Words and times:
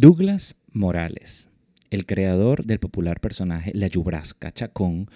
Douglas 0.00 0.54
Morales, 0.70 1.50
el 1.90 2.06
creador 2.06 2.64
del 2.64 2.78
popular 2.78 3.18
personaje 3.18 3.72
La 3.74 3.88
Yubrasca 3.88 4.52
Chacón, 4.52 5.10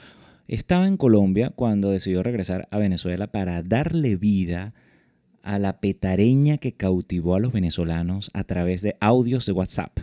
estaba 0.48 0.88
en 0.88 0.96
Colombia 0.96 1.50
cuando 1.50 1.90
decidió 1.90 2.24
regresar 2.24 2.66
a 2.72 2.78
Venezuela 2.78 3.30
para 3.30 3.62
darle 3.62 4.16
vida 4.16 4.74
a 5.44 5.60
la 5.60 5.78
petareña 5.78 6.58
que 6.58 6.72
cautivó 6.72 7.36
a 7.36 7.38
los 7.38 7.52
venezolanos 7.52 8.32
a 8.34 8.42
través 8.42 8.82
de 8.82 8.96
audios 8.98 9.46
de 9.46 9.52
WhatsApp 9.52 10.00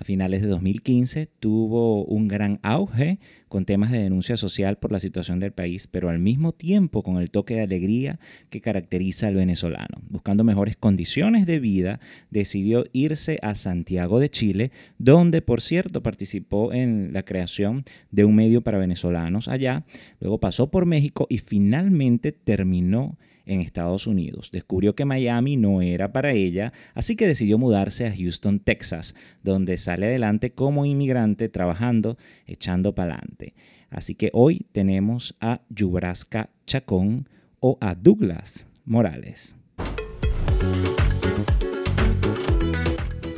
a 0.00 0.04
finales 0.04 0.40
de 0.40 0.48
2015 0.48 1.28
tuvo 1.40 2.06
un 2.06 2.26
gran 2.26 2.58
auge 2.62 3.18
con 3.48 3.66
temas 3.66 3.92
de 3.92 3.98
denuncia 3.98 4.38
social 4.38 4.78
por 4.78 4.92
la 4.92 4.98
situación 4.98 5.40
del 5.40 5.52
país, 5.52 5.86
pero 5.86 6.08
al 6.08 6.18
mismo 6.18 6.52
tiempo 6.52 7.02
con 7.02 7.18
el 7.18 7.30
toque 7.30 7.56
de 7.56 7.62
alegría 7.62 8.18
que 8.48 8.62
caracteriza 8.62 9.26
al 9.26 9.34
venezolano. 9.34 10.00
Buscando 10.08 10.42
mejores 10.42 10.76
condiciones 10.76 11.44
de 11.44 11.58
vida, 11.58 12.00
decidió 12.30 12.84
irse 12.94 13.38
a 13.42 13.54
Santiago 13.54 14.20
de 14.20 14.30
Chile, 14.30 14.72
donde 14.96 15.42
por 15.42 15.60
cierto 15.60 16.02
participó 16.02 16.72
en 16.72 17.12
la 17.12 17.22
creación 17.22 17.84
de 18.10 18.24
un 18.24 18.34
medio 18.34 18.62
para 18.62 18.78
venezolanos 18.78 19.48
allá, 19.48 19.84
luego 20.18 20.40
pasó 20.40 20.70
por 20.70 20.86
México 20.86 21.26
y 21.28 21.38
finalmente 21.38 22.32
terminó 22.32 23.18
en 23.46 23.60
Estados 23.60 24.06
Unidos. 24.06 24.50
Descubrió 24.52 24.94
que 24.94 25.04
Miami 25.04 25.56
no 25.56 25.82
era 25.82 26.12
para 26.12 26.32
ella, 26.32 26.72
así 26.94 27.16
que 27.16 27.26
decidió 27.26 27.58
mudarse 27.58 28.06
a 28.06 28.14
Houston, 28.14 28.60
Texas, 28.60 29.14
donde 29.42 29.78
sale 29.78 30.06
adelante 30.06 30.50
como 30.50 30.84
inmigrante 30.84 31.48
trabajando, 31.48 32.16
echando 32.46 32.94
pa'lante. 32.94 33.54
Así 33.90 34.14
que 34.14 34.30
hoy 34.32 34.66
tenemos 34.72 35.36
a 35.40 35.62
Yubraska 35.68 36.50
Chacón 36.66 37.28
o 37.58 37.76
a 37.80 37.94
Douglas 37.94 38.66
Morales. 38.84 39.54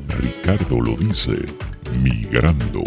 Ricardo 0.08 0.80
lo 0.80 0.96
dice, 0.96 1.32
migrando. 2.02 2.82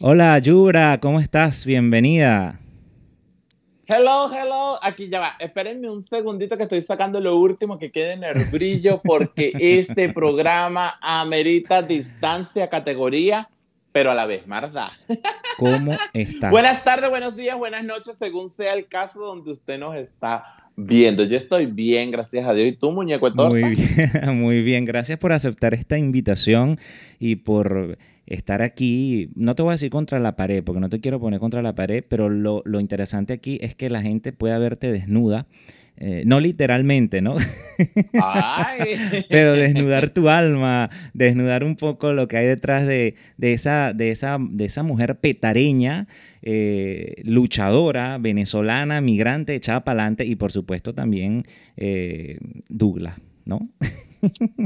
Hola 0.00 0.38
Yubra, 0.38 1.00
¿cómo 1.00 1.18
estás? 1.18 1.64
Bienvenida. 1.64 2.60
Hello, 3.86 4.30
hello. 4.32 4.78
Aquí 4.82 5.10
ya 5.10 5.20
va. 5.20 5.34
Espérenme 5.38 5.90
un 5.90 6.00
segundito 6.00 6.56
que 6.56 6.62
estoy 6.62 6.80
sacando 6.80 7.20
lo 7.20 7.36
último 7.36 7.78
que 7.78 7.90
quede 7.90 8.12
en 8.14 8.24
el 8.24 8.44
brillo 8.46 9.02
porque 9.04 9.52
este 9.60 10.10
programa 10.10 10.98
amerita 11.02 11.82
distancia, 11.82 12.70
categoría, 12.70 13.50
pero 13.92 14.10
a 14.10 14.14
la 14.14 14.24
vez, 14.24 14.46
Marta. 14.46 14.90
¿Cómo 15.58 15.92
estás? 16.14 16.50
Buenas 16.50 16.82
tardes, 16.82 17.10
buenos 17.10 17.36
días, 17.36 17.58
buenas 17.58 17.84
noches, 17.84 18.16
según 18.16 18.48
sea 18.48 18.72
el 18.72 18.86
caso 18.86 19.20
donde 19.20 19.52
usted 19.52 19.78
nos 19.78 19.94
está 19.96 20.56
viendo. 20.76 21.22
Yo 21.24 21.36
estoy 21.36 21.66
bien, 21.66 22.10
gracias 22.10 22.46
a 22.46 22.54
Dios. 22.54 22.68
¿Y 22.68 22.72
tú, 22.72 22.90
muñeco 22.90 23.30
de 23.30 23.48
Muy 23.48 23.64
bien, 23.76 24.40
muy 24.40 24.62
bien. 24.62 24.86
Gracias 24.86 25.18
por 25.18 25.32
aceptar 25.32 25.74
esta 25.74 25.98
invitación 25.98 26.78
y 27.18 27.36
por 27.36 27.98
estar 28.26 28.62
aquí, 28.62 29.30
no 29.34 29.54
te 29.54 29.62
voy 29.62 29.70
a 29.70 29.72
decir 29.72 29.90
contra 29.90 30.18
la 30.18 30.36
pared, 30.36 30.62
porque 30.64 30.80
no 30.80 30.88
te 30.88 31.00
quiero 31.00 31.20
poner 31.20 31.40
contra 31.40 31.62
la 31.62 31.74
pared, 31.74 32.04
pero 32.06 32.28
lo, 32.28 32.62
interesante 32.80 33.32
aquí 33.32 33.58
es 33.60 33.74
que 33.74 33.90
la 33.90 34.02
gente 34.02 34.32
pueda 34.32 34.58
verte 34.58 34.90
desnuda. 34.90 35.46
Eh, 35.96 36.24
no 36.26 36.40
literalmente, 36.40 37.22
¿no? 37.22 37.36
Pero 39.28 39.52
desnudar 39.52 40.10
tu 40.10 40.28
alma, 40.28 40.90
desnudar 41.12 41.62
un 41.62 41.76
poco 41.76 42.12
lo 42.12 42.26
que 42.26 42.36
hay 42.36 42.46
detrás 42.46 42.84
de, 42.84 43.14
esa, 43.38 43.92
de, 43.92 44.10
esa, 44.10 44.38
de 44.40 44.64
esa 44.64 44.82
mujer 44.82 45.20
petareña, 45.20 46.08
eh, 46.42 47.22
luchadora, 47.22 48.18
venezolana, 48.18 49.00
migrante, 49.00 49.54
echada 49.54 49.84
para 49.84 50.00
adelante 50.00 50.24
y 50.24 50.34
por 50.34 50.50
supuesto 50.50 50.94
también 50.94 51.46
eh, 51.76 52.38
Douglas, 52.68 53.14
¿no? 53.44 53.60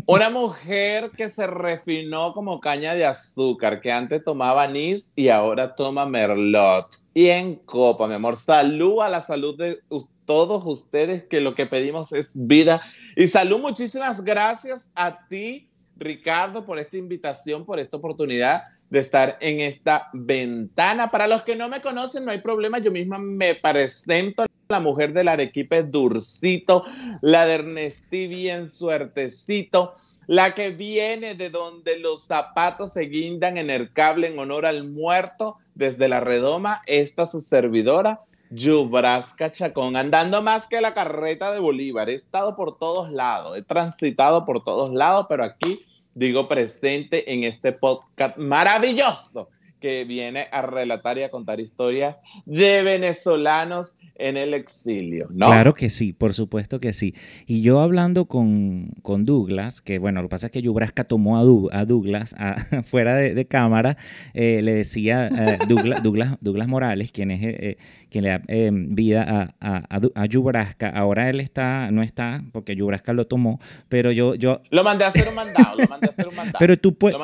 Una 0.06 0.30
mujer 0.30 1.10
que 1.16 1.28
se 1.28 1.46
refinó 1.46 2.32
como 2.32 2.60
caña 2.60 2.94
de 2.94 3.04
azúcar, 3.04 3.80
que 3.80 3.92
antes 3.92 4.24
tomaba 4.24 4.64
anís 4.64 5.10
y 5.16 5.28
ahora 5.28 5.74
toma 5.74 6.06
merlot. 6.06 6.86
Y 7.14 7.28
en 7.28 7.56
copa, 7.56 8.06
mi 8.06 8.14
amor. 8.14 8.36
Salud 8.36 9.00
a 9.00 9.08
la 9.08 9.20
salud 9.20 9.56
de 9.56 9.80
todos 10.24 10.64
ustedes, 10.66 11.24
que 11.24 11.40
lo 11.40 11.54
que 11.54 11.66
pedimos 11.66 12.12
es 12.12 12.32
vida. 12.34 12.82
Y 13.16 13.28
salud, 13.28 13.60
muchísimas 13.60 14.22
gracias 14.22 14.86
a 14.94 15.26
ti, 15.28 15.68
Ricardo, 15.96 16.64
por 16.64 16.78
esta 16.78 16.96
invitación, 16.96 17.64
por 17.64 17.78
esta 17.78 17.96
oportunidad 17.96 18.62
de 18.90 18.98
estar 18.98 19.36
en 19.40 19.60
esta 19.60 20.08
ventana. 20.12 21.10
Para 21.10 21.26
los 21.26 21.42
que 21.42 21.56
no 21.56 21.68
me 21.68 21.80
conocen, 21.80 22.24
no 22.24 22.30
hay 22.30 22.40
problema, 22.40 22.78
yo 22.78 22.90
misma 22.90 23.18
me 23.18 23.54
presento 23.54 24.44
la 24.68 24.80
mujer 24.80 25.12
del 25.12 25.28
Arequipe 25.28 25.82
Durcito, 25.82 26.84
la 27.22 27.46
de 27.46 27.54
Ernestí 27.54 28.26
bien 28.26 28.70
suertecito, 28.70 29.94
la 30.26 30.54
que 30.54 30.70
viene 30.70 31.34
de 31.34 31.48
donde 31.48 31.98
los 31.98 32.24
zapatos 32.24 32.92
se 32.92 33.02
guindan 33.02 33.56
en 33.56 33.70
el 33.70 33.92
cable 33.92 34.26
en 34.26 34.38
honor 34.38 34.66
al 34.66 34.86
muerto, 34.86 35.56
desde 35.74 36.08
la 36.08 36.20
redoma, 36.20 36.82
esta 36.86 37.26
su 37.26 37.40
servidora, 37.40 38.20
Yubrasca 38.50 39.50
Chacón, 39.50 39.96
andando 39.96 40.42
más 40.42 40.66
que 40.66 40.80
la 40.80 40.92
carreta 40.92 41.52
de 41.52 41.60
Bolívar. 41.60 42.10
He 42.10 42.14
estado 42.14 42.56
por 42.56 42.78
todos 42.78 43.10
lados, 43.10 43.56
he 43.56 43.62
transitado 43.62 44.44
por 44.44 44.64
todos 44.64 44.90
lados, 44.90 45.26
pero 45.28 45.44
aquí 45.44 45.86
digo 46.18 46.48
presente 46.48 47.32
en 47.32 47.44
este 47.44 47.72
podcast 47.72 48.36
maravilloso 48.36 49.48
que 49.80 50.04
viene 50.04 50.46
a 50.52 50.62
relatar 50.62 51.18
y 51.18 51.22
a 51.22 51.30
contar 51.30 51.60
historias 51.60 52.16
de 52.46 52.82
venezolanos 52.82 53.96
en 54.18 54.36
el 54.36 54.52
exilio, 54.52 55.28
¿no? 55.30 55.46
Claro 55.46 55.74
que 55.74 55.90
sí, 55.90 56.12
por 56.12 56.34
supuesto 56.34 56.80
que 56.80 56.92
sí. 56.92 57.14
Y 57.46 57.62
yo 57.62 57.80
hablando 57.80 58.26
con, 58.26 58.90
con 59.02 59.24
Douglas, 59.24 59.80
que 59.80 59.98
bueno, 59.98 60.20
lo 60.20 60.28
que 60.28 60.32
pasa 60.32 60.46
es 60.46 60.52
que 60.52 60.60
Yubrasca 60.60 61.04
tomó 61.04 61.38
a, 61.38 61.84
Douglas 61.84 62.34
fuera 62.84 63.14
de, 63.14 63.46
cámara, 63.46 63.96
eh, 64.34 64.60
le 64.62 64.74
decía 64.74 65.28
eh, 65.28 65.58
Douglas, 65.68 66.02
Douglas, 66.02 66.36
Douglas, 66.40 66.66
Morales, 66.66 67.12
quien 67.12 67.30
es 67.30 67.40
eh, 67.42 67.78
quien 68.10 68.24
le 68.24 68.30
da 68.30 68.42
vida 68.72 69.54
a, 69.60 69.82
a, 69.88 70.00
a, 70.14 70.26
Yubrasca. 70.26 70.88
Ahora 70.88 71.30
él 71.30 71.40
está, 71.40 71.90
no 71.90 72.02
está, 72.02 72.42
porque 72.52 72.74
Yubrasca 72.74 73.12
lo 73.12 73.26
tomó, 73.26 73.60
pero 73.88 74.12
yo, 74.12 74.34
yo... 74.34 74.62
Lo 74.70 74.82
mandé 74.82 75.04
a 75.04 75.08
hacer 75.08 75.28
un 75.28 75.34
mandado, 75.34 75.76
lo 75.76 75.86
mandé 75.88 76.08
a 76.08 76.10
hacer 76.10 76.28
un 76.28 76.34
mandado. 76.36 76.58
Pero 76.58 76.76
tú 76.76 76.96
puedes... 76.96 77.18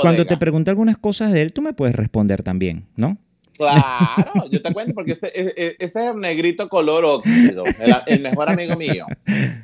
Cuando 0.00 0.26
te 0.26 0.36
pregunto 0.36 0.70
algunas 0.70 0.96
cosas 0.96 1.32
de 1.32 1.42
él, 1.42 1.52
tú 1.52 1.62
me 1.62 1.72
puedes 1.72 1.94
responder 2.00 2.42
también, 2.42 2.86
¿no? 2.96 3.18
Claro, 3.56 4.48
yo 4.50 4.62
te 4.62 4.72
cuento 4.72 4.94
porque 4.94 5.12
ese, 5.12 5.26
e, 5.26 5.52
e, 5.54 5.76
ese, 5.78 6.06
es 6.06 6.14
el 6.14 6.20
negrito 6.20 6.68
color 6.70 7.04
óxido, 7.04 7.64
el, 8.06 8.22
mejor 8.22 8.50
amigo 8.50 8.74
mío. 8.76 9.04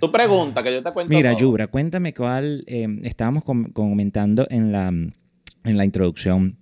Tú 0.00 0.12
pregunta 0.12 0.62
que 0.62 0.72
yo 0.72 0.82
te 0.82 0.92
cuento. 0.92 1.10
Mira, 1.10 1.32
Yubra, 1.32 1.69
cuéntame 1.69 2.12
cuál 2.12 2.62
em, 2.66 3.00
estábamos 3.04 3.42
comentando 3.72 4.47
en 4.50 4.70
la, 4.70 4.88
en 4.88 5.76
la 5.76 5.84
introducción 5.84 6.58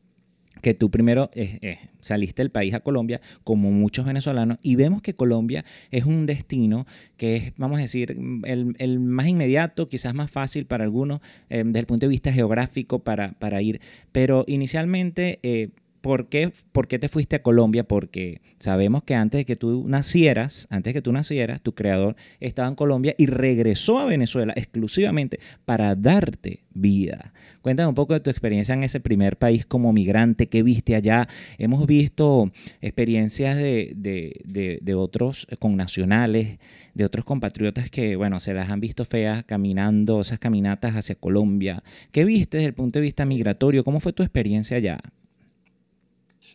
que 0.62 0.74
tú 0.74 0.90
primero 0.90 1.28
eh, 1.34 1.58
eh, 1.60 1.78
saliste 2.04 2.42
del 2.42 2.50
país 2.50 2.74
a 2.74 2.80
Colombia, 2.80 3.20
como 3.42 3.70
muchos 3.70 4.06
venezolanos, 4.06 4.58
y 4.62 4.76
vemos 4.76 5.02
que 5.02 5.14
Colombia 5.14 5.64
es 5.90 6.04
un 6.04 6.26
destino 6.26 6.86
que 7.16 7.36
es, 7.36 7.52
vamos 7.56 7.78
a 7.78 7.82
decir, 7.82 8.16
el, 8.44 8.74
el 8.78 9.00
más 9.00 9.26
inmediato, 9.26 9.88
quizás 9.88 10.14
más 10.14 10.30
fácil 10.30 10.66
para 10.66 10.84
algunos 10.84 11.20
em, 11.48 11.68
desde 11.68 11.80
el 11.80 11.86
punto 11.86 12.06
de 12.06 12.10
vista 12.10 12.32
geográfico 12.32 13.00
para, 13.00 13.32
para 13.32 13.60
ir, 13.62 13.80
pero 14.12 14.44
inicialmente 14.46 15.40
eh, 15.42 15.70
¿Por 16.04 16.28
qué, 16.28 16.52
te 16.98 17.08
fuiste 17.08 17.36
a 17.36 17.42
Colombia? 17.42 17.82
Porque 17.82 18.42
sabemos 18.58 19.04
que 19.04 19.14
antes 19.14 19.38
de 19.38 19.44
que 19.46 19.56
tú 19.56 19.86
nacieras, 19.88 20.66
antes 20.68 20.90
de 20.90 20.98
que 20.98 21.00
tú 21.00 21.12
nacieras, 21.12 21.62
tu 21.62 21.74
creador 21.74 22.14
estaba 22.40 22.68
en 22.68 22.74
Colombia 22.74 23.14
y 23.16 23.24
regresó 23.24 23.98
a 23.98 24.04
Venezuela 24.04 24.52
exclusivamente 24.54 25.40
para 25.64 25.94
darte 25.94 26.60
vida. 26.74 27.32
Cuéntame 27.62 27.88
un 27.88 27.94
poco 27.94 28.12
de 28.12 28.20
tu 28.20 28.28
experiencia 28.28 28.74
en 28.74 28.84
ese 28.84 29.00
primer 29.00 29.38
país 29.38 29.64
como 29.64 29.94
migrante, 29.94 30.46
qué 30.46 30.62
viste 30.62 30.94
allá. 30.94 31.26
Hemos 31.56 31.86
visto 31.86 32.52
experiencias 32.82 33.56
de, 33.56 33.94
de, 33.96 34.80
de, 34.82 34.94
otros 34.94 35.46
connacionales, 35.58 36.58
de 36.92 37.06
otros 37.06 37.24
compatriotas 37.24 37.88
que, 37.88 38.16
bueno, 38.16 38.40
se 38.40 38.52
las 38.52 38.68
han 38.68 38.80
visto 38.80 39.06
feas 39.06 39.42
caminando, 39.46 40.20
esas 40.20 40.38
caminatas 40.38 40.96
hacia 40.96 41.14
Colombia. 41.14 41.82
¿Qué 42.12 42.26
viste 42.26 42.58
desde 42.58 42.68
el 42.68 42.74
punto 42.74 42.98
de 42.98 43.04
vista 43.04 43.24
migratorio? 43.24 43.84
¿Cómo 43.84 44.00
fue 44.00 44.12
tu 44.12 44.22
experiencia 44.22 44.76
allá? 44.76 45.00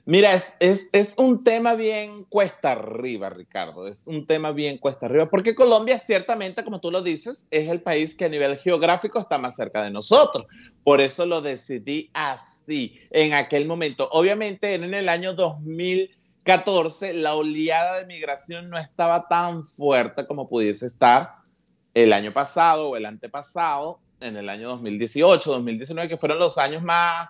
Mira, 0.10 0.34
es, 0.34 0.90
es, 0.92 1.14
un 1.20 1.44
tema 1.44 1.76
bien 1.76 2.24
cuesta 2.24 2.72
arriba, 2.72 3.30
Ricardo. 3.30 3.88
Es 3.88 4.08
un 4.08 4.26
tema 4.26 4.52
bien 4.52 4.80
cuesta 4.80 5.06
arriba, 5.06 5.30
porque 5.30 5.54
Colombia, 5.54 6.00
ciertamente, 6.00 6.64
como 6.64 6.80
tú 6.80 6.90
lo 6.90 7.04
dices, 7.04 7.46
es 7.52 7.70
el 7.70 7.84
país 7.84 8.16
que 8.16 8.26
a 8.26 8.30
nivel 8.30 8.58
geográfico 8.58 9.20
está 9.20 9.38
más 9.38 9.56
cerca 9.56 9.84
de 9.84 9.92
nosotros. 9.92 10.48
Por 10.84 11.00
eso 11.00 11.28
lo 11.28 11.44
decidí 11.44 12.10
así 12.16 13.00
en 13.12 13.34
aquel 13.34 13.68
momento. 13.68 14.10
Obviamente, 14.12 14.74
en 14.74 14.92
el 14.96 15.10
año 15.10 15.36
2014, 15.36 17.14
la 17.14 17.36
oleada 17.36 18.00
de 18.00 18.08
migración 18.08 18.72
no 18.72 18.80
estaba 18.80 19.28
tan 19.28 19.64
fuerte 19.64 20.26
como 20.26 20.50
pudiese 20.50 20.88
estar 20.88 21.36
el 21.94 22.14
año 22.14 22.34
pasado 22.34 22.90
o 22.90 22.98
el 22.98 23.06
antepasado, 23.06 24.00
en 24.22 24.38
el 24.38 24.50
año 24.50 24.70
2018, 24.70 25.52
2019, 25.52 26.10
que 26.10 26.18
fueron 26.18 26.40
los 26.40 26.58
años 26.58 26.82
más, 26.82 27.30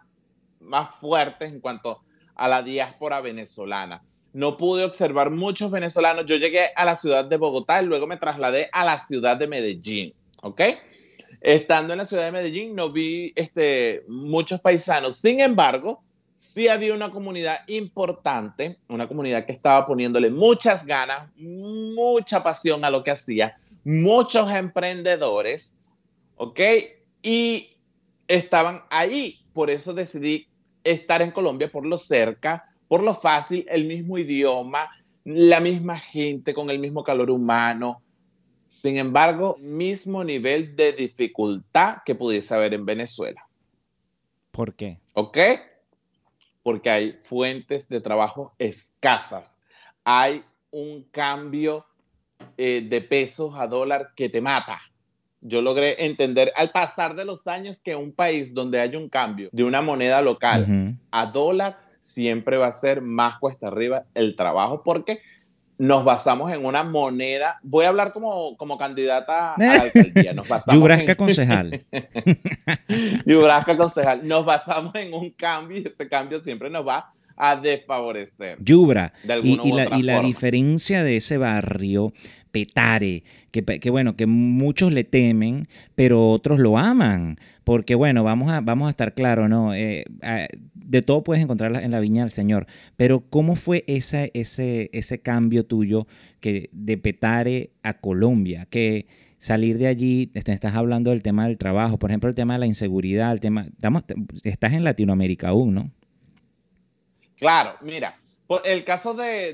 más 0.62 0.92
fuertes 0.96 1.52
en 1.52 1.60
cuanto 1.60 2.04
a 2.39 2.47
la 2.47 2.63
diáspora 2.63 3.21
venezolana. 3.21 4.03
No 4.33 4.57
pude 4.57 4.83
observar 4.83 5.31
muchos 5.31 5.71
venezolanos. 5.71 6.25
Yo 6.25 6.36
llegué 6.36 6.69
a 6.75 6.86
la 6.86 6.95
ciudad 6.95 7.25
de 7.25 7.38
Bogotá 7.38 7.81
y 7.81 7.86
luego 7.86 8.07
me 8.07 8.18
trasladé 8.18 8.69
a 8.71 8.86
la 8.86 8.97
ciudad 8.97 9.38
de 9.38 9.47
Medellín, 9.47 10.13
¿ok? 10.41 10.62
estando 11.41 11.94
en 11.94 12.00
la 12.00 12.06
ciudad 12.06 12.25
de 12.25 12.31
Medellín 12.31 12.75
no 12.75 12.91
vi 12.91 13.31
este, 13.36 14.03
muchos 14.07 14.62
paisanos. 14.62 15.18
Sin 15.18 15.39
embargo, 15.39 16.03
sí 16.33 16.68
había 16.68 16.94
una 16.94 17.12
comunidad 17.12 17.59
importante, 17.68 18.77
una 18.88 19.07
comunidad 19.07 19.45
que 19.45 19.53
estaba 19.53 19.85
poniéndole 19.85 20.30
muchas 20.30 20.85
ganas, 20.85 21.30
mucha 21.38 22.44
pasión 22.44 22.83
a 22.83 22.89
lo 22.89 23.03
que 23.03 23.12
hacía, 23.12 23.57
muchos 23.83 24.51
emprendedores, 24.51 25.75
¿ok? 26.35 26.59
Y 27.21 27.77
estaban 28.27 28.83
ahí. 28.89 29.39
Por 29.53 29.69
eso 29.69 29.94
decidí 29.94 30.47
estar 30.84 31.22
en 31.22 31.31
Colombia 31.31 31.72
por 31.72 31.86
lo 31.86 31.98
cerca, 31.98 32.66
por 32.88 33.04
lo 33.04 33.14
fácil, 33.14 33.66
el 33.70 33.86
mismo 33.86 34.18
idioma, 34.18 34.90
la 35.24 35.60
misma 35.60 35.98
gente 35.98 36.54
con 36.54 36.70
el 36.70 36.80
mismo 36.80 37.04
calor 37.04 37.30
humano. 37.30 38.02
Sin 38.68 38.98
embargo, 38.98 39.58
mismo 39.60 40.24
nivel 40.24 40.76
de 40.76 40.94
dificultad 40.94 41.98
que 42.06 42.16
pudiese 42.16 42.54
haber 42.54 42.74
en 42.74 42.86
Venezuela. 42.86 43.48
¿Por 44.52 44.76
qué? 44.76 45.00
¿Ok? 45.14 45.38
Porque 46.64 46.90
hay 46.90 47.18
fuentes 47.20 47.90
de 47.90 48.02
trabajo 48.02 48.54
escasas. 48.58 49.60
Hay 50.04 50.44
un 50.72 51.04
cambio 51.12 51.86
eh, 52.58 52.86
de 52.88 53.02
pesos 53.02 53.56
a 53.56 53.68
dólar 53.68 54.14
que 54.16 54.30
te 54.30 54.42
mata. 54.42 54.80
Yo 55.41 55.62
logré 55.62 56.06
entender 56.06 56.51
al 56.56 56.71
pasar 56.71 57.15
de 57.15 57.25
los 57.25 57.47
años 57.47 57.80
que 57.80 57.95
un 57.95 58.12
país 58.12 58.53
donde 58.53 58.81
hay 58.81 58.95
un 58.95 59.09
cambio 59.09 59.50
de 59.51 59.63
una 59.63 59.81
moneda 59.81 60.21
local 60.21 60.97
a 61.12 61.25
dólar 61.27 61.80
siempre 62.00 62.57
va 62.57 62.68
a 62.68 62.71
ser 62.71 63.01
más 63.01 63.39
cuesta 63.39 63.68
arriba 63.68 64.06
el 64.13 64.36
trabajo 64.36 64.83
porque 64.83 65.21
nos 65.80 66.03
basamos 66.03 66.51
en 66.51 66.65
una 66.65 66.83
moneda. 66.83 67.57
Voy 67.63 67.86
a 67.86 67.89
hablar 67.89 68.12
como, 68.12 68.56
como 68.57 68.77
candidata 68.77 69.53
a 69.53 69.57
la 69.57 69.74
alcaldía. 69.81 70.33
Nos 70.33 70.47
Yubrasca 70.71 71.15
concejal. 71.15 71.81
Yubrasca 73.25 73.77
concejal. 73.77 74.27
Nos 74.27 74.45
basamos 74.45 74.94
en 74.95 75.13
un 75.13 75.31
cambio 75.31 75.77
y 75.77 75.88
este 75.88 76.07
cambio 76.09 76.44
siempre 76.44 76.69
nos 76.69 76.85
va 76.85 77.13
a 77.38 77.56
desfavorecer. 77.56 78.57
Yubra. 78.62 79.13
y, 79.42 79.71
la, 79.71 79.97
y 79.97 80.01
la 80.01 80.19
diferencia 80.19 81.06
de 81.06 81.15
ese 81.15 81.38
barrio 81.38 82.12
Petare, 82.51 83.24
que, 83.51 83.90
bueno, 83.90 84.16
que 84.16 84.25
muchos 84.25 84.92
le 84.92 85.04
temen, 85.04 85.68
pero 85.96 86.31
otros 86.31 86.60
lo 86.60 86.78
aman, 86.78 87.38
porque 87.63 87.96
bueno, 87.96 88.24
vamos 88.24 88.51
a, 88.51 88.62
vamos 88.62 88.88
a 88.88 88.90
estar 88.92 89.13
claros, 89.13 89.50
¿no? 89.50 89.74
Eh, 89.74 90.06
de 90.74 91.01
todo 91.01 91.24
puedes 91.24 91.44
encontrar 91.44 91.75
en 91.75 91.92
la 91.92 92.00
viña 92.00 92.24
del 92.24 92.31
Señor, 92.31 92.66
pero 92.98 93.22
¿cómo 93.30 93.56
fue 93.56 93.84
ese, 93.88 94.31
ese, 94.34 94.90
ese 94.94 95.22
cambio 95.22 95.66
tuyo 95.66 96.07
que 96.40 96.69
de 96.72 96.98
Petare 96.98 97.72
a 97.84 97.94
Colombia? 97.94 98.66
Que 98.69 99.07
salir 99.38 99.78
de 99.78 99.88
allí, 99.88 100.31
estás 100.34 100.75
hablando 100.75 101.12
del 101.12 101.24
tema 101.24 101.48
del 101.48 101.57
trabajo, 101.57 101.98
por 101.98 102.12
ejemplo, 102.12 102.30
el 102.30 102.36
tema 102.36 102.54
de 102.56 102.60
la 102.60 102.68
inseguridad, 102.68 103.31
el 103.31 103.40
tema, 103.40 103.68
estamos, 103.68 104.04
estás 104.44 104.74
en 104.74 104.84
Latinoamérica 104.84 105.50
aún, 105.50 105.74
¿no? 105.74 105.92
Claro, 107.38 107.75
mira, 107.81 108.18
el 108.63 108.84
caso 108.84 109.13
de, 109.13 109.54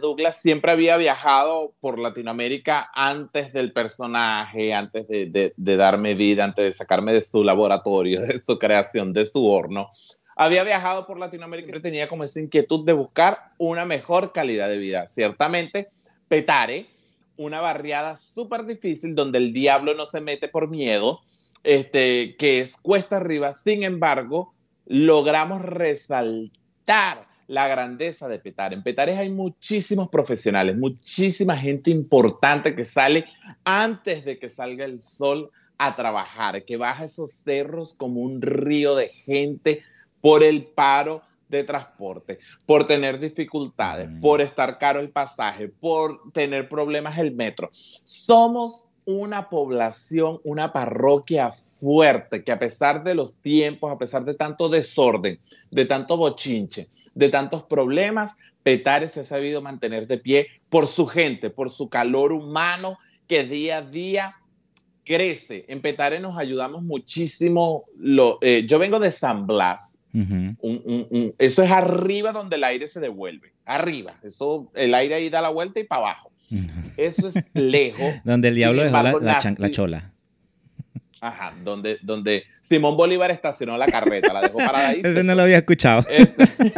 Douglas 0.00 0.40
siempre 0.40 0.72
había 0.72 0.98
viajado 0.98 1.74
por 1.80 1.98
Latinoamérica 1.98 2.90
antes 2.94 3.54
del 3.54 3.72
personaje, 3.72 4.74
antes 4.74 5.08
de, 5.08 5.54
darme 5.56 6.14
vida, 6.14 6.44
antes 6.44 6.64
de 6.64 6.72
sacarme 6.72 7.14
de 7.14 7.22
su 7.22 7.42
laboratorio, 7.42 8.20
de 8.26 8.38
su 8.38 8.58
creación, 8.58 9.14
de 9.14 9.24
su 9.24 9.46
horno. 9.46 9.90
Había 10.36 10.62
viajado 10.62 11.06
por 11.06 11.18
Latinoamérica 11.18 11.76
y 11.76 11.80
tenía 11.80 12.08
como 12.08 12.22
esa 12.22 12.38
inquietud 12.38 12.84
de 12.84 12.92
buscar 12.92 13.52
una 13.56 13.86
mejor 13.86 14.32
calidad 14.32 14.68
de 14.68 14.78
vida. 14.78 15.06
Ciertamente, 15.08 15.88
Petare, 16.28 16.86
una 17.38 17.60
barriada 17.60 18.14
súper 18.14 18.66
difícil 18.66 19.14
donde 19.14 19.38
el 19.38 19.52
diablo 19.54 19.94
no 19.94 20.04
se 20.04 20.20
mete 20.20 20.48
por 20.48 20.68
miedo, 20.68 21.22
este, 21.64 22.36
que 22.36 22.60
es 22.60 22.76
cuesta 22.76 23.16
arriba. 23.16 23.54
Sin 23.54 23.82
embargo, 23.82 24.54
logramos 24.86 25.62
resaltar 25.62 27.27
la 27.48 27.66
grandeza 27.66 28.28
de 28.28 28.38
Petare. 28.38 28.76
En 28.76 28.82
Petare 28.82 29.16
hay 29.16 29.30
muchísimos 29.30 30.08
profesionales, 30.08 30.76
muchísima 30.76 31.56
gente 31.56 31.90
importante 31.90 32.74
que 32.74 32.84
sale 32.84 33.24
antes 33.64 34.24
de 34.24 34.38
que 34.38 34.50
salga 34.50 34.84
el 34.84 35.00
sol 35.00 35.50
a 35.78 35.96
trabajar, 35.96 36.64
que 36.64 36.76
baja 36.76 37.06
esos 37.06 37.42
cerros 37.44 37.94
como 37.94 38.20
un 38.20 38.42
río 38.42 38.94
de 38.94 39.08
gente 39.08 39.82
por 40.20 40.42
el 40.42 40.66
paro 40.66 41.22
de 41.48 41.64
transporte, 41.64 42.38
por 42.66 42.86
tener 42.86 43.18
dificultades, 43.18 44.10
mm. 44.10 44.20
por 44.20 44.42
estar 44.42 44.78
caro 44.78 45.00
el 45.00 45.08
pasaje, 45.08 45.68
por 45.68 46.30
tener 46.32 46.68
problemas 46.68 47.18
el 47.18 47.34
metro. 47.34 47.70
Somos 48.04 48.88
una 49.06 49.48
población, 49.48 50.38
una 50.44 50.70
parroquia 50.70 51.50
fuerte 51.50 52.44
que 52.44 52.52
a 52.52 52.58
pesar 52.58 53.02
de 53.04 53.14
los 53.14 53.36
tiempos, 53.36 53.90
a 53.90 53.96
pesar 53.96 54.26
de 54.26 54.34
tanto 54.34 54.68
desorden, 54.68 55.40
de 55.70 55.84
tanto 55.86 56.18
bochinche, 56.18 56.88
de 57.18 57.28
tantos 57.28 57.64
problemas, 57.64 58.36
Petare 58.62 59.08
se 59.08 59.20
ha 59.20 59.24
sabido 59.24 59.60
mantener 59.60 60.06
de 60.06 60.18
pie 60.18 60.46
por 60.68 60.86
su 60.86 61.06
gente, 61.06 61.50
por 61.50 61.70
su 61.70 61.88
calor 61.88 62.32
humano 62.32 62.96
que 63.26 63.42
día 63.44 63.78
a 63.78 63.82
día 63.82 64.36
crece. 65.04 65.64
En 65.68 65.80
Petare 65.80 66.20
nos 66.20 66.38
ayudamos 66.38 66.82
muchísimo. 66.82 67.86
Lo, 67.98 68.38
eh, 68.40 68.64
yo 68.68 68.78
vengo 68.78 69.00
de 69.00 69.10
San 69.10 69.46
Blas. 69.46 69.98
esto 71.38 71.62
es 71.62 71.70
arriba 71.70 72.32
donde 72.32 72.56
el 72.56 72.64
aire 72.64 72.86
se 72.86 73.00
devuelve. 73.00 73.52
Arriba. 73.64 74.14
Esto, 74.22 74.70
el 74.74 74.94
aire 74.94 75.16
ahí 75.16 75.28
da 75.28 75.42
la 75.42 75.50
vuelta 75.50 75.80
y 75.80 75.84
para 75.84 76.02
abajo. 76.02 76.30
Eso 76.96 77.28
es 77.28 77.44
lejos. 77.52 78.14
donde 78.24 78.48
el 78.48 78.54
diablo 78.54 78.84
dejó 78.84 79.02
la, 79.02 79.40
la, 79.58 79.70
chola. 79.70 80.12
Ajá, 81.20 81.52
donde, 81.64 81.98
donde 82.02 82.44
Simón 82.60 82.96
Bolívar 82.96 83.30
estacionó 83.30 83.76
la 83.76 83.86
carreta, 83.86 84.32
la 84.32 84.42
dejó 84.42 84.58
parada 84.58 84.88
ahí. 84.88 85.00
Ese 85.04 85.24
no 85.24 85.34
lo 85.34 85.42
había 85.42 85.58
escuchado. 85.58 86.04
Este, 86.08 86.44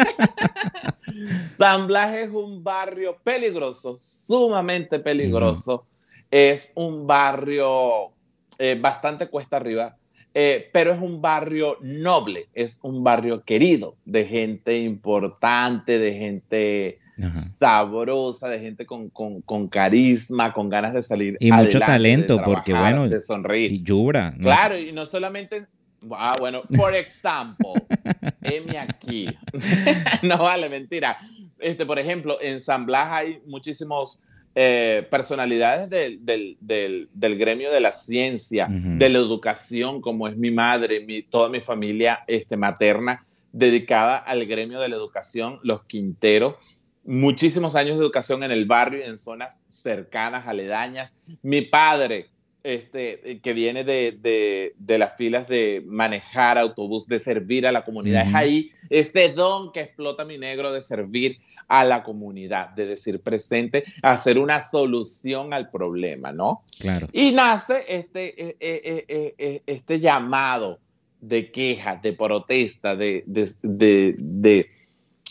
San 1.49 1.87
Blas 1.87 2.15
es 2.17 2.31
un 2.31 2.63
barrio 2.63 3.19
peligroso, 3.23 3.97
sumamente 3.99 4.99
peligroso. 4.99 5.87
Es 6.31 6.73
un 6.75 7.07
barrio 7.07 8.13
eh, 8.59 8.79
bastante 8.81 9.27
cuesta 9.27 9.57
arriba, 9.57 9.97
eh, 10.33 10.71
pero 10.73 10.93
es 10.93 11.01
un 11.01 11.21
barrio 11.21 11.77
noble, 11.81 12.49
es 12.55 12.79
un 12.83 13.03
barrio 13.03 13.43
querido, 13.43 13.97
de 14.05 14.25
gente 14.25 14.79
importante, 14.79 15.99
de 15.99 16.13
gente 16.13 17.00
sabrosa, 17.33 18.49
de 18.49 18.61
gente 18.61 18.87
con, 18.87 19.69
carisma, 19.69 20.53
con 20.53 20.69
ganas 20.69 20.95
de 20.95 21.03
salir. 21.03 21.37
Y 21.41 21.53
mucho 21.53 21.79
talento, 21.79 22.41
porque 22.43 22.73
bueno. 22.73 23.09
De 23.09 23.21
sonreír. 23.21 23.73
Y 23.73 23.83
Yubra. 23.83 24.35
Claro, 24.41 24.79
y 24.79 24.93
no 24.93 25.07
solamente. 25.07 25.67
Ah, 26.13 26.35
bueno, 26.41 26.63
por 26.77 26.95
ejemplo, 26.95 27.75
heme 28.43 28.79
aquí. 28.79 29.29
no 30.23 30.39
vale, 30.39 30.69
mentira. 30.69 31.19
Este, 31.59 31.85
por 31.85 31.99
ejemplo, 31.99 32.39
en 32.41 32.59
San 32.59 32.87
Blas 32.87 33.09
hay 33.11 33.43
muchísimos 33.47 34.23
eh, 34.55 35.07
personalidades 35.11 35.89
del, 35.91 36.19
del, 36.61 37.39
gremio 37.39 37.71
de 37.71 37.81
la 37.81 37.93
ciencia, 37.93 38.67
de 38.69 39.09
la 39.09 39.19
educación, 39.19 40.01
como 40.01 40.27
es 40.27 40.37
mi 40.37 40.51
madre, 40.51 41.01
mi, 41.01 41.23
toda 41.23 41.49
mi 41.49 41.61
familia 41.61 42.25
este, 42.27 42.57
materna 42.57 43.25
dedicada 43.53 44.19
al 44.19 44.47
gremio 44.47 44.81
de 44.81 44.89
la 44.89 44.97
educación, 44.97 45.61
los 45.63 45.85
Quinteros 45.85 46.57
muchísimos 47.05 47.75
años 47.75 47.99
de 47.99 48.05
educación 48.05 48.43
en 48.43 48.51
el 48.51 48.67
barrio 48.67 49.01
y 49.01 49.09
en 49.09 49.19
zonas 49.19 49.61
cercanas, 49.67 50.47
aledañas. 50.47 51.13
Mi 51.43 51.63
padre, 51.63 52.29
este, 52.63 53.41
que 53.43 53.53
viene 53.53 53.85
de, 53.85 54.75
las 54.87 55.17
filas 55.17 55.49
de 55.49 55.83
manejar 55.87 56.59
autobús, 56.59 57.07
de 57.07 57.19
servir 57.19 57.67
a 57.67 57.73
la 57.73 57.85
comunidad, 57.85 58.29
es 58.29 58.35
ahí 58.35 58.71
este 58.91 59.33
don 59.33 59.73
que 59.73 59.81
explota 59.81 60.25
mi 60.25 60.37
negro 60.37 60.73
de 60.73 60.83
servir 60.83 61.39
a 61.69 61.85
la 61.85 62.03
comunidad, 62.03 62.71
de 62.71 62.87
decir 62.87 63.21
presente, 63.21 63.85
hacer 64.03 64.39
una 64.39 64.61
solución 64.61 65.55
al 65.55 65.71
problema, 65.71 66.33
¿no? 66.33 66.65
Claro. 66.79 67.07
Y 67.13 67.33
nace 67.33 67.85
este, 67.89 68.29
eh, 68.43 68.57
eh, 68.61 69.35
eh, 69.39 69.63
este 69.67 70.01
llamado 70.01 70.81
de 71.21 71.51
queja, 71.51 71.97
de 71.97 72.13
protesta, 72.13 72.97
de, 72.97 73.23
de 73.27 74.70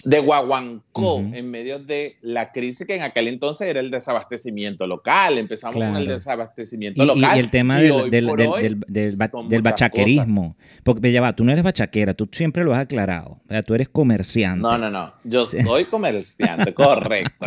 de 0.04 0.20
Guaguancó 0.20 1.20
en 1.20 1.52
medio 1.52 1.80
de 1.80 2.18
la 2.22 2.52
crisis 2.52 2.86
que 2.88 2.96
en 2.96 3.02
aquel 3.02 3.28
entonces 3.28 3.68
era 3.68 3.80
el 3.80 3.92
desabastecimiento 3.92 4.88
local. 4.88 5.38
Empezamos 5.38 5.76
con 5.76 5.96
el 5.96 6.08
desabastecimiento 6.08 7.04
local. 7.06 7.38
Y, 7.38 7.40
el 7.40 7.52
tema 7.52 7.80
del, 7.80 8.10
del, 8.10 9.62
bachaquerismo. 9.62 10.56
Porque 10.84 11.12
ya 11.12 11.22
va, 11.22 11.36
tú 11.36 11.44
no 11.44 11.52
eres 11.52 11.64
bachaquera, 11.64 12.14
tú 12.14 12.30
siempre 12.32 12.64
lo 12.64 12.74
has 12.74 12.82
aclarado. 12.82 13.42
O 13.46 13.50
sea, 13.50 13.64
tú 13.64 13.74
eres 13.74 13.90
comerciante. 13.90 14.62
No, 14.62 14.78
no, 14.78 14.90
no. 14.90 15.14
Yo 15.24 15.46
soy 15.46 15.86
comerciante, 15.86 16.74
correcto. 16.76 17.46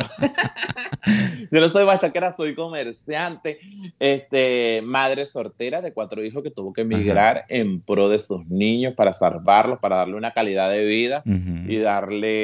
Yo 1.50 1.60
no 1.60 1.68
soy 1.68 1.84
bachaquera, 1.84 2.32
soy 2.32 2.54
comerciante. 2.54 3.58
Este, 3.98 4.82
madre 4.84 5.26
sortera 5.26 5.80
de 5.80 5.92
cuatro 5.92 6.24
hijos 6.24 6.42
que 6.42 6.50
tuvo 6.50 6.72
que 6.72 6.82
emigrar 6.82 7.44
en 7.48 7.80
pro 7.80 8.08
de 8.08 8.18
sus 8.18 8.46
niños 8.46 8.94
para 8.94 9.12
salvarlos, 9.12 9.78
para 9.78 9.96
darle 9.96 10.16
una 10.16 10.32
calidad 10.32 10.70
de 10.70 10.84
vida 10.84 11.22
y 11.24 11.76
darle 11.78 12.41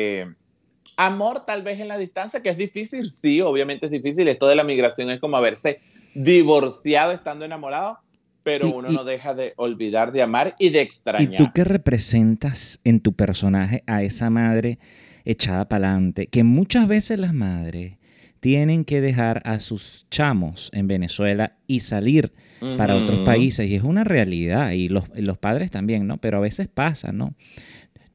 amor 0.97 1.45
tal 1.47 1.62
vez 1.62 1.81
en 1.81 1.88
la 1.88 1.99
distancia, 1.99 2.43
que 2.43 2.49
es 2.50 2.57
difícil, 2.57 3.11
sí, 3.11 3.40
obviamente 3.40 3.87
es 3.87 3.93
difícil. 3.93 4.26
Esto 4.28 4.49
de 4.49 4.57
la 4.57 4.64
migración 4.64 5.11
es 5.11 5.21
como 5.21 5.37
haberse 5.37 5.81
divorciado 6.14 7.12
estando 7.12 7.45
enamorado, 7.45 7.99
pero 8.43 8.67
Y- 8.69 8.73
uno 8.73 8.90
y- 8.90 8.95
no 8.95 9.05
deja 9.05 9.35
de 9.35 9.52
olvidar 9.57 10.12
de 10.12 10.23
amar 10.23 10.55
y 10.59 10.71
de 10.71 10.78
¿Y 10.78 10.83
extrañar. 10.83 11.37
tú 11.37 11.47
qué 11.55 11.64
representas 11.64 12.81
en 12.85 13.00
tu 13.00 13.12
personaje 13.12 13.83
a 13.87 14.02
esa 14.02 14.31
madre 14.31 14.78
echada 15.25 15.69
para 15.69 15.90
adelante? 15.93 16.26
Que 16.26 16.43
muchas 16.45 16.88
veces 16.88 17.19
las 17.21 17.35
madres 17.35 17.95
tienen 18.40 18.85
que 18.85 19.00
dejar 19.00 19.43
a 19.45 19.59
sus 19.59 20.07
chamos 20.11 20.71
en 20.73 20.87
Venezuela 20.87 21.57
y 21.67 21.81
salir 21.81 22.33
para 22.76 22.95
otros 22.95 23.21
países. 23.21 23.69
Y 23.69 23.75
es 23.75 23.83
una 23.83 24.05
realidad. 24.05 24.71
Y 24.71 24.88
los, 24.88 25.05
y 25.17 25.23
los 25.23 25.38
padres 25.38 25.71
también, 25.73 26.07
¿no? 26.07 26.19
Pero 26.19 26.38
a 26.38 26.40
veces 26.40 26.69
pasa, 26.69 27.11
¿no? 27.11 27.35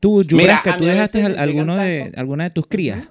Tú, 0.03 0.15
Mira, 0.17 0.27
Yubrasca, 0.27 0.73
a 0.73 0.77
¿tú 0.77 0.83
dejaste 0.83 1.23
al- 1.23 1.39
alguno 1.39 1.77
de, 1.77 2.11
alguna 2.17 2.43
de 2.43 2.49
tus 2.49 2.67
crías? 2.67 3.07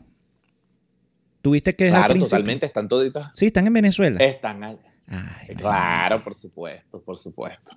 ¿Tuviste 1.41 1.75
que 1.75 1.85
dejar 1.85 2.07
Claro, 2.11 2.21
totalmente, 2.21 2.67
están 2.67 2.87
toditos. 2.87 3.27
Sí, 3.35 3.47
están 3.47 3.67
en 3.67 3.73
Venezuela. 3.73 4.23
Están 4.23 4.63
allá. 4.63 4.79
Ay, 5.09 5.55
Claro, 5.57 6.23
por 6.23 6.35
supuesto, 6.35 7.01
por 7.01 7.19
supuesto. 7.19 7.73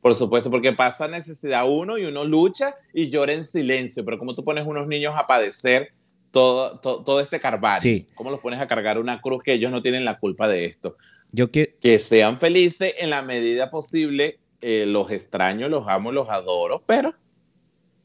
Por 0.00 0.14
supuesto, 0.14 0.50
porque 0.50 0.72
pasa 0.72 1.06
necesidad 1.08 1.68
uno 1.68 1.98
y 1.98 2.06
uno 2.06 2.24
lucha 2.24 2.74
y 2.94 3.10
llora 3.10 3.34
en 3.34 3.44
silencio, 3.44 4.02
pero 4.02 4.18
como 4.18 4.34
tú 4.34 4.42
pones 4.42 4.66
unos 4.66 4.86
niños 4.86 5.12
a 5.14 5.26
padecer 5.26 5.92
todo, 6.30 6.78
todo, 6.80 7.04
todo 7.04 7.20
este 7.20 7.38
carvalho, 7.40 7.82
Sí. 7.82 8.06
¿cómo 8.14 8.30
los 8.30 8.40
pones 8.40 8.60
a 8.60 8.66
cargar 8.66 8.98
una 8.98 9.20
cruz 9.20 9.42
que 9.42 9.52
ellos 9.52 9.70
no 9.70 9.82
tienen 9.82 10.06
la 10.06 10.18
culpa 10.18 10.48
de 10.48 10.64
esto? 10.64 10.96
Yo 11.32 11.50
quiero... 11.50 11.70
Que 11.82 11.98
sean 11.98 12.38
felices 12.38 12.94
en 12.98 13.10
la 13.10 13.20
medida 13.20 13.70
posible, 13.70 14.38
eh, 14.62 14.86
los 14.86 15.10
extraño, 15.10 15.68
los 15.68 15.86
amo, 15.86 16.12
los 16.12 16.30
adoro, 16.30 16.82
pero 16.86 17.14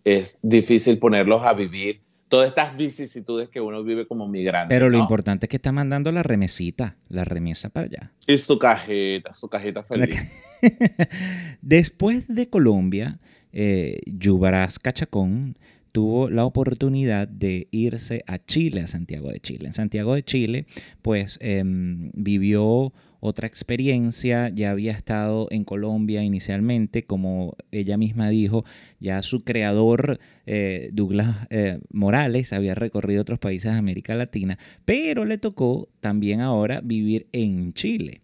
es 0.03 0.38
difícil 0.41 0.98
ponerlos 1.00 1.44
a 1.44 1.53
vivir 1.53 2.01
todas 2.29 2.50
estas 2.50 2.77
vicisitudes 2.77 3.50
que 3.50 3.60
uno 3.60 3.84
vive 3.84 4.08
como 4.08 4.27
migrante. 4.27 4.74
Pero 4.74 4.89
lo 4.89 4.98
¿no? 4.98 5.03
importante 5.03 5.48
es 5.48 5.50
que 5.50 5.58
está 5.58 5.72
mandando 5.72 6.12
la 6.12 6.24
remesita, 6.24 6.96
la 7.10 7.24
remesa 7.24 7.70
para 7.70 7.88
allá. 7.88 8.12
Y 8.27 8.38
su 8.38 8.58
cajeta, 8.60 9.34
su 9.34 9.50
cajeta 9.50 9.84
feliz. 9.84 10.32
Después 11.62 12.27
de 12.27 12.50
Colombia, 12.50 13.20
eh, 13.51 14.00
Yubrasca 14.06 14.94
Chacón 14.94 15.58
tuvo 15.91 16.29
la 16.29 16.46
oportunidad 16.46 17.27
de 17.27 17.68
irse 17.72 18.24
a 18.27 18.38
Chile, 18.38 18.82
a 18.82 18.88
Santiago 18.88 19.32
de 19.32 19.39
Chile. 19.39 19.65
En 19.65 19.74
Santiago 19.74 20.13
de 20.13 20.24
Chile, 20.24 20.65
pues 21.01 21.39
em, 21.41 22.12
vivió 22.13 22.94
otra 23.19 23.47
experiencia, 23.47 24.49
ya 24.49 24.71
había 24.71 24.91
estado 24.91 25.47
en 25.51 25.63
Colombia 25.63 26.23
inicialmente, 26.23 27.03
como 27.03 27.55
ella 27.71 27.97
misma 27.97 28.29
dijo, 28.29 28.63
ya 28.99 29.21
su 29.21 29.43
creador, 29.43 30.19
eh, 30.45 30.89
Douglas 30.93 31.47
eh, 31.49 31.79
Morales, 31.91 32.53
había 32.53 32.75
recorrido 32.75 33.21
otros 33.21 33.39
países 33.39 33.71
de 33.71 33.77
América 33.77 34.15
Latina, 34.15 34.57
pero 34.85 35.25
le 35.25 35.38
tocó 35.38 35.89
también 35.99 36.41
ahora 36.41 36.81
vivir 36.81 37.27
en 37.31 37.73
Chile. 37.73 38.21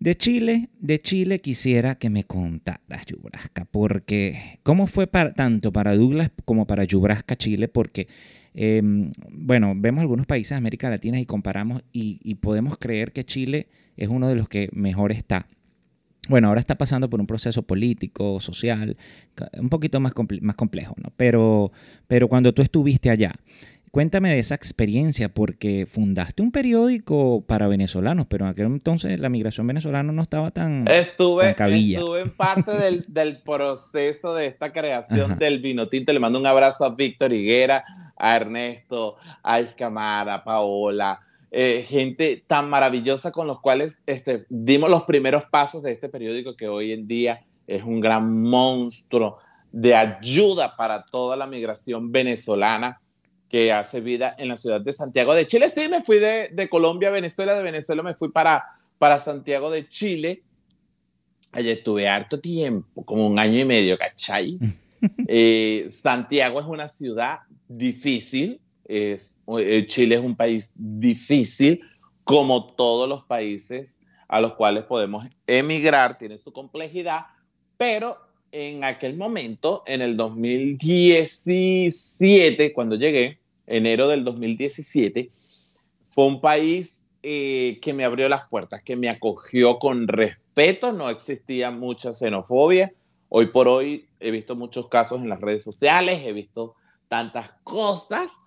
De 0.00 0.16
Chile, 0.16 0.68
de 0.78 1.00
Chile 1.00 1.40
quisiera 1.40 1.96
que 1.96 2.08
me 2.08 2.22
contaras, 2.22 3.04
Yubrasca, 3.06 3.64
porque 3.64 4.60
cómo 4.62 4.86
fue 4.86 5.08
tanto 5.08 5.72
para 5.72 5.96
Douglas 5.96 6.30
como 6.44 6.68
para 6.68 6.84
Yubrasca 6.84 7.34
Chile, 7.34 7.66
porque, 7.66 8.06
eh, 8.60 8.82
bueno, 9.30 9.74
vemos 9.76 10.00
algunos 10.00 10.26
países 10.26 10.50
de 10.50 10.56
América 10.56 10.90
Latina 10.90 11.20
y 11.20 11.26
comparamos 11.26 11.84
y, 11.92 12.34
podemos 12.40 12.76
creer 12.76 13.12
que 13.12 13.24
Chile 13.24 13.68
es 13.96 14.08
uno 14.08 14.26
de 14.26 14.34
los 14.34 14.48
que 14.48 14.68
mejor 14.72 15.12
está. 15.12 15.46
Bueno, 16.28 16.48
ahora 16.48 16.58
está 16.58 16.76
pasando 16.76 17.08
por 17.08 17.20
un 17.20 17.28
proceso 17.28 17.62
político, 17.62 18.40
social, 18.40 18.96
un 19.52 19.68
poquito 19.68 20.00
más, 20.00 20.12
más 20.40 20.56
complejo, 20.56 20.96
¿no? 21.00 21.12
Pero, 21.16 21.70
pero 22.08 22.26
cuando 22.26 22.52
tú 22.52 22.62
estuviste 22.62 23.10
allá, 23.10 23.32
cuéntame 23.98 24.30
de 24.30 24.38
esa 24.38 24.54
experiencia, 24.54 25.28
porque 25.28 25.84
fundaste 25.84 26.40
un 26.40 26.52
periódico 26.52 27.44
para 27.44 27.66
venezolanos, 27.66 28.26
pero 28.28 28.44
en 28.44 28.52
aquel 28.52 28.66
entonces 28.66 29.18
la 29.18 29.28
migración 29.28 29.66
venezolana 29.66 30.12
no 30.12 30.22
estaba 30.22 30.52
tan... 30.52 30.86
Estuve, 30.86 31.52
Tan 31.54 31.72
estuve 31.72 32.20
en 32.20 32.30
parte 32.30 32.78
del, 32.78 33.04
del 33.08 33.38
proceso 33.38 34.34
de 34.34 34.46
esta 34.46 34.72
creación 34.72 35.32
Ajá. 35.32 35.34
del 35.40 35.58
vino 35.58 35.88
tinto. 35.88 36.12
Le 36.12 36.20
mando 36.20 36.38
un 36.38 36.46
abrazo 36.46 36.84
a 36.84 36.94
Víctor 36.94 37.32
Higuera, 37.32 37.82
a 38.16 38.36
Ernesto, 38.36 39.16
a 39.42 39.60
Iscamara, 39.60 40.34
a 40.34 40.44
Paola, 40.44 41.18
eh, 41.50 41.84
gente 41.84 42.44
tan 42.46 42.70
maravillosa 42.70 43.32
con 43.32 43.48
los 43.48 43.60
cuales 43.60 44.00
este, 44.06 44.46
dimos 44.48 44.90
los 44.90 45.02
primeros 45.06 45.42
pasos 45.50 45.82
de 45.82 45.90
este 45.90 46.08
periódico 46.08 46.54
que 46.54 46.68
hoy 46.68 46.92
en 46.92 47.08
día 47.08 47.44
es 47.66 47.82
un 47.82 47.98
gran 47.98 48.42
monstruo 48.42 49.38
de 49.72 49.96
ayuda 49.96 50.76
para 50.76 51.04
toda 51.04 51.36
la 51.36 51.48
migración 51.48 52.12
venezolana 52.12 53.00
que 53.48 53.72
hace 53.72 54.00
vida 54.00 54.34
en 54.38 54.48
la 54.48 54.56
ciudad 54.56 54.80
de 54.80 54.92
Santiago 54.92 55.34
de 55.34 55.46
Chile. 55.46 55.68
Sí, 55.68 55.88
me 55.88 56.02
fui 56.02 56.18
de, 56.18 56.48
de 56.52 56.68
Colombia 56.68 57.08
a 57.08 57.12
Venezuela, 57.12 57.54
de 57.54 57.62
Venezuela 57.62 58.02
me 58.02 58.14
fui 58.14 58.30
para, 58.30 58.64
para 58.98 59.18
Santiago 59.18 59.70
de 59.70 59.88
Chile. 59.88 60.42
Allá 61.52 61.72
estuve 61.72 62.06
harto 62.06 62.40
tiempo, 62.40 63.04
como 63.04 63.26
un 63.26 63.38
año 63.38 63.60
y 63.60 63.64
medio, 63.64 63.98
¿cachai? 63.98 64.58
Eh, 65.28 65.86
Santiago 65.90 66.58
es 66.58 66.66
una 66.66 66.88
ciudad 66.88 67.38
difícil, 67.68 68.60
es, 68.84 69.38
eh, 69.58 69.86
Chile 69.86 70.16
es 70.16 70.20
un 70.20 70.34
país 70.34 70.72
difícil, 70.74 71.80
como 72.24 72.66
todos 72.66 73.08
los 73.08 73.22
países 73.22 74.00
a 74.26 74.40
los 74.40 74.54
cuales 74.54 74.82
podemos 74.84 75.24
emigrar, 75.46 76.18
tiene 76.18 76.36
su 76.36 76.52
complejidad, 76.52 77.26
pero 77.76 78.18
en 78.52 78.84
aquel 78.84 79.16
momento, 79.16 79.82
en 79.86 80.02
el 80.02 80.16
2017, 80.16 82.72
cuando 82.72 82.94
llegué, 82.96 83.38
enero 83.66 84.08
del 84.08 84.24
2017, 84.24 85.30
fue 86.04 86.26
un 86.26 86.40
país 86.40 87.04
eh, 87.22 87.78
que 87.82 87.92
me 87.92 88.04
abrió 88.04 88.28
las 88.28 88.48
puertas, 88.48 88.82
que 88.82 88.96
me 88.96 89.08
acogió 89.08 89.78
con 89.78 90.08
respeto, 90.08 90.92
no 90.92 91.08
existía 91.10 91.70
mucha 91.70 92.12
xenofobia. 92.12 92.92
Hoy 93.28 93.46
por 93.46 93.68
hoy 93.68 94.08
he 94.20 94.30
visto 94.30 94.56
muchos 94.56 94.88
casos 94.88 95.20
en 95.20 95.28
las 95.28 95.40
redes 95.40 95.64
sociales, 95.64 96.22
he 96.26 96.32
visto 96.32 96.74
tantas 97.08 97.50
cosas, 97.62 98.40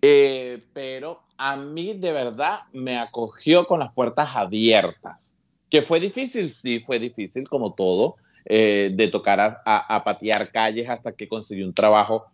eh, 0.00 0.58
pero 0.72 1.22
a 1.36 1.56
mí 1.56 1.92
de 1.94 2.12
verdad 2.12 2.60
me 2.72 2.98
acogió 2.98 3.66
con 3.66 3.80
las 3.80 3.92
puertas 3.92 4.34
abiertas. 4.34 5.36
Que 5.68 5.82
fue 5.82 6.00
difícil, 6.00 6.50
sí, 6.52 6.80
fue 6.80 6.98
difícil 6.98 7.48
como 7.48 7.74
todo, 7.74 8.16
eh, 8.44 8.90
de 8.92 9.08
tocar 9.08 9.40
a, 9.40 9.62
a, 9.64 9.96
a, 9.96 10.04
patear 10.04 10.50
calles 10.50 10.88
hasta 10.88 11.12
que 11.12 11.28
conseguí 11.28 11.62
un 11.62 11.72
trabajo 11.72 12.26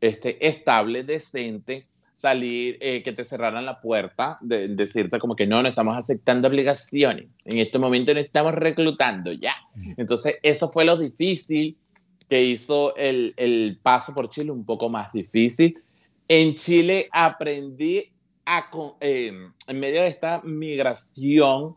este, 0.00 0.46
estable, 0.46 1.04
decente, 1.04 1.86
salir, 2.12 2.78
eh, 2.80 3.02
que 3.02 3.12
te 3.12 3.24
cerraran 3.24 3.64
la 3.64 3.80
puerta, 3.80 4.36
de, 4.40 4.68
decirte 4.68 5.18
como 5.18 5.36
que 5.36 5.46
no, 5.46 5.62
no 5.62 5.68
estamos 5.68 5.96
aceptando 5.96 6.48
obligaciones, 6.48 7.26
en 7.44 7.58
este 7.58 7.78
momento 7.78 8.12
no 8.14 8.20
estamos 8.20 8.54
reclutando 8.54 9.32
ya. 9.32 9.54
Entonces, 9.96 10.36
eso 10.42 10.68
fue 10.68 10.84
lo 10.84 10.96
difícil 10.96 11.76
que 12.28 12.44
hizo 12.44 12.94
el, 12.96 13.34
el 13.36 13.78
paso 13.82 14.14
por 14.14 14.28
Chile 14.28 14.52
un 14.52 14.64
poco 14.64 14.88
más 14.88 15.12
difícil. 15.12 15.76
En 16.28 16.54
Chile 16.54 17.08
aprendí 17.10 18.12
a, 18.46 18.70
eh, 19.00 19.32
en 19.66 19.80
medio 19.80 20.02
de 20.02 20.08
esta 20.08 20.40
migración, 20.42 21.76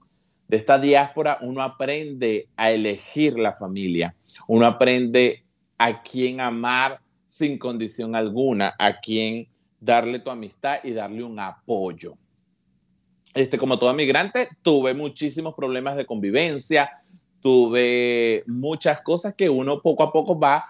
de 0.53 0.57
esta 0.57 0.77
diáspora, 0.77 1.39
uno 1.41 1.63
aprende 1.63 2.48
a 2.57 2.69
elegir 2.69 3.39
la 3.39 3.53
familia, 3.53 4.13
uno 4.48 4.67
aprende 4.67 5.43
a 5.79 6.03
quién 6.03 6.39
amar 6.39 7.01
sin 7.25 7.57
condición 7.57 8.15
alguna, 8.15 8.75
a 8.77 9.00
quién 9.00 9.48
darle 9.79 10.19
tu 10.19 10.29
amistad 10.29 10.77
y 10.83 10.91
darle 10.91 11.24
un 11.24 11.39
apoyo. 11.39 12.13
Este, 13.33 13.57
como 13.57 13.79
todo 13.79 13.95
migrante, 13.95 14.48
tuve 14.62 14.93
muchísimos 14.93 15.55
problemas 15.55 15.95
de 15.95 16.05
convivencia, 16.05 17.01
tuve 17.41 18.43
muchas 18.45 19.01
cosas 19.01 19.33
que 19.33 19.50
uno 19.50 19.81
poco 19.81 20.03
a 20.03 20.13
poco 20.13 20.38
va 20.38 20.65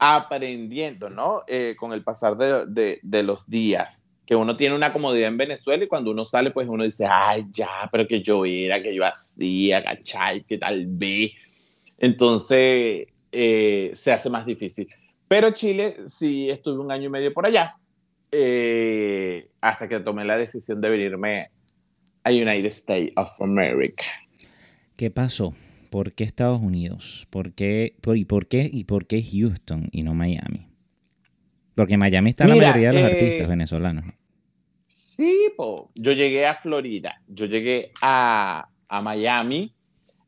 aprendiendo, 0.00 1.10
¿no? 1.10 1.42
Eh, 1.46 1.76
con 1.78 1.92
el 1.92 2.02
pasar 2.02 2.36
de, 2.36 2.66
de, 2.66 2.98
de, 3.04 3.22
los 3.22 3.48
días, 3.48 4.04
que 4.28 4.36
uno 4.36 4.58
tiene 4.58 4.74
una 4.74 4.92
comodidad 4.92 5.28
en 5.28 5.38
Venezuela 5.38 5.82
y 5.82 5.86
cuando 5.86 6.10
uno 6.10 6.26
sale, 6.26 6.50
pues 6.50 6.68
uno 6.68 6.84
dice, 6.84 7.06
ay, 7.10 7.44
ya, 7.50 7.88
pero 7.90 8.06
que 8.06 8.20
yo 8.20 8.44
era, 8.44 8.82
que 8.82 8.94
yo 8.94 9.02
hacía, 9.06 9.82
¿cachai? 9.82 10.42
Que 10.42 10.58
tal 10.58 10.84
vez. 10.86 11.30
Entonces, 11.96 13.06
eh, 13.32 13.90
se 13.94 14.12
hace 14.12 14.28
más 14.28 14.44
difícil. 14.44 14.86
Pero 15.28 15.50
Chile, 15.52 15.96
sí, 16.08 16.50
estuve 16.50 16.78
un 16.78 16.92
año 16.92 17.06
y 17.06 17.08
medio 17.08 17.32
por 17.32 17.46
allá, 17.46 17.76
eh, 18.30 19.48
hasta 19.62 19.88
que 19.88 19.98
tomé 20.00 20.26
la 20.26 20.36
decisión 20.36 20.82
de 20.82 20.90
venirme 20.90 21.48
a 22.22 22.30
United 22.30 22.66
States 22.66 23.12
of 23.16 23.30
America. 23.40 24.04
¿Qué 24.96 25.10
pasó? 25.10 25.54
¿Por 25.88 26.12
qué 26.12 26.24
Estados 26.24 26.60
Unidos? 26.60 27.26
¿Por 27.30 27.54
qué, 27.54 27.96
por, 28.02 28.18
y, 28.18 28.26
por 28.26 28.46
qué, 28.46 28.68
¿Y 28.70 28.84
por 28.84 29.06
qué 29.06 29.22
Houston 29.22 29.88
y 29.90 30.02
no 30.02 30.12
Miami? 30.12 30.68
Porque 31.74 31.94
en 31.94 32.00
Miami 32.00 32.28
está 32.28 32.44
Mira, 32.44 32.56
la 32.56 32.60
mayoría 32.72 32.88
de 32.90 32.94
los 33.02 33.10
eh, 33.10 33.14
artistas 33.14 33.48
venezolanos. 33.48 34.17
Sí, 35.18 35.52
po. 35.56 35.90
yo 35.96 36.12
llegué 36.12 36.46
a 36.46 36.54
Florida, 36.60 37.20
yo 37.26 37.46
llegué 37.46 37.90
a, 38.00 38.68
a 38.88 39.02
Miami, 39.02 39.74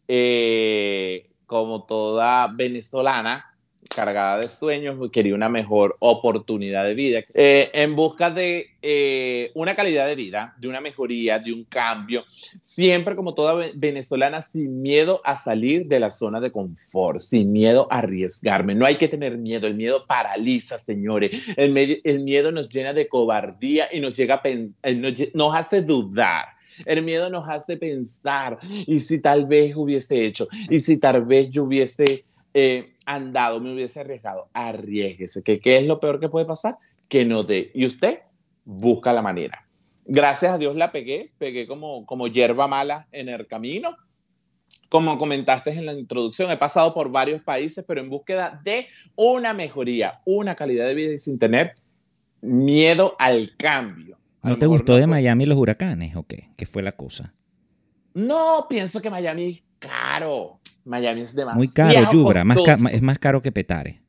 eh, 0.08 1.30
como 1.46 1.86
toda 1.86 2.48
venezolana, 2.48 3.49
cargada 3.94 4.38
de 4.38 4.48
sueños, 4.48 4.96
quería 5.12 5.34
una 5.34 5.48
mejor 5.48 5.96
oportunidad 5.98 6.84
de 6.84 6.94
vida, 6.94 7.20
eh, 7.34 7.70
en 7.72 7.96
busca 7.96 8.30
de 8.30 8.70
eh, 8.82 9.50
una 9.54 9.74
calidad 9.74 10.06
de 10.06 10.14
vida, 10.14 10.54
de 10.58 10.68
una 10.68 10.80
mejoría, 10.80 11.38
de 11.38 11.52
un 11.52 11.64
cambio, 11.64 12.24
siempre 12.62 13.16
como 13.16 13.34
toda 13.34 13.70
venezolana, 13.74 14.42
sin 14.42 14.80
miedo 14.80 15.20
a 15.24 15.34
salir 15.34 15.86
de 15.86 16.00
la 16.00 16.10
zona 16.10 16.40
de 16.40 16.52
confort, 16.52 17.18
sin 17.18 17.52
miedo 17.52 17.88
a 17.90 17.98
arriesgarme. 17.98 18.74
No 18.74 18.86
hay 18.86 18.96
que 18.96 19.08
tener 19.08 19.36
miedo, 19.38 19.66
el 19.66 19.74
miedo 19.74 20.06
paraliza, 20.06 20.78
señores, 20.78 21.32
el, 21.56 22.00
el 22.04 22.20
miedo 22.20 22.52
nos 22.52 22.68
llena 22.68 22.92
de 22.92 23.08
cobardía 23.08 23.88
y 23.92 24.00
nos, 24.00 24.16
llega 24.16 24.36
a 24.36 24.48
eh, 24.48 24.94
nos, 24.94 25.14
nos 25.34 25.54
hace 25.54 25.82
dudar. 25.82 26.46
El 26.86 27.02
miedo 27.02 27.28
nos 27.28 27.46
hace 27.46 27.76
pensar, 27.76 28.58
y 28.86 29.00
si 29.00 29.20
tal 29.20 29.44
vez 29.44 29.76
hubiese 29.76 30.24
hecho, 30.24 30.48
y 30.70 30.78
si 30.78 30.96
tal 30.96 31.26
vez 31.26 31.50
yo 31.50 31.64
hubiese 31.64 32.24
eh, 32.54 32.94
andado, 33.06 33.60
me 33.60 33.72
hubiese 33.72 34.00
arriesgado, 34.00 34.48
arriesguese. 34.52 35.42
¿Qué, 35.42 35.60
¿Qué 35.60 35.78
es 35.78 35.86
lo 35.86 36.00
peor 36.00 36.20
que 36.20 36.28
puede 36.28 36.46
pasar? 36.46 36.76
Que 37.08 37.24
no 37.24 37.42
dé. 37.42 37.70
Y 37.74 37.86
usted 37.86 38.20
busca 38.64 39.12
la 39.12 39.22
manera. 39.22 39.66
Gracias 40.04 40.52
a 40.52 40.58
Dios 40.58 40.76
la 40.76 40.92
pegué, 40.92 41.32
pegué 41.38 41.66
como, 41.66 42.04
como 42.06 42.26
hierba 42.26 42.66
mala 42.66 43.06
en 43.12 43.28
el 43.28 43.46
camino. 43.46 43.96
Como 44.88 45.18
comentaste 45.18 45.70
en 45.70 45.86
la 45.86 45.92
introducción, 45.92 46.50
he 46.50 46.56
pasado 46.56 46.92
por 46.92 47.12
varios 47.12 47.42
países, 47.42 47.84
pero 47.86 48.00
en 48.00 48.10
búsqueda 48.10 48.60
de 48.64 48.88
una 49.14 49.52
mejoría, 49.52 50.10
una 50.26 50.56
calidad 50.56 50.86
de 50.86 50.94
vida 50.94 51.12
y 51.12 51.18
sin 51.18 51.38
tener 51.38 51.74
miedo 52.40 53.14
al 53.20 53.56
cambio. 53.56 54.18
¿No 54.42 54.58
te 54.58 54.66
gustó 54.66 54.96
de 54.96 55.06
Miami 55.06 55.46
los 55.46 55.58
huracanes 55.58 56.16
o 56.16 56.24
qué? 56.24 56.48
¿Qué 56.56 56.66
fue 56.66 56.82
la 56.82 56.92
cosa? 56.92 57.32
No, 58.14 58.66
pienso 58.68 59.00
que 59.00 59.10
Miami 59.10 59.50
es 59.50 59.62
caro. 59.78 60.60
Miami 60.90 61.20
es 61.20 61.34
demasiado 61.34 61.58
Muy 61.58 61.72
caro, 61.72 62.10
Yubra. 62.12 62.44
es 62.92 63.02
más 63.02 63.18
caro 63.18 63.40
que 63.40 63.52
Petare. 63.52 64.00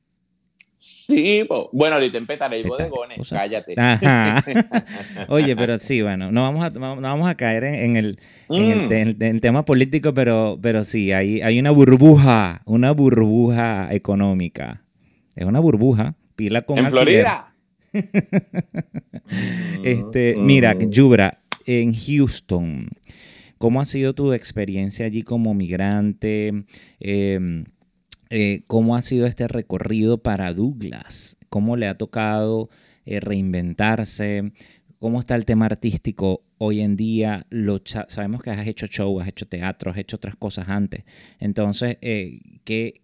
Sí, 0.77 1.47
bueno, 1.71 1.95
ahorita 1.95 2.17
en 2.17 2.25
Petare 2.25 2.55
hay 2.55 2.63
bodegones, 2.63 3.29
cállate. 3.29 3.75
Oye, 5.27 5.55
pero 5.55 5.77
sí, 5.77 6.01
bueno, 6.01 6.31
no 6.31 6.41
vamos 6.41 6.65
a, 6.65 6.69
no 6.71 6.99
vamos 6.99 7.29
a 7.29 7.35
caer 7.35 7.65
en, 7.65 7.97
el, 7.97 8.17
mm. 8.49 8.91
en, 8.91 9.21
el, 9.21 9.41
tema 9.41 9.63
político, 9.63 10.15
pero, 10.15 10.57
pero 10.59 10.83
sí, 10.83 11.11
hay, 11.11 11.41
hay 11.41 11.59
una 11.59 11.69
burbuja, 11.69 12.63
una 12.65 12.91
burbuja 12.91 13.89
económica. 13.91 14.83
Es 15.35 15.45
una 15.45 15.59
burbuja, 15.59 16.15
pila 16.35 16.61
con 16.61 16.79
¿En 16.79 16.89
Florida? 16.89 17.53
este, 19.83 20.35
mira, 20.39 20.73
mm. 20.73 20.89
Yubra, 20.89 21.41
en 21.67 21.93
Houston, 21.93 22.89
¿Cómo 23.61 23.79
ha 23.79 23.85
sido 23.85 24.15
tu 24.15 24.33
experiencia 24.33 25.05
allí 25.05 25.21
como 25.21 25.53
migrante? 25.53 26.65
Em, 26.99 27.65
eh, 28.31 28.63
¿Cómo 28.65 28.95
ha 28.95 29.03
sido 29.03 29.27
este 29.27 29.47
recorrido 29.47 30.17
para 30.17 30.51
Douglas? 30.51 31.37
¿Cómo 31.47 31.77
le 31.77 31.87
ha 31.87 31.95
tocado 31.95 32.69
eh, 33.05 33.19
reinventarse? 33.19 34.51
¿Cómo 34.97 35.19
está 35.19 35.35
el 35.35 35.45
tema 35.45 35.67
artístico 35.67 36.43
hoy 36.57 36.81
en 36.81 36.95
día? 36.95 37.45
Sabemos 38.07 38.41
que 38.41 38.49
has 38.49 38.65
hecho 38.65 38.87
show, 38.87 39.19
has 39.19 39.27
hecho 39.27 39.47
teatro, 39.47 39.91
has 39.91 39.97
hecho 39.97 40.15
otras 40.15 40.35
cosas 40.35 40.67
antes. 40.67 41.03
Entonces, 41.39 41.99
eh, 42.01 42.39
¿qué, 42.63 43.01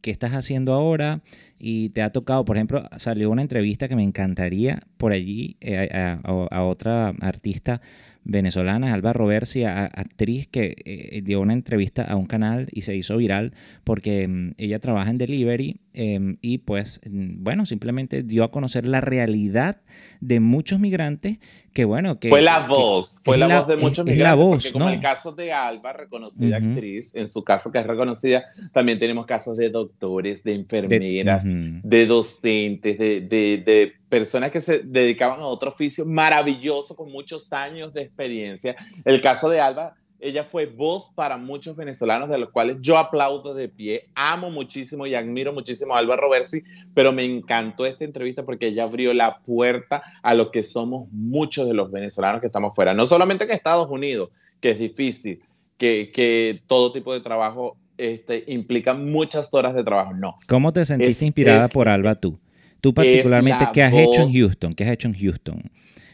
¿qué 0.00 0.10
estás 0.10 0.32
haciendo 0.32 0.72
ahora? 0.72 1.22
Y 1.56 1.90
te 1.90 2.02
ha 2.02 2.10
tocado, 2.10 2.44
por 2.44 2.56
ejemplo, 2.56 2.82
salió 2.96 3.30
una 3.30 3.42
entrevista 3.42 3.86
que 3.86 3.94
me 3.94 4.02
encantaría 4.02 4.82
por 4.96 5.12
allí 5.12 5.56
a, 5.94 6.64
otra 6.64 7.10
artista 7.20 7.80
venezolana, 8.24 8.92
Alba 8.92 9.12
Roversi, 9.12 9.64
actriz 9.64 10.46
que 10.46 10.76
eh, 10.84 11.22
dio 11.22 11.40
una 11.40 11.52
entrevista 11.52 12.02
a 12.02 12.16
un 12.16 12.26
canal 12.26 12.68
y 12.70 12.82
se 12.82 12.94
hizo 12.94 13.16
viral 13.16 13.52
porque 13.84 14.28
mm, 14.28 14.54
ella 14.58 14.78
trabaja 14.78 15.10
en 15.10 15.18
delivery 15.18 15.80
em, 15.94 16.36
y 16.40 16.58
pues 16.58 17.00
mm, 17.08 17.42
bueno, 17.42 17.66
simplemente 17.66 18.22
dio 18.22 18.44
a 18.44 18.50
conocer 18.50 18.86
la 18.86 19.00
realidad 19.00 19.80
de 20.20 20.40
muchos 20.40 20.80
migrantes 20.80 21.38
que 21.72 21.84
bueno, 21.84 22.18
que... 22.18 22.28
Fue 22.28 22.42
la 22.42 22.66
voz, 22.66 23.22
fue 23.24 23.38
la, 23.38 23.60
voz 23.60 23.68
de 23.68 23.76
muchos 23.76 24.04
migrantes. 24.04 24.28
la 24.28 24.34
voz, 24.34 24.64
porque 24.64 24.72
como 24.72 24.88
el 24.88 25.00
caso 25.00 25.32
de 25.32 25.52
Alba, 25.52 25.92
reconocida 25.92 26.56
actriz, 26.56 27.14
en 27.14 27.28
su 27.28 27.44
caso 27.44 27.70
que 27.70 27.78
es 27.78 27.86
reconocida, 27.86 28.44
también 28.72 28.98
tenemos 28.98 29.24
casos 29.24 29.56
de 29.56 29.70
doctores, 29.70 30.42
de 30.42 30.54
enfermeras, 30.54 31.44
de, 31.46 32.06
docentes, 32.06 32.98
de, 32.98 33.20
de 33.20 33.99
personas 34.10 34.50
que 34.50 34.60
se 34.60 34.80
dedicaban 34.80 35.40
a 35.40 35.46
otro 35.46 35.70
oficio 35.70 36.04
maravilloso 36.04 36.94
con 36.94 37.10
muchos 37.10 37.50
años 37.52 37.94
de 37.94 38.02
experiencia. 38.02 38.76
El 39.04 39.22
caso 39.22 39.48
de 39.48 39.60
Alba, 39.60 39.94
ella 40.18 40.44
fue 40.44 40.66
voz 40.66 41.10
para 41.14 41.36
muchos 41.38 41.76
venezolanos, 41.76 42.28
de 42.28 42.36
los 42.36 42.50
cuales 42.50 42.76
yo 42.80 42.98
aplaudo 42.98 43.54
de 43.54 43.68
pie, 43.68 44.08
amo 44.14 44.50
muchísimo 44.50 45.06
y 45.06 45.14
admiro 45.14 45.52
muchísimo 45.52 45.94
a 45.94 45.98
Alba 45.98 46.16
Roversi, 46.16 46.62
pero 46.92 47.12
me 47.12 47.24
encantó 47.24 47.86
esta 47.86 48.04
entrevista 48.04 48.44
porque 48.44 48.66
ella 48.66 48.82
abrió 48.82 49.14
la 49.14 49.38
puerta 49.38 50.02
a 50.22 50.34
lo 50.34 50.50
que 50.50 50.64
somos 50.64 51.08
muchos 51.12 51.66
de 51.68 51.74
los 51.74 51.90
venezolanos 51.90 52.40
que 52.40 52.48
estamos 52.48 52.74
fuera, 52.74 52.92
no 52.92 53.06
solamente 53.06 53.44
en 53.44 53.52
Estados 53.52 53.88
Unidos, 53.88 54.30
que 54.60 54.70
es 54.70 54.78
difícil, 54.80 55.40
que, 55.78 56.10
que 56.12 56.60
todo 56.66 56.92
tipo 56.92 57.14
de 57.14 57.20
trabajo 57.20 57.78
este, 57.96 58.44
implica 58.48 58.92
muchas 58.92 59.48
horas 59.52 59.74
de 59.74 59.84
trabajo, 59.84 60.12
no. 60.14 60.34
¿Cómo 60.48 60.72
te 60.72 60.84
sentiste 60.84 61.24
inspirada 61.24 61.68
por 61.68 61.88
Alba 61.88 62.16
tú? 62.16 62.38
Tú 62.80 62.94
particularmente, 62.94 63.68
¿qué 63.72 63.82
has 63.82 63.92
hecho 63.92 64.22
en 64.22 64.32
Houston? 64.32 64.72
¿Qué 64.72 64.84
has 64.84 64.90
hecho 64.90 65.08
en 65.08 65.14
Houston? 65.14 65.62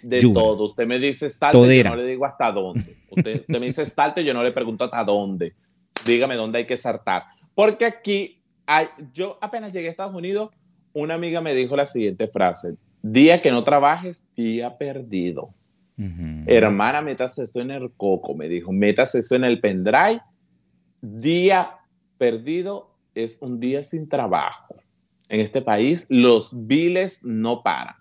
De 0.03 0.21
todo. 0.21 0.67
Usted 0.67 0.87
me 0.87 0.99
dice 0.99 1.31
salte, 1.31 1.77
yo 1.77 1.85
no 1.85 1.97
le 1.97 2.07
digo 2.07 2.27
hasta 2.27 2.53
dónde. 2.53 2.97
Usted, 3.11 3.45
me 3.49 3.67
dice 3.67 3.87
salte, 3.87 4.25
yo 4.25 4.35
no 4.35 4.43
le 4.43 4.51
pregunto 4.51 4.85
hasta 4.85 5.05
dónde. 5.05 5.55
Dígame 6.05 6.35
dónde 6.35 6.59
hay 6.59 6.67
que 6.67 6.77
saltar. 6.77 7.25
Porque 7.55 7.85
aquí, 7.85 8.43
hay, 8.67 8.87
yo 9.13 9.39
apenas 9.41 9.73
llegué 9.73 9.89
a 9.89 9.91
Estados 9.91 10.15
Unidos, 10.15 10.51
una 10.93 11.15
amiga 11.15 11.41
me 11.41 11.55
dijo 11.55 11.77
la 11.77 11.87
siguiente 11.87 12.27
frase. 12.29 12.75
Día 13.03 13.41
que 13.43 13.51
no 13.51 13.65
trabajes, 13.65 14.29
día 14.37 14.77
perdido. 14.77 15.51
Hermana, 16.47 17.01
métase 17.01 17.45
eso 17.45 17.61
en 17.61 17.71
el 17.71 17.91
coco, 17.97 18.35
me 18.35 18.49
dijo. 18.49 18.73
Métase 18.73 19.21
eso 19.21 19.35
en 19.35 19.45
el 19.45 19.61
pendrive. 19.61 20.21
Día 21.01 21.79
perdido 22.19 22.95
es 23.15 23.39
un 23.41 23.61
día 23.61 23.83
sin 23.83 24.09
trabajo 24.09 24.77
en 25.29 25.41
este 25.41 25.63
país, 25.63 26.07
los 26.09 26.51
viles 26.53 27.23
no 27.23 27.63
paran. 27.63 27.97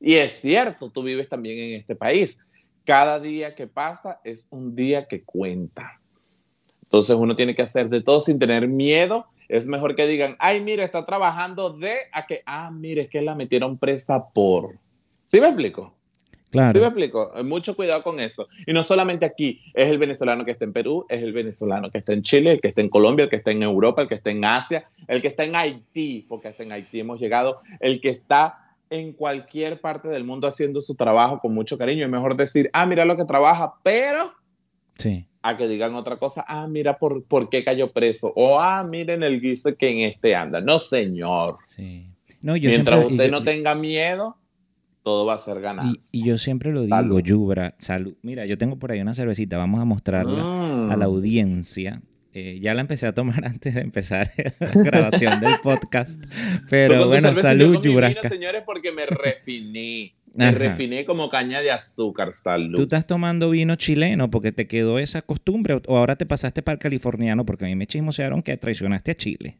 Y 0.00 0.14
es 0.14 0.40
cierto, 0.40 0.90
tú 0.90 1.02
vives 1.02 1.28
también 1.28 1.58
en 1.58 1.80
este 1.80 1.96
país. 1.96 2.38
Cada 2.84 3.20
día 3.20 3.54
que 3.54 3.66
pasa 3.66 4.20
es 4.24 4.46
un 4.50 4.74
día 4.74 5.06
que 5.06 5.22
cuenta. 5.24 6.00
Entonces 6.84 7.16
uno 7.16 7.36
tiene 7.36 7.54
que 7.54 7.62
hacer 7.62 7.88
de 7.88 8.00
todo 8.02 8.20
sin 8.20 8.38
tener 8.38 8.68
miedo. 8.68 9.26
Es 9.48 9.66
mejor 9.66 9.96
que 9.96 10.06
digan, 10.06 10.36
ay, 10.38 10.60
mire, 10.60 10.84
está 10.84 11.04
trabajando 11.04 11.70
de 11.70 11.96
a 12.12 12.26
que, 12.26 12.42
ah, 12.46 12.70
mire, 12.70 13.02
es 13.02 13.10
que 13.10 13.20
la 13.22 13.34
metieron 13.34 13.78
presa 13.78 14.28
por. 14.28 14.78
¿Sí 15.26 15.40
me 15.40 15.48
explico? 15.48 15.97
Claro. 16.50 16.72
¿Sí 16.72 16.80
me 16.80 16.86
explico? 16.86 17.30
Mucho 17.44 17.76
cuidado 17.76 18.02
con 18.02 18.20
eso. 18.20 18.48
Y 18.66 18.72
no 18.72 18.82
solamente 18.82 19.26
aquí, 19.26 19.60
es 19.74 19.88
el 19.88 19.98
venezolano 19.98 20.44
que 20.44 20.52
está 20.52 20.64
en 20.64 20.72
Perú, 20.72 21.04
es 21.08 21.22
el 21.22 21.32
venezolano 21.32 21.90
que 21.90 21.98
está 21.98 22.14
en 22.14 22.22
Chile, 22.22 22.52
el 22.52 22.60
que 22.60 22.68
está 22.68 22.80
en 22.80 22.88
Colombia, 22.88 23.24
el 23.24 23.28
que 23.28 23.36
está 23.36 23.50
en 23.50 23.62
Europa, 23.62 24.02
el 24.02 24.08
que 24.08 24.14
está 24.14 24.30
en 24.30 24.44
Asia, 24.44 24.88
el 25.06 25.20
que 25.20 25.28
está 25.28 25.44
en 25.44 25.56
Haití, 25.56 26.24
porque 26.28 26.48
hasta 26.48 26.62
en 26.62 26.72
Haití 26.72 27.00
hemos 27.00 27.20
llegado, 27.20 27.60
el 27.80 28.00
que 28.00 28.08
está 28.08 28.68
en 28.90 29.12
cualquier 29.12 29.80
parte 29.80 30.08
del 30.08 30.24
mundo 30.24 30.46
haciendo 30.46 30.80
su 30.80 30.94
trabajo 30.94 31.40
con 31.40 31.52
mucho 31.52 31.76
cariño. 31.76 32.04
Es 32.04 32.10
mejor 32.10 32.36
decir, 32.36 32.70
ah, 32.72 32.86
mira 32.86 33.04
lo 33.04 33.16
que 33.16 33.24
trabaja, 33.24 33.74
pero 33.82 34.32
sí. 34.96 35.26
a 35.42 35.56
que 35.56 35.68
digan 35.68 35.94
otra 35.94 36.16
cosa, 36.16 36.44
ah, 36.48 36.66
mira 36.66 36.98
por, 36.98 37.24
por 37.24 37.50
qué 37.50 37.64
cayó 37.64 37.92
preso, 37.92 38.32
o 38.34 38.58
ah, 38.58 38.86
miren 38.90 39.22
el 39.22 39.40
guiso 39.40 39.76
que 39.76 39.90
en 39.90 40.10
este 40.10 40.34
anda. 40.34 40.60
No, 40.60 40.78
señor. 40.78 41.58
Sí. 41.66 42.06
No, 42.40 42.56
yo 42.56 42.70
Mientras 42.70 43.04
usted 43.04 43.30
no 43.30 43.42
tenga 43.42 43.74
miedo, 43.74 44.36
todo 45.08 45.24
va 45.24 45.32
a 45.32 45.38
ser 45.38 45.62
ganancia. 45.62 45.98
Y, 46.12 46.22
yo 46.22 46.36
siempre 46.36 46.70
lo 46.70 46.82
digo, 46.82 47.20
Yubra, 47.20 47.74
salud. 47.78 48.14
Mira, 48.20 48.44
yo 48.44 48.58
tengo 48.58 48.78
por 48.78 48.92
ahí 48.92 49.00
una 49.00 49.14
cervecita, 49.14 49.56
vamos 49.56 49.80
a 49.80 49.86
mostrarla 49.86 50.42
a 50.92 50.96
la 50.98 51.06
mm. 51.06 51.10
audiencia. 51.10 52.02
Eh, 52.34 52.58
ya 52.60 52.74
la 52.74 52.82
empecé 52.82 53.06
a 53.06 53.14
tomar 53.14 53.42
antes 53.46 53.74
de 53.74 53.80
empezar 53.80 54.30
la 54.58 54.70
grabación 54.70 55.40
del 55.40 55.54
podcast. 55.62 56.22
Pero 56.68 57.08
bueno, 57.08 57.34
salud, 57.36 57.80
Yubra. 57.80 58.12
señores, 58.28 58.64
porque 58.66 58.92
me 58.92 59.06
refiné. 59.06 60.14
Me 60.34 60.50
refiné 60.50 61.06
como 61.06 61.30
caña 61.30 61.62
de 61.62 61.70
azúcar, 61.70 62.34
salud. 62.34 62.76
¿Tú 62.76 62.82
estás 62.82 63.06
tomando 63.06 63.48
vino 63.48 63.76
chileno 63.76 64.30
porque 64.30 64.52
te 64.52 64.66
quedó 64.66 64.98
esa 64.98 65.22
costumbre 65.22 65.80
o 65.86 65.96
ahora 65.96 66.16
te 66.16 66.26
pasaste 66.26 66.60
para 66.60 66.74
el 66.74 66.80
californiano? 66.80 67.46
Porque 67.46 67.64
a 67.64 67.68
mí 67.68 67.76
me 67.76 67.86
chismosearon 67.86 68.42
que 68.42 68.54
traicionaste 68.58 69.12
a 69.12 69.14
Chile. 69.14 69.58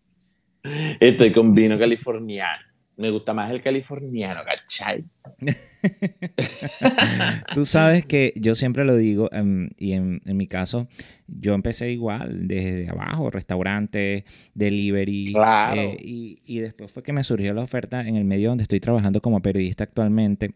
Estoy 1.01 1.33
con 1.33 1.55
vino 1.55 1.79
californiano 1.79 2.69
me 2.99 3.11
gusta 3.11 3.33
más 3.33 3.51
el 3.53 3.63
californiano, 3.63 4.41
¿cachai? 4.45 5.05
Tú 7.55 7.65
sabes 7.65 8.05
que 8.05 8.33
yo 8.35 8.57
siempre 8.57 8.85
lo 8.85 8.97
digo, 8.97 9.31
em, 9.33 9.71
y 9.79 9.93
en, 9.93 10.21
mi 10.25 10.49
caso, 10.49 10.89
yo 11.29 11.55
empecé 11.55 11.93
igual, 11.93 12.49
desde 12.49 12.91
abajo, 12.91 13.31
restaurante, 13.31 14.25
delivery. 14.55 15.33
Claro. 15.33 15.81
Eh, 15.81 15.97
y, 16.01 16.41
y, 16.45 16.59
después 16.59 16.91
fue 16.91 17.05
que 17.05 17.13
me 17.13 17.23
surgió 17.23 17.55
la 17.55 17.63
oferta 17.63 18.01
en 18.01 18.17
el 18.17 18.25
medio 18.25 18.49
donde 18.49 18.63
estoy 18.63 18.81
trabajando 18.81 19.23
como 19.23 19.41
periodista 19.41 19.85
actualmente. 19.85 20.51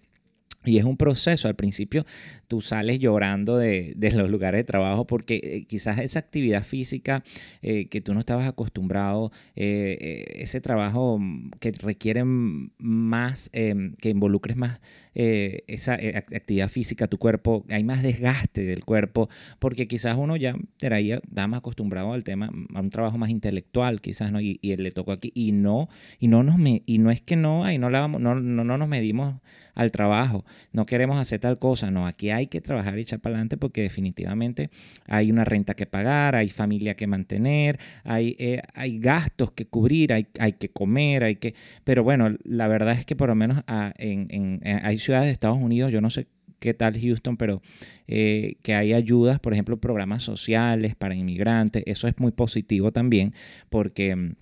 Y 0.64 0.78
es 0.78 0.84
un 0.84 0.96
proceso. 0.96 1.48
Al 1.48 1.56
principio 1.56 2.04
tú 2.48 2.60
sales 2.60 2.98
llorando 2.98 3.56
de, 3.58 3.94
de 3.96 4.10
los 4.12 4.30
lugares 4.30 4.58
de 4.60 4.64
trabajo 4.64 5.06
porque 5.06 5.40
eh, 5.42 5.64
quizás 5.66 5.98
esa 5.98 6.18
actividad 6.18 6.62
física 6.62 7.24
eh, 7.62 7.86
que 7.88 8.00
tú 8.00 8.14
no 8.14 8.20
estabas 8.20 8.46
acostumbrado, 8.46 9.32
eh, 9.56 10.24
ese 10.36 10.60
trabajo 10.60 11.18
mm, 11.18 11.50
que 11.60 11.72
requiere 11.72 12.22
más, 12.24 13.50
em, 13.52 13.94
que 13.96 14.10
involucres 14.10 14.56
más 14.56 14.80
esa 15.14 15.96
ac- 15.98 16.34
actividad 16.34 16.68
física, 16.68 17.06
tu 17.06 17.18
cuerpo, 17.18 17.64
hay 17.68 17.84
más 17.84 18.02
desgaste 18.02 18.64
del 18.64 18.84
cuerpo, 18.84 19.28
porque 19.58 19.86
quizás 19.86 20.16
uno 20.18 20.36
ya 20.36 20.54
traía, 20.78 21.16
estaba 21.16 21.48
más 21.48 21.58
acostumbrado 21.58 22.12
al 22.12 22.24
tema, 22.24 22.50
a 22.74 22.80
un 22.80 22.90
trabajo 22.90 23.18
más 23.18 23.30
intelectual, 23.30 24.00
quizás, 24.00 24.32
¿no? 24.32 24.40
Y, 24.40 24.58
y 24.62 24.76
le 24.76 24.90
tocó 24.90 25.12
aquí, 25.12 25.30
y 25.34 25.52
no, 25.52 25.88
y 26.18 26.28
no 26.28 26.42
nos 26.42 26.56
y 26.86 26.98
no 26.98 27.10
es 27.10 27.20
que 27.20 27.36
no, 27.36 27.64
ahí 27.64 27.78
no, 27.78 27.90
la 27.90 28.08
no, 28.08 28.34
no, 28.34 28.64
no 28.64 28.78
nos 28.78 28.88
medimos 28.88 29.40
al 29.74 29.90
trabajo, 29.90 30.44
no 30.72 30.86
queremos 30.86 31.18
hacer 31.18 31.40
tal 31.40 31.58
cosa, 31.58 31.90
no, 31.90 32.06
aquí 32.06 32.30
hay 32.30 32.46
que 32.46 32.60
trabajar 32.60 32.98
y 32.98 33.02
echar 33.02 33.20
para 33.20 33.34
adelante 33.34 33.56
porque 33.56 33.82
definitivamente 33.82 34.70
hay 35.06 35.30
una 35.30 35.44
renta 35.44 35.74
que 35.74 35.86
pagar, 35.86 36.34
hay 36.36 36.48
familia 36.50 36.94
que 36.94 37.06
mantener, 37.06 37.78
hay, 38.04 38.36
eh, 38.38 38.62
hay 38.74 38.98
gastos 38.98 39.52
que 39.52 39.66
cubrir, 39.66 40.12
hay, 40.12 40.26
hay 40.38 40.52
que 40.54 40.68
comer, 40.70 41.24
hay 41.24 41.36
que... 41.36 41.54
Pero 41.84 42.04
bueno, 42.04 42.28
la 42.44 42.68
verdad 42.68 42.94
es 42.98 43.06
que 43.06 43.16
por 43.16 43.28
lo 43.28 43.34
menos 43.34 43.62
ah, 43.66 43.92
en, 43.98 44.26
en- 44.30 44.60
eh, 44.64 44.80
hay 44.82 44.98
ciudades 44.98 45.26
de 45.26 45.32
Estados 45.32 45.58
Unidos, 45.58 45.92
yo 45.92 46.00
no 46.00 46.10
sé 46.10 46.26
qué 46.58 46.74
tal 46.74 46.98
Houston, 47.00 47.36
pero 47.36 47.60
eh, 48.06 48.54
que 48.62 48.74
hay 48.74 48.92
ayudas, 48.92 49.40
por 49.40 49.52
ejemplo, 49.52 49.80
programas 49.80 50.22
sociales 50.22 50.94
para 50.94 51.14
inmigrantes, 51.16 51.82
eso 51.86 52.06
es 52.08 52.14
muy 52.18 52.30
positivo 52.32 52.92
también 52.92 53.34
porque... 53.68 54.34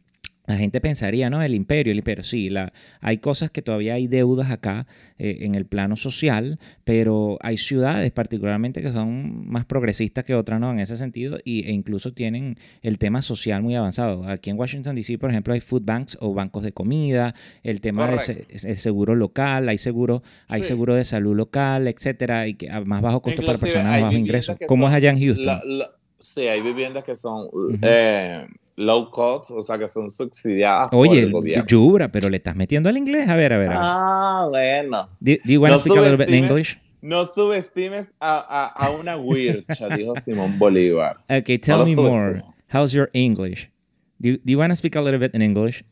la 0.50 0.58
gente 0.58 0.80
pensaría, 0.80 1.30
¿no? 1.30 1.42
El 1.42 1.54
imperio, 1.54 1.90
el 1.92 1.98
imperio, 1.98 2.24
sí, 2.24 2.50
la, 2.50 2.72
hay 3.00 3.18
cosas 3.18 3.50
que 3.50 3.62
todavía 3.62 3.94
hay 3.94 4.06
deudas 4.08 4.50
acá 4.50 4.86
eh, 5.18 5.38
en 5.40 5.54
el 5.54 5.64
plano 5.66 5.96
social, 5.96 6.58
pero 6.84 7.38
hay 7.40 7.56
ciudades 7.56 8.10
particularmente 8.12 8.82
que 8.82 8.92
son 8.92 9.48
más 9.48 9.64
progresistas 9.64 10.24
que 10.24 10.34
otras, 10.34 10.60
¿no? 10.60 10.70
En 10.72 10.80
ese 10.80 10.96
sentido, 10.96 11.38
y, 11.44 11.66
e 11.66 11.72
incluso 11.72 12.12
tienen 12.12 12.56
el 12.82 12.98
tema 12.98 13.22
social 13.22 13.62
muy 13.62 13.74
avanzado. 13.74 14.24
Aquí 14.28 14.50
en 14.50 14.58
Washington, 14.58 14.94
D.C., 14.96 15.18
por 15.18 15.30
ejemplo, 15.30 15.54
hay 15.54 15.60
food 15.60 15.82
banks 15.84 16.18
o 16.20 16.34
bancos 16.34 16.62
de 16.62 16.72
comida, 16.72 17.34
el 17.62 17.80
tema 17.80 18.06
del 18.08 18.20
se- 18.20 18.46
el 18.68 18.76
seguro 18.76 19.14
local, 19.14 19.68
hay 19.68 19.78
seguro, 19.78 20.22
hay 20.48 20.62
Sí. 20.62 20.68
seguro 20.68 20.94
de 20.94 21.04
salud 21.04 21.34
local, 21.36 21.88
etcétera, 21.88 22.46
y 22.48 22.54
que 22.54 22.70
a 22.70 22.80
más 22.82 23.00
bajo 23.02 23.22
costo 23.22 23.42
para 23.42 23.58
personas 23.58 24.10
de 24.10 24.18
ingresos. 24.18 24.58
que 24.58 24.66
¿Cómo 24.66 24.88
es 24.88 24.94
allá 24.94 25.10
en 25.10 25.20
Houston? 25.20 25.46
La- 25.46 25.62
la- 25.64 25.90
sí, 26.18 26.42
hay 26.42 26.60
viviendas 26.60 27.04
que 27.04 27.14
son 27.14 27.48
eh, 27.82 28.46
low 28.80 29.10
cost, 29.10 29.50
o 29.50 29.62
sea, 29.62 29.78
que 29.78 29.88
son 29.88 30.10
subsidiadas 30.10 30.88
por 30.88 31.06
Oye, 31.06 31.20
el 31.20 31.30
gobierno. 31.30 31.66
Yubra, 31.66 32.10
pero 32.10 32.28
le 32.28 32.38
estás 32.38 32.56
metiendo 32.56 32.88
al 32.88 32.96
inglés. 32.96 33.28
A 33.28 33.36
ver, 33.36 33.52
a 33.52 33.58
ver. 33.58 33.68
A 33.68 33.70
ver. 33.70 33.78
Ah, 33.80 34.46
bueno. 34.48 35.08
Do, 35.20 35.32
do 35.44 35.52
you 35.52 35.60
want 35.60 35.72
to 35.72 35.76
no 35.76 35.78
speak 35.78 35.96
a 35.96 36.00
little 36.00 36.16
bit 36.16 36.28
in 36.28 36.44
English? 36.44 36.78
No 37.02 37.24
subestimes 37.26 38.12
a, 38.20 38.38
a, 38.38 38.66
a 38.66 38.90
una 38.90 39.16
huircha, 39.16 39.88
dijo 39.88 40.16
Simón 40.16 40.58
Bolívar. 40.58 41.16
Okay, 41.30 41.58
tell 41.58 41.78
lo 41.78 41.86
me 41.86 41.94
more. 41.94 42.42
How's 42.72 42.92
your 42.92 43.10
English? 43.12 43.70
Do, 44.18 44.36
do 44.36 44.52
you 44.52 44.58
want 44.58 44.70
to 44.70 44.76
speak 44.76 44.96
a 44.96 45.00
little 45.00 45.18
bit 45.18 45.34
in 45.34 45.42
English? 45.42 45.82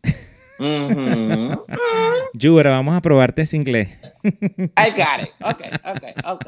Ujú. 0.59 1.65
Yubra, 2.35 2.71
vamos 2.71 2.95
a 2.95 3.01
probarte 3.01 3.43
ese 3.43 3.57
inglés. 3.57 3.89
I 4.25 4.91
got 4.91 5.23
it. 5.23 5.31
Ok, 5.41 5.61
ok, 5.85 6.05
ok. 6.25 6.47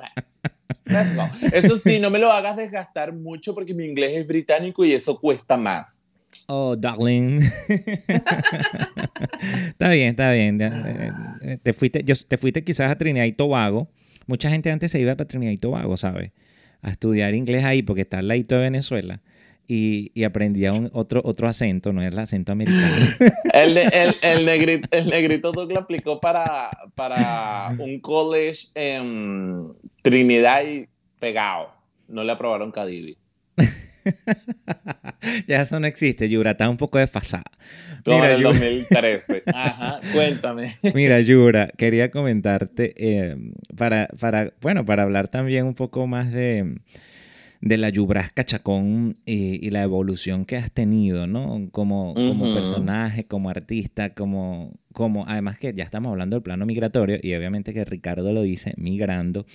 Let's 0.84 1.14
go. 1.14 1.28
Eso 1.52 1.76
sí, 1.76 1.98
no 1.98 2.10
me 2.10 2.18
lo 2.18 2.30
hagas 2.30 2.56
desgastar 2.56 3.12
mucho 3.14 3.54
porque 3.54 3.74
mi 3.74 3.84
inglés 3.84 4.12
es 4.14 4.26
británico 4.26 4.84
y 4.84 4.92
eso 4.92 5.18
cuesta 5.18 5.56
más. 5.56 5.99
Oh, 6.52 6.74
darling. 6.74 7.38
está 9.68 9.90
bien, 9.90 10.10
está 10.10 10.32
bien. 10.32 10.58
Eh, 10.60 11.58
Te 11.62 11.72
fuiste, 11.72 12.02
yo, 12.02 12.16
te 12.26 12.36
fuiste 12.38 12.64
quizás 12.64 12.90
a 12.90 12.98
Trinidad 12.98 13.24
y 13.24 13.30
Tobago. 13.32 13.88
Mucha 14.26 14.50
gente 14.50 14.68
antes 14.72 14.90
se 14.90 14.98
iba 14.98 15.14
para 15.14 15.28
Trinidad 15.28 15.52
y 15.52 15.58
Tobago, 15.58 15.96
¿sabes? 15.96 16.32
A 16.82 16.90
estudiar 16.90 17.36
inglés 17.36 17.62
ahí 17.62 17.82
porque 17.82 18.00
está 18.02 18.18
al 18.18 18.26
ladito 18.26 18.56
de 18.56 18.62
Venezuela. 18.62 19.22
Y, 19.68 20.10
y 20.12 20.24
aprendía 20.24 20.72
un, 20.72 20.90
otro, 20.92 21.20
otro 21.24 21.46
acento, 21.46 21.92
no 21.92 22.02
es 22.02 22.08
el 22.12 22.18
acento 22.18 22.50
americano. 22.50 23.06
El, 23.54 23.76
el, 23.76 24.16
el, 24.22 24.44
negrito, 24.44 24.88
el 24.90 25.06
negrito 25.10 25.52
Douglas 25.52 25.84
aplicó 25.84 26.18
para, 26.20 26.70
para 26.96 27.76
un 27.78 28.00
college 28.00 28.68
en 28.74 29.72
Trinidad 30.02 30.64
y 30.64 30.88
pegado. 31.20 31.70
No 32.08 32.24
le 32.24 32.32
aprobaron 32.32 32.72
Cadivi. 32.72 33.16
ya 35.46 35.62
eso 35.62 35.80
no 35.80 35.86
existe, 35.86 36.28
Yura, 36.28 36.52
está 36.52 36.68
un 36.68 36.76
poco 36.76 36.98
desfasada. 36.98 37.44
Mira, 38.06 38.32
el 38.32 38.42
Yura. 38.42 38.52
2013. 38.58 39.42
Ajá, 39.46 40.00
cuéntame. 40.12 40.78
Mira, 40.94 41.20
Yura, 41.20 41.70
quería 41.76 42.10
comentarte 42.10 42.94
eh, 42.96 43.36
para, 43.76 44.08
para, 44.18 44.52
bueno, 44.60 44.84
para 44.84 45.02
hablar 45.02 45.28
también 45.28 45.66
un 45.66 45.74
poco 45.74 46.06
más 46.06 46.32
de, 46.32 46.76
de 47.60 47.76
la 47.76 47.90
Yubrasca 47.90 48.44
Chacón 48.44 49.18
y, 49.26 49.64
y 49.66 49.70
la 49.70 49.82
evolución 49.82 50.44
que 50.44 50.56
has 50.56 50.70
tenido, 50.70 51.26
¿no? 51.26 51.68
Como, 51.72 52.14
personaje, 52.54 53.24
como 53.24 53.50
artista, 53.50 54.14
como, 54.14 54.79
como, 54.92 55.26
además 55.26 55.58
que 55.58 55.72
ya 55.72 55.84
estamos 55.84 56.10
hablando 56.10 56.36
del 56.36 56.42
plano 56.42 56.66
migratorio 56.66 57.18
y 57.22 57.34
obviamente 57.34 57.72
que 57.72 57.84
Ricardo 57.84 58.32
lo 58.32 58.42
dice, 58.42 58.74
migrando. 58.76 59.46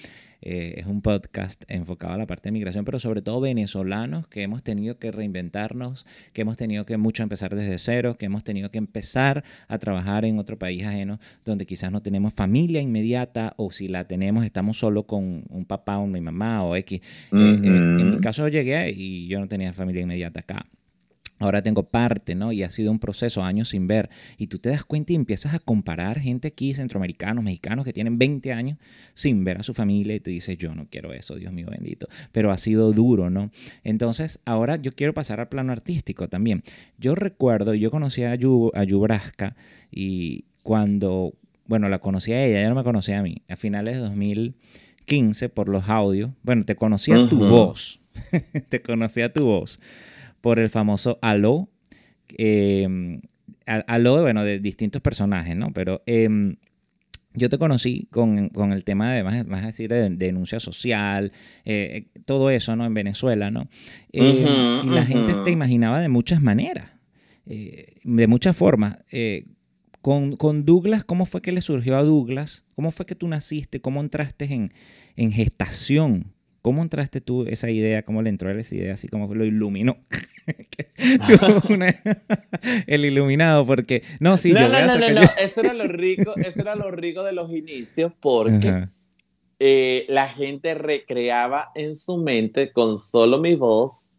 eh, 0.42 0.76
es 0.78 0.86
un 0.86 1.02
podcast 1.02 1.64
enfocado 1.68 2.14
a 2.14 2.18
la 2.18 2.28
parte 2.28 2.50
de 2.50 2.52
migración, 2.52 2.86
pero 2.86 3.00
sobre 3.00 3.22
todo 3.22 3.42
venezolanos 3.42 4.28
que 4.28 4.44
hemos 4.44 4.64
tenido 4.64 5.00
que 5.00 5.12
reinventarnos, 5.12 6.06
que 6.34 6.42
hemos 6.42 6.56
tenido 6.56 6.86
que 6.86 6.98
mucho 6.98 7.24
empezar 7.24 7.56
desde 7.56 7.80
cero, 7.80 8.16
que 8.18 8.28
hemos 8.28 8.44
tenido 8.44 8.70
que 8.70 8.78
empezar 8.78 9.44
a 9.68 9.80
trabajar 9.80 10.24
en 10.24 10.38
otro 10.38 10.60
país 10.60 10.84
ajeno 10.84 11.20
donde 11.44 11.66
quizás 11.66 11.92
no 11.92 12.02
tenemos 12.02 12.34
familia 12.34 12.82
inmediata 12.82 13.54
o 13.58 13.72
si 13.72 13.88
la 13.88 14.08
tenemos 14.08 14.46
estamos 14.46 14.78
solo 14.78 15.08
con 15.08 15.46
un 15.50 15.66
papá 15.66 15.98
o 15.98 16.08
mi 16.08 16.22
mamá 16.22 16.64
o 16.64 16.76
X. 16.76 17.00
Eh, 17.00 17.02
eh, 17.32 17.58
en 17.64 18.12
mi 18.12 18.20
caso 18.20 18.48
llegué 18.48 18.92
y 18.92 19.28
yo 19.28 19.40
no 19.40 19.48
tenía 19.48 19.74
familia 19.74 20.04
inmediata 20.04 20.42
acá. 20.42 20.68
Ahora 21.38 21.62
tengo 21.62 21.84
parte, 21.84 22.34
¿no? 22.34 22.54
Y 22.54 22.64
ha 22.64 22.70
sido 22.70 22.92
un 22.92 23.00
proceso, 23.00 23.44
años 23.44 23.70
sin 23.70 23.88
ver. 23.88 24.10
Y 24.38 24.48
tú 24.48 24.58
te 24.58 24.70
das 24.70 24.86
cuenta 24.86 25.12
y 25.12 25.18
empiezas 25.18 25.54
a 25.54 25.60
comparar 25.60 26.20
gente 26.20 26.48
aquí, 26.48 26.74
centroamericanos, 26.74 27.44
mexicanos, 27.44 27.84
que 27.84 27.92
tienen 27.92 28.18
20 28.18 28.54
años 28.54 28.78
sin 29.14 29.44
ver 29.44 29.58
a 29.58 29.64
su 29.64 29.74
familia 29.74 30.16
y 30.16 30.22
tú 30.22 30.30
dices, 30.30 30.58
yo 30.58 30.74
no 30.74 30.88
quiero 30.90 31.12
eso, 31.12 31.36
Dios 31.36 31.52
mío 31.52 31.68
bendito. 31.70 32.08
Pero 32.32 32.52
ha 32.52 32.58
sido 32.58 32.94
duro, 32.94 33.30
¿no? 33.30 33.52
Entonces, 33.84 34.40
ahora 34.46 34.78
yo 34.78 34.94
quiero 34.94 35.14
pasar 35.14 35.42
al 35.42 35.50
plano 35.50 35.74
artístico 35.74 36.30
también. 36.30 36.64
Yo 36.98 37.16
recuerdo, 37.16 37.74
yo 37.74 37.92
conocí 37.92 38.24
a, 38.24 38.34
Yu, 38.36 38.72
a 38.74 38.86
Yubrasca 38.86 39.58
y 39.92 40.46
cuando, 40.64 41.34
bueno, 41.68 41.90
la 41.90 42.00
conocí 42.00 42.32
a 42.32 42.46
ella, 42.46 42.60
ella 42.60 42.70
no 42.70 42.76
me 42.76 42.84
conocía 42.86 43.20
a 43.20 43.24
mí, 43.24 43.42
a 43.50 43.58
finales 43.58 43.96
de 43.96 44.02
2015 44.02 45.50
por 45.50 45.68
los 45.68 45.90
audios. 45.90 46.32
Bueno, 46.44 46.64
te 46.64 46.78
conocí 46.78 47.12
a 47.12 47.16
tu 47.30 47.46
voz, 47.46 48.00
te 48.70 48.82
conocí 48.82 49.20
a 49.20 49.34
tu 49.34 49.46
voz 49.48 49.82
por 50.46 50.60
el 50.60 50.70
famoso 50.70 51.18
aló. 51.24 51.70
eh, 52.38 52.88
al- 53.66 53.84
aló, 53.88 54.22
bueno, 54.22 54.44
de 54.44 54.60
distintos 54.60 55.02
personajes, 55.02 55.56
¿no? 55.58 55.74
Pero 55.74 56.04
em, 56.06 56.58
yo 57.34 57.50
te 57.50 57.58
conocí 57.58 58.08
con, 58.12 58.50
con 58.50 58.72
el 58.74 58.84
tema 58.84 59.12
de, 59.12 59.24
más, 59.24 59.44
más 59.48 59.66
decir, 59.66 59.90
de, 59.90 60.08
denuncia 60.12 60.60
social, 60.60 61.32
eh, 61.66 62.06
todo 62.26 62.52
eso, 62.52 62.76
¿no? 62.76 62.86
En 62.86 62.94
Venezuela, 62.94 63.50
¿no? 63.50 63.68
Eh, 64.14 64.46
Ujú, 64.46 64.88
y 64.88 64.90
la 64.92 65.04
gente 65.06 65.34
te 65.34 65.50
imaginaba 65.52 66.00
de 66.00 66.10
muchas 66.10 66.44
maneras, 66.44 66.92
eh, 67.48 67.96
de 68.04 68.28
muchas 68.28 68.56
formas. 68.56 69.00
Eh, 69.12 69.46
con, 70.02 70.36
con 70.36 70.64
Douglas, 70.66 71.04
¿cómo 71.04 71.26
fue 71.26 71.42
que 71.42 71.52
le 71.52 71.62
surgió 71.62 71.98
a 71.98 72.04
Douglas? 72.04 72.66
¿Cómo 72.76 72.92
fue 72.92 73.08
que 73.08 73.16
tú 73.16 73.28
naciste? 73.28 73.82
¿Cómo 73.82 74.00
entraste 74.02 74.46
en, 74.54 74.72
en 75.16 75.32
gestación? 75.32 76.35
¿Cómo 76.66 76.82
entraste 76.82 77.22
tú 77.22 77.44
esa 77.44 77.70
idea? 77.70 78.02
¿Cómo 78.02 78.24
le 78.24 78.30
entró 78.32 78.50
a 78.50 78.54
esa 78.60 78.74
idea? 78.74 78.96
Así 78.96 79.08
como 79.08 79.32
lo 79.36 79.46
iluminó. 79.46 79.98
Una- 81.70 81.96
el 82.88 83.06
iluminado, 83.06 83.68
porque. 83.68 84.02
No, 84.20 84.40
sí, 84.40 84.52
no, 84.52 84.62
yo 84.62 84.70
no, 84.70 84.74
voy 84.74 84.82
a 84.82 84.88
no, 84.88 84.94
no, 84.96 85.00
sacar 85.00 85.14
no, 85.14 85.22
yo- 85.22 85.28
Eso 85.46 85.62
era 85.62 85.74
lo 85.76 85.88
rico, 85.88 86.34
eso 86.38 86.62
era 86.62 86.76
lo 86.76 86.90
rico 86.90 87.22
de 87.22 87.34
los 87.34 87.52
inicios 87.52 88.14
porque 88.20 88.88
eh, 89.60 90.08
la 90.10 90.28
gente 90.28 90.74
recreaba 90.74 91.70
en 91.76 91.96
su 91.96 92.18
mente 92.18 92.72
con 92.72 92.98
solo 92.98 93.38
mi 93.38 93.54
voz 93.54 94.10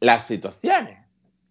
las 0.00 0.26
situaciones. 0.26 0.98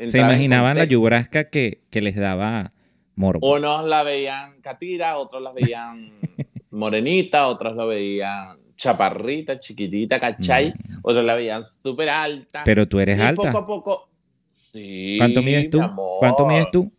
Se 0.05 0.19
imaginaban 0.19 0.77
la 0.77 0.85
yubrasca 0.85 1.49
que, 1.49 1.81
que 1.89 2.03
les 2.03 2.15
daba 2.15 2.73
morbo. 3.15 3.55
Unos 3.55 3.87
la 3.87 4.03
veían 4.03 4.61
catira, 4.61 5.17
otros 5.17 5.41
la 5.41 5.51
veían 5.51 6.11
morenita, 6.69 7.47
otros 7.47 7.75
la 7.75 7.85
veían 7.85 8.59
chaparrita, 8.77 9.59
chiquitita, 9.59 10.19
¿cachai? 10.19 10.69
Mm. 10.69 10.99
Otros 11.01 11.25
la 11.25 11.35
veían 11.35 11.63
súper 11.63 12.09
alta. 12.09 12.63
Pero 12.65 12.87
tú 12.87 12.99
eres 12.99 13.17
y 13.17 13.21
alta. 13.21 13.41
poco 13.51 13.57
a 13.57 13.65
poco. 13.65 14.09
Sí. 14.51 15.15
¿Cuánto 15.17 15.41
mides 15.41 15.69
tú? 15.69 15.79
mi 15.79 15.85
amor. 15.85 16.19
¿Cuánto 16.19 16.45
mides 16.45 16.67
tú? 16.71 16.91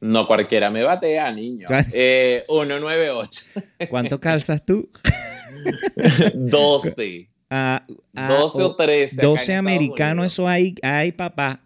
No 0.00 0.26
cualquiera 0.26 0.68
me 0.70 0.82
batea, 0.82 1.30
niño. 1.32 1.68
Eh, 1.92 2.44
198. 2.48 3.40
¿Cuánto 3.90 4.20
calzas 4.20 4.64
tú? 4.64 4.88
12. 6.34 7.28
Ah, 7.54 7.84
ah, 8.16 8.28
12 8.28 8.62
o 8.62 8.66
oh, 8.68 8.76
13. 8.76 9.14
acá 9.14 9.26
en 9.26 9.28
12 9.28 9.42
Estados 9.42 9.58
americanos, 9.58 10.22
Unidos. 10.22 10.32
eso 10.32 10.48
hay, 10.48 10.74
hay 10.82 11.12
papá. 11.12 11.60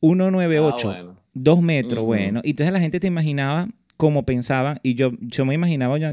198, 0.00 0.90
Ah, 0.90 0.94
bueno. 0.94 1.16
2 1.32 1.62
metros, 1.62 1.98
Ujú. 1.98 2.06
bueno. 2.06 2.40
Y 2.42 2.50
entonces 2.50 2.72
la 2.72 2.80
gente 2.80 2.98
te 2.98 3.06
imaginaba 3.06 3.68
como 4.02 4.24
pensaban 4.24 4.80
y 4.82 4.96
yo, 4.96 5.12
yo 5.20 5.44
me 5.44 5.54
imaginaba, 5.54 5.96
yo, 5.96 6.08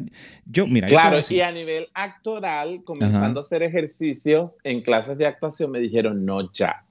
yo 0.46 0.68
mira. 0.68 0.86
Claro, 0.86 1.22
y 1.28 1.40
a 1.40 1.52
nivel 1.52 1.88
actoral, 1.96 2.84
comenzando 2.84 3.40
a 3.40 3.42
hacer 3.42 3.64
ejercicio 3.64 4.56
en 4.64 4.82
clases 4.82 5.18
de 5.18 5.26
actuación, 5.26 5.72
me 5.72 5.80
dijeron, 5.80 6.24
no, 6.24 6.54
ya, 6.54 6.86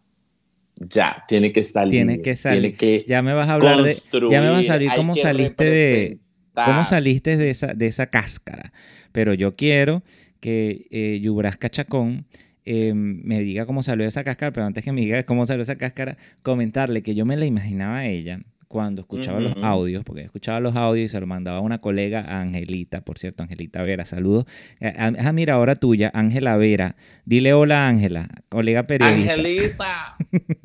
ya, 0.75 1.23
tiene 1.29 1.53
que 1.53 1.63
salir. 1.63 1.93
Tienes 1.93 2.19
que 2.19 2.35
salir. 2.35 2.63
Tiene 2.63 2.77
que 2.77 3.05
ya 3.07 3.23
me 3.23 3.33
vas 3.33 3.49
a 3.49 3.55
hablar 3.55 3.81
de, 3.81 3.95
ya 4.29 4.41
me 4.41 4.49
vas 4.51 4.63
a 4.63 4.73
salir 4.73 4.91
cómo 4.97 5.15
saliste 5.15 5.71
de, 5.71 6.19
cómo 6.53 6.83
saliste 6.83 7.37
de 7.37 7.51
esa, 7.51 7.75
de 7.75 7.87
esa 7.87 8.07
cáscara. 8.07 8.73
Pero 9.13 9.35
yo 9.35 9.55
quiero 9.55 10.03
que 10.41 10.89
eh, 10.91 11.21
Yubrasca 11.23 11.69
Chacón 11.69 12.27
eh, 12.65 12.93
me 12.93 13.39
diga 13.39 13.67
cómo 13.67 13.85
salió 13.85 14.05
esa 14.05 14.25
cáscara, 14.25 14.53
pero 14.53 14.67
antes 14.67 14.83
que 14.83 14.91
me 14.91 15.03
diga 15.03 15.23
cómo 15.23 15.47
salió 15.47 15.63
esa 15.63 15.77
cáscara, 15.77 16.17
comentarle 16.43 17.03
que 17.03 17.15
yo 17.15 17.25
me 17.25 17.37
la 17.37 17.47
imaginaba 17.47 17.99
a 17.99 18.07
ella 18.09 18.41
cuando 18.69 19.01
escuchaba 19.01 19.41
los 19.41 19.55
audios, 19.63 20.05
porque 20.05 20.23
escuchaba 20.23 20.61
los 20.61 20.77
audios 20.77 21.07
y 21.07 21.09
se 21.09 21.19
lo 21.19 21.27
mandaba 21.27 21.59
a 21.59 21.61
una 21.63 21.81
colega, 21.81 22.21
a 22.21 22.41
Angelita, 22.41 23.01
por 23.01 23.19
cierto, 23.19 23.43
Angelita 23.43 23.83
Vera, 23.83 24.05
saludos. 24.05 24.45
Eh, 24.81 24.93
ah, 24.97 25.13
ah, 25.19 25.75
tuya, 25.75 26.11
Ángela 26.15 26.57
Vera. 26.57 26.97
Dile 27.25 27.55
hola, 27.55 27.89
Ángela, 27.89 28.29
colega 28.49 28.87
periodista. 28.87 29.33
Angelita. 29.33 30.17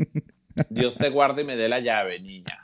Dios 0.69 0.95
te 0.97 1.09
guarde 1.09 1.41
y 1.41 1.45
me 1.45 1.55
dé 1.55 1.69
la 1.69 1.79
llave, 1.79 2.19
niña. 2.19 2.62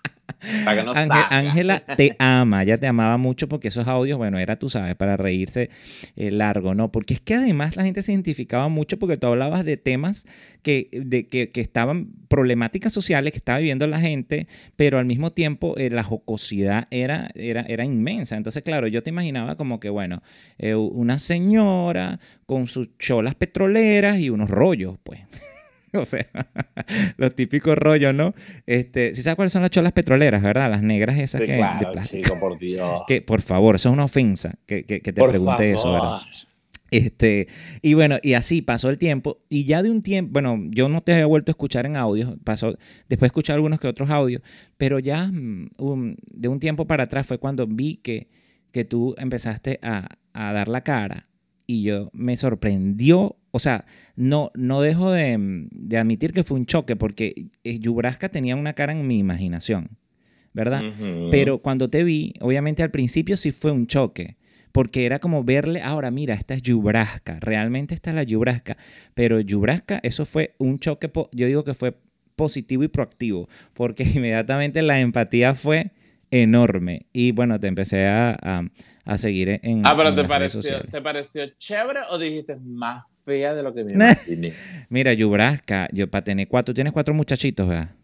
Para 0.65 0.82
que 0.82 0.86
no. 0.86 0.93
Ángela 0.95 1.80
te 1.80 2.15
ama, 2.19 2.63
ella 2.63 2.78
te 2.78 2.88
amaba 2.88 3.17
mucho 3.17 3.47
porque 3.47 3.67
esos 3.67 3.88
audios, 3.88 4.17
bueno, 4.17 4.39
era, 4.39 4.58
tú 4.58 4.69
sabes, 4.69 4.95
para 4.95 5.17
reírse 5.17 5.69
eh, 6.15 6.32
largo, 6.32 6.75
¿no? 6.75 6.91
Porque 6.91 7.13
es 7.13 7.19
que 7.19 7.36
además 7.36 7.75
la 7.75 7.84
gente 7.84 8.02
se 8.02 8.12
identificaba 8.12 8.67
mucho 8.69 8.97
porque 8.99 9.17
tú 9.17 9.28
hablabas 9.28 9.65
de 9.65 9.78
temas 9.78 10.25
que, 10.62 10.89
de, 10.91 11.28
que, 11.28 11.52
que 11.52 11.62
estaban, 11.62 12.10
problemáticas 12.30 12.93
sociales 12.93 13.34
que 13.34 13.39
estaba 13.39 13.60
viviendo 13.60 13.86
la 13.88 13.99
gente, 13.99 14.47
pero 14.75 14.99
al 14.99 15.06
mismo 15.06 15.32
tiempo 15.32 15.75
eh, 15.78 15.89
la 15.89 16.04
jocosidad 16.04 16.88
era, 16.91 17.32
era, 17.36 17.62
era 17.62 17.84
inmensa. 17.84 18.38
Entonces, 18.38 18.63
claro, 18.63 18.88
yo 18.88 19.04
te 19.04 19.10
imaginaba 19.10 19.58
como 19.58 19.80
que, 19.80 19.89
bueno, 19.89 20.21
eh, 20.58 20.75
una 20.75 21.19
señora 21.19 22.19
con 22.45 22.67
sus 22.67 22.97
cholas 22.97 23.36
petroleras 23.36 24.19
y 24.19 24.30
unos 24.30 24.49
rollos, 24.49 24.97
pues. 25.04 25.19
O 25.99 26.06
sea, 26.06 26.25
los 27.17 27.36
típicos 27.36 27.78
rollos, 27.78 28.13
¿no? 28.13 28.34
Este, 28.65 29.15
si 29.15 29.23
sabes 29.23 29.36
cuáles 29.36 29.54
son 29.54 29.62
las 29.62 29.71
cholas 29.71 29.91
petroleras, 29.93 30.41
¿verdad? 30.41 30.69
Las 30.69 30.82
negras 30.84 31.17
esas 31.17 31.41
Sí, 31.41 31.47
que, 31.47 31.54
de 31.54 31.88
plástico. 31.91 32.23
chico, 32.23 32.39
por 32.39 32.58
Dios. 32.60 33.02
Que, 33.08 33.21
por 33.21 33.41
favor, 33.41 33.75
eso 33.75 33.89
es 33.89 33.93
una 33.93 34.06
ofensa 34.06 34.56
que, 34.65 34.84
que- 34.84 35.02
que 35.02 35.13
te 35.13 35.19
por 35.19 35.30
pregunte 35.30 35.71
eso, 35.73 35.91
¿verdad? 35.91 36.21
Este, 36.91 37.47
y 37.84 37.93
bueno, 37.93 38.17
y 38.23 38.34
así 38.34 38.62
pasó 38.63 38.89
el 38.89 38.97
tiempo. 38.97 39.43
Y 39.47 39.63
ya 39.65 39.84
de 39.84 39.91
un 39.91 40.02
tiempo, 40.02 40.34
bueno, 40.34 40.60
yo 40.69 40.89
no 40.89 41.02
te 41.02 41.13
había 41.13 41.28
vuelto 41.28 41.52
a 41.52 41.54
escuchar 41.54 41.86
en 41.86 41.95
audios, 41.95 42.34
pasó, 42.43 42.75
después 43.08 43.30
escuché 43.30 43.54
algunos 43.54 43.80
que 43.80 43.88
otros 43.88 44.10
audios, 44.10 44.41
pero 44.78 44.97
ya 44.99 45.28
mm, 45.28 45.69
um, 45.78 46.15
de 46.34 46.47
un 46.47 46.60
tiempo 46.60 46.88
para 46.88 47.04
atrás 47.04 47.28
fue 47.28 47.38
cuando 47.38 47.67
vi 47.67 47.97
que, 47.97 48.28
que 48.71 48.86
tú 48.86 49.13
empezaste 49.19 49.80
a, 49.84 50.08
a 50.34 50.52
dar 50.54 50.67
la 50.67 50.82
cara 50.82 51.28
y 51.69 51.84
yo 51.84 52.10
me 52.13 52.36
sorprendió, 52.36 53.38
o 53.51 53.60
sea, 53.60 53.86
no, 54.15 54.49
no 54.55 54.82
dejo 54.82 55.12
de, 55.12 55.38
de 55.69 55.97
admitir 55.99 56.34
que 56.34 56.43
fue 56.43 56.58
un 56.58 56.65
choque 56.65 56.95
porque 56.95 57.49
eh, 57.63 57.77
Yubraska 57.77 58.29
tenía 58.29 58.55
una 58.55 58.73
cara 58.73 58.91
en 58.91 59.05
mi 59.05 59.19
imaginación, 59.19 59.99
¿verdad? 60.51 60.82
Pero 61.29 61.60
cuando 61.60 61.88
te 61.88 62.03
vi, 62.03 62.34
obviamente 62.41 62.82
al 62.82 62.89
principio 62.89 63.38
sí 63.38 63.51
fue 63.51 63.71
un 63.71 63.86
choque. 63.86 64.38
Porque 64.71 65.05
era 65.05 65.19
como 65.19 65.43
verle, 65.43 65.82
ahora 65.82 66.10
mira, 66.12 66.34
esta 66.34 66.55
es 66.55 66.62
Yubraska, 66.62 67.39
realmente 67.39 67.93
esta 67.93 68.10
es 68.10 68.15
la 68.15 68.23
Yubraska. 68.23 68.75
Pero 69.13 69.39
Yubraska, 69.39 69.99
eso 70.01 70.25
fue 70.25 70.55
un 70.58 70.79
choque, 70.79 71.12
yo 71.34 71.47
digo 71.47 71.63
que 71.63 71.75
fue 71.75 71.99
positivo 72.36 72.84
y 72.84 72.88
proactivo, 72.88 73.47
porque 73.73 74.03
inmediatamente 74.15 74.82
la 74.82 74.99
empatía 74.99 75.53
fue 75.53 75.91
enorme. 76.31 77.07
Y 77.13 77.31
bueno, 77.31 77.59
te 77.59 77.67
empecé 77.67 78.07
a, 78.07 78.37
a- 78.41 78.63
a 79.05 79.17
seguir 79.17 79.59
en, 79.63 79.85
Ah, 79.85 79.95
pero 79.97 80.09
en 80.09 80.15
¿te 80.15 80.21
las 80.21 80.29
pareció, 80.29 80.61
sociales. 80.61 80.91
¿te 80.91 81.01
pareció 81.01 81.43
chévere 81.57 82.01
o 82.11 82.17
dijiste 82.17 82.55
más 82.57 83.03
fea 83.25 83.53
de 83.55 83.63
lo 83.63 83.73
que 83.73 83.83
me 83.83 83.93
imaginé? 83.93 84.53
Mira, 84.89 85.13
Yubraska, 85.13 85.87
yo 85.91 86.09
para 86.09 86.23
tener 86.23 86.47
cuatro, 86.47 86.73
tienes 86.73 86.93
cuatro 86.93 87.13
muchachitos, 87.13 87.67
¿verdad? 87.67 87.95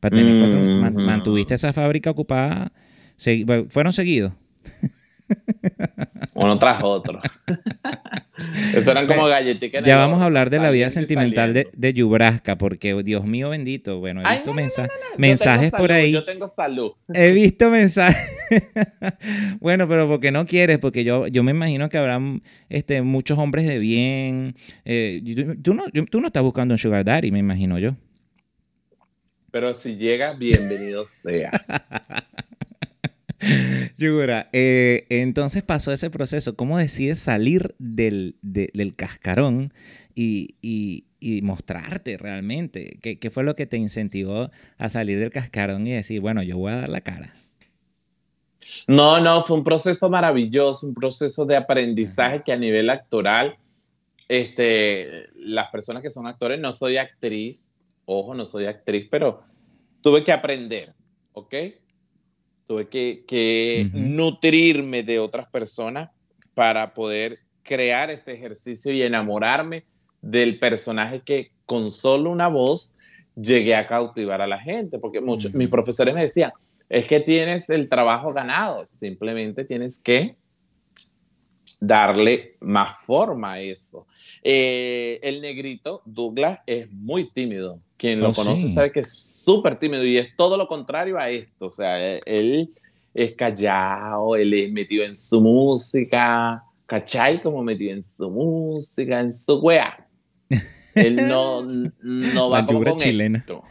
Para 0.00 0.14
tener 0.14 0.36
cuatro, 0.36 0.60
Ujú. 0.60 1.00
mantuviste 1.02 1.54
esa 1.54 1.72
fábrica 1.72 2.10
ocupada, 2.10 2.72
fueron 3.70 3.92
seguidos. 3.92 4.32
Uno 6.36 6.58
tras 6.58 6.82
otro. 6.82 7.18
Eso 8.74 8.90
eran 8.90 9.06
como 9.06 9.24
galletitas. 9.26 9.82
Ya 9.84 9.96
vamos 9.96 10.20
a 10.20 10.26
hablar 10.26 10.50
de 10.50 10.58
la 10.58 10.70
vida 10.70 10.90
sentimental 10.90 11.54
de, 11.54 11.68
de 11.74 11.92
Yubraska, 11.94 12.58
porque 12.58 12.94
Dios 13.02 13.24
mío 13.24 13.48
bendito, 13.48 13.98
bueno, 13.98 14.20
he 14.20 14.30
visto 14.34 14.50
no, 14.50 14.56
no, 14.56 14.62
mensa- 14.62 14.82
no, 14.82 14.88
no, 14.88 15.12
yo 15.14 15.18
mensajes 15.18 15.70
por 15.70 15.90
ahí. 15.92 16.12
Yo 16.12 16.24
tengo 16.26 16.46
salud. 16.46 16.92
He 17.14 17.32
visto 17.32 17.70
mensajes. 17.70 18.30
bueno, 19.60 19.88
pero 19.88 20.06
porque 20.08 20.30
no 20.30 20.44
quieres, 20.44 20.78
porque 20.78 21.04
yo, 21.04 21.26
yo 21.26 21.42
me 21.42 21.52
imagino 21.52 21.88
que 21.88 21.96
habrá 21.96 22.20
este, 22.68 23.00
muchos 23.00 23.38
hombres 23.38 23.66
de 23.66 23.78
bien. 23.78 24.54
eh, 24.84 25.22
tú 25.62 25.72
no, 25.72 25.84
tú 26.10 26.20
no 26.20 26.26
estás 26.26 26.42
buscando 26.42 26.74
un 26.74 26.78
sugar 26.78 27.02
daddy, 27.04 27.30
me 27.32 27.38
imagino 27.38 27.78
yo. 27.78 27.96
Pero 29.50 29.72
si 29.72 29.96
llega, 29.96 30.34
bienvenido 30.34 31.06
sea. 31.06 31.50
Yura, 33.96 34.48
eh, 34.52 35.06
entonces 35.10 35.62
pasó 35.62 35.92
ese 35.92 36.10
proceso. 36.10 36.56
¿Cómo 36.56 36.78
decides 36.78 37.18
salir 37.20 37.74
del, 37.78 38.36
de- 38.42 38.70
del 38.74 38.96
cascarón 38.96 39.72
y, 40.14 40.56
y- 40.62 41.06
y 41.20 41.42
mostrarte 41.42 42.16
realmente? 42.18 42.98
¿Qué, 43.02 43.18
qué 43.18 43.30
fue 43.30 43.44
lo 43.44 43.54
que 43.56 43.66
te 43.66 43.76
incentivó 43.76 44.50
a 44.78 44.88
salir 44.88 45.18
del 45.20 45.30
cascarón 45.30 45.86
y 45.86 45.92
decir, 45.92 46.20
bueno, 46.20 46.42
yo 46.42 46.58
voy 46.58 46.72
a 46.72 46.76
dar 46.76 46.88
la 46.88 47.00
cara? 47.02 47.34
No, 48.86 49.20
no, 49.20 49.42
fue 49.42 49.56
un 49.56 49.64
proceso 49.64 50.10
maravilloso, 50.10 50.86
un 50.86 50.94
proceso 50.94 51.44
de 51.44 51.56
aprendizaje 51.56 52.42
que 52.44 52.52
a 52.52 52.56
nivel 52.56 52.90
actoral, 52.90 53.58
este, 54.28 55.28
las 55.36 55.70
personas 55.70 56.02
que 56.02 56.10
son 56.10 56.26
actores, 56.26 56.60
no 56.60 56.72
soy 56.72 56.96
actriz, 56.96 57.70
ojo, 58.06 58.34
no 58.34 58.44
soy 58.44 58.66
actriz, 58.66 59.08
pero 59.10 59.44
tuve 60.02 60.24
que 60.24 60.32
aprender, 60.32 60.94
¿ok? 61.32 61.54
Tuve 62.66 62.88
que, 62.88 63.90
nutrirme 63.92 65.02
de 65.02 65.18
otras 65.18 65.48
personas 65.50 66.10
para 66.54 66.94
poder 66.94 67.38
crear 67.62 68.10
este 68.10 68.32
ejercicio 68.32 68.92
y 68.92 69.02
enamorarme 69.02 69.84
del 70.20 70.58
personaje 70.58 71.22
que 71.24 71.52
con 71.64 71.90
solo 71.90 72.30
una 72.30 72.48
voz 72.48 72.94
llegué 73.34 73.74
a 73.74 73.86
cautivar 73.86 74.40
a 74.40 74.46
la 74.46 74.58
gente, 74.58 74.98
porque 74.98 75.20
muchos, 75.20 75.50
Ujú. 75.50 75.58
mis 75.58 75.68
profesores 75.68 76.14
me 76.14 76.22
decían, 76.22 76.52
es 76.88 77.06
que 77.06 77.20
tienes 77.20 77.68
el 77.70 77.88
trabajo 77.88 78.32
ganado, 78.32 78.86
simplemente 78.86 79.64
tienes 79.64 80.00
que 80.02 80.36
darle 81.80 82.56
más 82.60 82.96
forma 83.04 83.54
a 83.54 83.60
eso. 83.60 84.06
Eh, 84.42 85.18
el 85.22 85.42
negrito, 85.42 86.02
Douglas, 86.04 86.60
es 86.66 86.90
muy 86.90 87.30
tímido. 87.30 87.80
Quien 87.96 88.20
lo 88.20 88.30
Oh, 88.30 88.34
conoce 88.34 88.68
sí. 88.68 88.74
sabe 88.74 88.92
que 88.92 89.00
es 89.00 89.30
súper 89.46 89.78
tímido 89.78 90.04
y 90.04 90.18
es 90.18 90.34
todo 90.36 90.56
lo 90.56 90.66
contrario 90.66 91.18
a 91.18 91.30
esto. 91.30 91.66
O 91.66 91.70
sea, 91.70 92.04
eh, 92.04 92.20
él 92.26 92.72
es 93.14 93.32
callado, 93.34 94.36
él 94.36 94.52
es 94.52 94.72
metido 94.72 95.04
en 95.04 95.14
su 95.14 95.40
música, 95.40 96.62
¿cachai? 96.86 97.40
Como 97.40 97.62
metido 97.62 97.92
en 97.92 98.02
su 98.02 98.28
música, 98.28 99.20
en 99.20 99.32
su 99.32 99.58
wea. 99.60 100.06
Él 100.94 101.16
no, 101.28 101.62
no 102.02 102.50
va 102.50 102.60
La 102.60 102.66
como 102.66 102.82
con 102.84 102.98
chilena. 102.98 103.38
esto. 103.38 103.62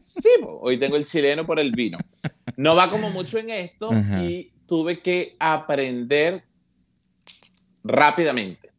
Sí, 0.00 0.28
hoy 0.60 0.78
tengo 0.78 0.96
el 0.96 1.04
chileno 1.04 1.46
por 1.46 1.58
el 1.60 1.70
vino. 1.70 1.98
No 2.56 2.74
va 2.74 2.90
como 2.90 3.10
mucho 3.10 3.38
en 3.38 3.50
esto 3.50 3.92
Ajá. 3.92 4.22
y 4.24 4.50
tuve 4.66 5.00
que 5.00 5.36
aprender 5.38 6.42
rápidamente, 7.84 8.70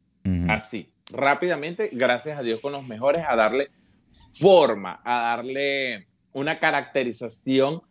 así, 0.50 0.90
rápidamente, 1.12 1.90
gracias 1.94 2.38
a 2.38 2.42
Dios 2.42 2.60
con 2.60 2.72
los 2.74 2.86
mejores, 2.86 3.24
a 3.28 3.36
darle 3.36 3.70
forma, 4.40 5.00
a 5.04 5.36
darle 5.36 6.08
una 6.36 6.60
caracterización 6.60 7.82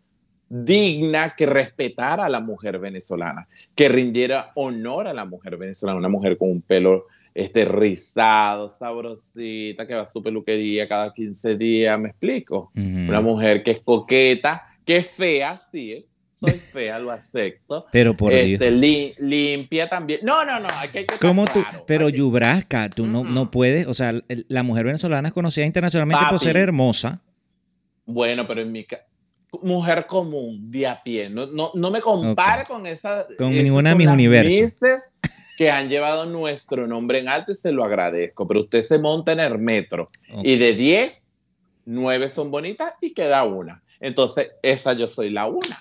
digna 0.48 1.34
que 1.36 1.46
respetara 1.46 2.26
a 2.26 2.28
la 2.28 2.40
mujer 2.40 2.78
venezolana, 2.78 3.48
que 3.74 3.88
rindiera 3.88 4.52
honor 4.54 5.08
a 5.08 5.14
la 5.14 5.24
mujer 5.24 5.56
venezolana, 5.56 5.98
una 5.98 6.08
mujer 6.08 6.36
con 6.38 6.50
un 6.50 6.60
pelo 6.62 7.06
este, 7.34 7.64
rizado, 7.64 8.68
sabrosita, 8.70 9.86
que 9.86 9.94
va 9.94 10.02
a 10.02 10.06
su 10.06 10.22
peluquería 10.22 10.86
cada 10.86 11.12
15 11.12 11.56
días, 11.56 11.98
¿me 11.98 12.10
explico? 12.10 12.70
Una 12.76 13.20
mujer 13.20 13.62
que 13.64 13.72
es 13.72 13.80
coqueta, 13.80 14.62
que 14.84 14.98
es 14.98 15.10
fea, 15.10 15.56
sí, 15.72 15.92
¿eh? 15.92 16.06
soy 16.38 16.52
fea, 16.52 16.98
lo 16.98 17.10
acepto. 17.10 17.86
Pero 17.92 18.14
por 18.16 18.32
Dios. 18.32 18.60
Este, 18.60 18.70
li- 18.70 19.14
limpia 19.18 19.88
también. 19.88 20.20
No, 20.22 20.44
no, 20.44 20.60
no, 20.60 20.68
aquí 20.82 20.98
hay 20.98 21.06
que 21.06 21.16
¿Cómo 21.18 21.46
tú? 21.46 21.62
claro, 21.62 21.84
Pero 21.86 22.08
Yubraska, 22.10 22.90
tú 22.90 23.06
no, 23.06 23.24
no 23.24 23.50
puedes, 23.50 23.86
o 23.88 23.94
sea, 23.94 24.12
la 24.28 24.62
mujer 24.62 24.84
venezolana 24.84 25.28
es 25.28 25.34
conocida 25.34 25.64
internacionalmente 25.64 26.24
por 26.30 26.38
ser 26.38 26.56
hermosa. 26.58 27.14
Bueno, 28.06 28.46
pero 28.46 28.62
en 28.62 28.72
mi 28.72 28.86
mujer 29.62 30.06
común, 30.06 30.70
de 30.70 30.86
a 30.86 31.02
pie. 31.02 31.30
No, 31.30 31.46
no, 31.46 31.70
no 31.74 31.90
me 31.90 32.00
compare 32.00 32.62
Ok. 32.62 32.68
con 32.68 32.86
esa. 32.86 33.26
Con 33.38 33.52
esas 33.52 33.64
ninguna 33.64 33.90
son 33.90 33.98
Miss 33.98 34.06
las 34.06 34.14
Universo. 34.14 34.50
misses 34.62 35.12
que 35.56 35.70
han 35.70 35.88
llevado 35.88 36.26
nuestro 36.26 36.86
nombre 36.86 37.20
en 37.20 37.28
alto 37.28 37.52
y 37.52 37.54
se 37.54 37.70
lo 37.72 37.84
agradezco. 37.84 38.46
Pero 38.48 38.60
usted 38.62 38.82
se 38.82 38.98
monta 38.98 39.32
en 39.32 39.40
el 39.40 39.58
metro 39.58 40.08
Ok. 40.32 40.40
y 40.44 40.56
de 40.58 40.74
10, 40.74 41.24
9 41.86 42.28
son 42.28 42.50
bonitas 42.50 42.94
y 43.00 43.14
queda 43.14 43.44
una. 43.44 43.82
Entonces, 44.00 44.50
esa 44.62 44.92
yo 44.94 45.06
soy 45.06 45.30
la 45.30 45.46
una. 45.46 45.78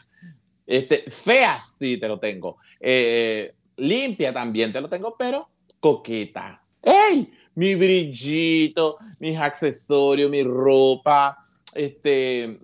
Este, 0.68 1.04
fea 1.10 1.60
sí 1.80 1.98
te 2.00 2.08
lo 2.08 2.20
tengo. 2.20 2.58
Eh, 2.80 3.54
limpia 3.78 4.32
también 4.32 4.72
te 4.72 4.80
lo 4.80 4.88
tengo, 4.88 5.16
pero 5.18 5.50
coqueta. 5.80 6.62
¡Ey! 6.84 7.34
Mi 7.56 7.76
brillito, 7.76 8.98
mis 9.20 9.38
accesorios, 9.40 10.30
mi 10.30 10.44
ropa. 10.44 11.38
Este, 11.76 12.58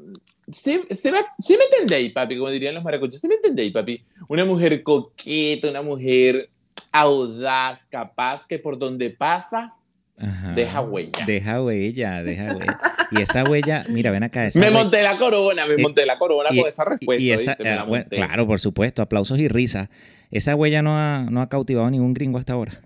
sí, 0.51 0.81
sí, 0.91 1.11
me, 1.11 1.19
sí 1.39 1.57
me 1.57 1.63
entendéis, 1.71 2.13
papi, 2.13 2.37
como 2.37 2.49
dirían 2.49 2.75
los 2.75 2.83
maracuchos. 2.83 3.19
Sí 3.19 3.27
me 3.27 3.35
entendéis, 3.35 3.71
papi. 3.73 4.03
Una 4.27 4.45
mujer 4.45 4.83
coqueta, 4.83 5.69
una 5.69 5.81
mujer 5.81 6.49
audaz, 6.91 7.85
capaz, 7.89 8.45
que 8.47 8.59
por 8.59 8.77
donde 8.77 9.09
pasa, 9.11 9.75
Ajá. 10.17 10.53
deja 10.53 10.81
huella. 10.81 11.25
Deja 11.25 11.61
huella, 11.61 12.23
deja 12.23 12.55
huella. 12.55 12.77
Y 13.11 13.19
esa 13.21 13.43
huella, 13.45 13.85
mira, 13.89 14.11
ven 14.11 14.23
acá. 14.23 14.45
Esa 14.45 14.59
me 14.59 14.67
huella- 14.67 14.77
monté 14.83 15.01
la 15.03 15.17
corona, 15.17 15.65
me 15.65 15.77
monté 15.77 16.05
la 16.05 16.17
corona 16.19 16.49
y- 16.51 16.59
con 16.59 16.67
esa 16.67 16.85
respuesta. 16.85 17.21
y 17.21 17.31
esa, 17.31 17.53
eh, 17.59 17.83
bueno, 17.87 18.05
claro, 18.09 18.45
por 18.47 18.59
supuesto, 18.59 19.01
aplausos 19.01 19.39
y 19.39 19.47
risas. 19.47 19.89
Esa 20.31 20.55
huella 20.55 20.81
no 20.81 20.95
ha, 20.97 21.25
no 21.29 21.41
ha 21.41 21.49
cautivado 21.49 21.87
a 21.87 21.91
ningún 21.91 22.13
gringo 22.13 22.37
hasta 22.37 22.53
ahora. 22.53 22.81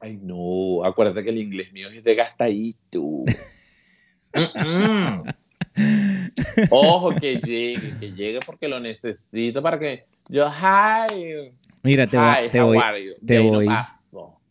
Ay, 0.00 0.18
no, 0.22 0.84
acuérdate 0.84 1.24
que 1.24 1.30
el 1.30 1.38
inglés 1.38 1.72
mío 1.72 1.88
es 1.88 2.04
de 2.04 2.14
gastadito. 2.14 3.24
Ojo, 6.70 7.14
que 7.16 7.40
llegue, 7.40 7.96
que 7.98 8.12
llegue 8.12 8.38
porque 8.44 8.68
lo 8.68 8.80
necesito 8.80 9.62
para 9.62 9.78
que 9.78 10.04
yo, 10.28 10.48
hi, 10.48 11.52
Mira, 11.82 12.06
te, 12.06 12.16
voy- 12.16 12.26
hi, 12.46 12.50
te 12.50 12.60
voy, 12.62 12.78
te 13.26 13.38
no 13.38 13.44
voy- 13.50 13.66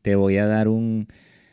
te 0.02 0.16
voy 0.16 0.38
a 0.38 0.46
dar 0.46 0.68
un, 0.68 1.08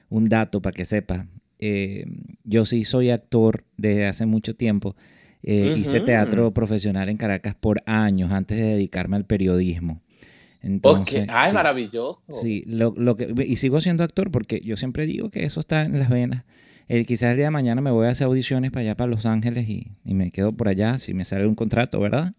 un 0.08 0.24
dato 0.26 0.60
para 0.60 0.74
que 0.74 0.84
sepas. 0.84 1.26
Eh, 1.58 2.04
yo 2.44 2.64
sí 2.64 2.84
soy 2.84 3.10
actor 3.10 3.64
desde 3.76 4.06
hace 4.06 4.26
mucho 4.26 4.54
tiempo. 4.54 4.96
Eh, 5.42 5.72
Hice 5.76 6.00
teatro 6.00 6.52
profesional 6.52 7.08
en 7.08 7.16
Caracas 7.16 7.54
por 7.54 7.82
años 7.86 8.30
antes 8.32 8.58
de 8.58 8.64
dedicarme 8.64 9.16
al 9.16 9.24
periodismo. 9.24 10.02
Entonces, 10.62 11.22
Ok, 11.22 11.30
ay, 11.32 11.50
sí, 11.50 11.54
maravilloso. 11.54 12.34
sí, 12.42 12.64
lo, 12.66 12.92
lo 12.96 13.16
que, 13.16 13.32
y 13.46 13.56
sigo 13.56 13.80
siendo 13.80 14.04
actor 14.04 14.30
porque 14.30 14.60
yo 14.60 14.76
siempre 14.76 15.06
digo 15.06 15.30
que 15.30 15.44
eso 15.44 15.60
está 15.60 15.82
en 15.82 15.98
las 15.98 16.10
venas. 16.10 16.44
Eh, 16.92 17.04
quizás 17.04 17.30
el 17.30 17.36
día 17.36 17.44
de 17.46 17.50
mañana 17.52 17.80
me 17.80 17.92
voy 17.92 18.08
a 18.08 18.10
hacer 18.10 18.24
audiciones 18.26 18.72
para 18.72 18.80
allá, 18.82 18.96
para 18.96 19.08
Los 19.10 19.24
Ángeles, 19.24 19.68
y, 19.68 19.92
y 20.04 20.14
me 20.14 20.32
quedo 20.32 20.52
por 20.52 20.66
allá 20.66 20.98
si 20.98 21.14
me 21.14 21.24
sale 21.24 21.46
un 21.46 21.54
contrato, 21.54 22.00
¿verdad? 22.00 22.32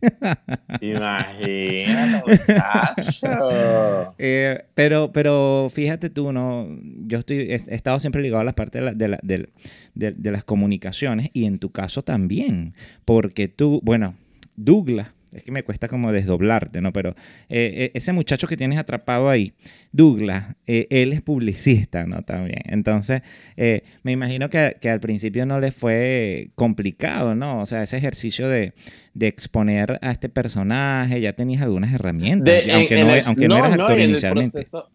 Imagínate, 0.80 2.22
muchacho. 2.26 4.14
Eh, 4.18 4.62
pero, 4.74 5.12
pero 5.12 5.68
fíjate 5.72 6.08
tú, 6.10 6.32
no, 6.32 6.68
yo 7.06 7.18
estoy, 7.18 7.38
he, 7.38 7.54
he 7.54 7.74
estado 7.74 7.98
siempre 8.00 8.22
ligado 8.22 8.40
a 8.40 8.44
las 8.44 8.54
partes 8.54 8.80
de, 8.80 8.84
la- 8.86 8.94
de, 8.94 9.08
la- 9.08 9.20
del- 9.22 9.50
de- 9.94 10.12
de 10.12 10.30
las 10.30 10.44
comunicaciones 10.44 11.30
y 11.32 11.44
en 11.46 11.58
tu 11.58 11.70
caso 11.70 12.02
también, 12.02 12.74
porque 13.04 13.48
tú, 13.48 13.80
bueno, 13.82 14.14
Douglas, 14.56 15.08
es 15.32 15.42
que 15.44 15.52
me 15.52 15.62
cuesta 15.62 15.88
como 15.88 16.12
desdoblarte, 16.12 16.80
¿no? 16.80 16.92
Pero 16.92 17.10
eh, 17.48 17.72
eh, 17.76 17.90
ese 17.94 18.12
muchacho 18.12 18.46
que 18.46 18.56
tienes 18.56 18.78
atrapado 18.78 19.28
ahí, 19.30 19.52
Douglas, 19.92 20.56
eh, 20.66 20.86
él 20.90 21.12
es 21.12 21.22
publicista, 21.22 22.06
¿no? 22.06 22.22
También. 22.22 22.62
Entonces, 22.66 23.22
eh, 23.56 23.82
me 24.02 24.12
imagino 24.12 24.50
que, 24.50 24.76
que 24.80 24.90
al 24.90 25.00
principio 25.00 25.46
no 25.46 25.60
le 25.60 25.72
fue 25.72 26.50
complicado, 26.54 27.34
¿no? 27.34 27.60
O 27.60 27.66
sea, 27.66 27.82
ese 27.82 27.96
ejercicio 27.96 28.48
de, 28.48 28.72
de 29.14 29.26
exponer 29.26 29.98
a 30.02 30.10
este 30.10 30.28
personaje, 30.28 31.20
ya 31.20 31.32
tenías 31.32 31.62
algunas 31.62 31.92
herramientas, 31.92 32.64
De- 32.66 32.72
aunque, 32.72 32.98
en- 33.00 33.06
no, 33.06 33.12
en 33.12 33.18
el- 33.20 33.26
aunque 33.26 33.48
no, 33.48 33.56
eras 33.56 33.76
no, 33.76 33.82
actor 33.84 33.98
en 33.98 34.02
el 34.04 34.10
inicialmente. 34.10 34.58
proceso- 34.58 34.90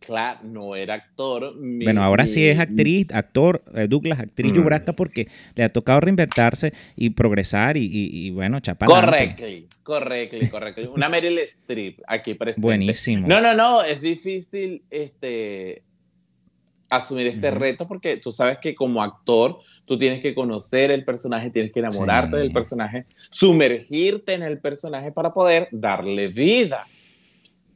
claro, 0.00 0.40
no 0.44 0.74
era 0.74 0.94
actor. 0.94 1.54
mi- 1.56 1.84
Bueno, 1.84 2.02
ahora 2.02 2.26
sí 2.26 2.46
es 2.46 2.58
actriz, 2.58 3.06
actor, 3.12 3.62
eh, 3.74 3.86
Douglas, 3.88 4.18
actriz 4.18 4.50
Mm. 4.52 4.56
yubraca 4.56 4.92
porque 4.94 5.28
le 5.54 5.62
ha 5.64 5.68
tocado 5.68 6.00
reinventarse 6.00 6.72
y 6.96 7.10
progresar 7.10 7.76
y, 7.76 7.84
y- 7.84 8.26
y, 8.26 8.30
bueno, 8.30 8.58
chapar. 8.60 8.88
adelante. 8.90 9.36
Correcto, 9.36 9.76
correcto, 9.82 10.36
correcto. 10.50 10.92
Una 10.94 11.08
Meryl 11.08 11.38
Streep 11.38 12.00
aquí 12.06 12.34
presente. 12.34 12.66
Buenísimo. 12.66 13.28
No, 13.28 13.40
no, 13.40 13.54
no, 13.54 13.82
es 13.82 14.00
difícil 14.00 14.82
este, 14.90 15.82
asumir 16.88 17.26
este 17.28 17.50
reto 17.52 17.86
porque 17.86 18.16
tú 18.16 18.32
sabes 18.32 18.58
que 18.60 18.74
como 18.74 19.02
actor 19.02 19.60
tú 19.84 19.98
tienes 19.98 20.22
que 20.22 20.34
conocer 20.34 20.90
el 20.92 21.04
personaje, 21.04 21.50
tienes 21.50 21.72
que 21.72 21.80
enamorarte 21.80 22.36
Sí. 22.36 22.42
del 22.42 22.52
personaje, 22.52 23.06
sumergirte 23.28 24.34
en 24.34 24.42
el 24.44 24.58
personaje 24.58 25.10
para 25.12 25.32
poder 25.34 25.68
darle 25.72 26.28
vida. 26.28 26.86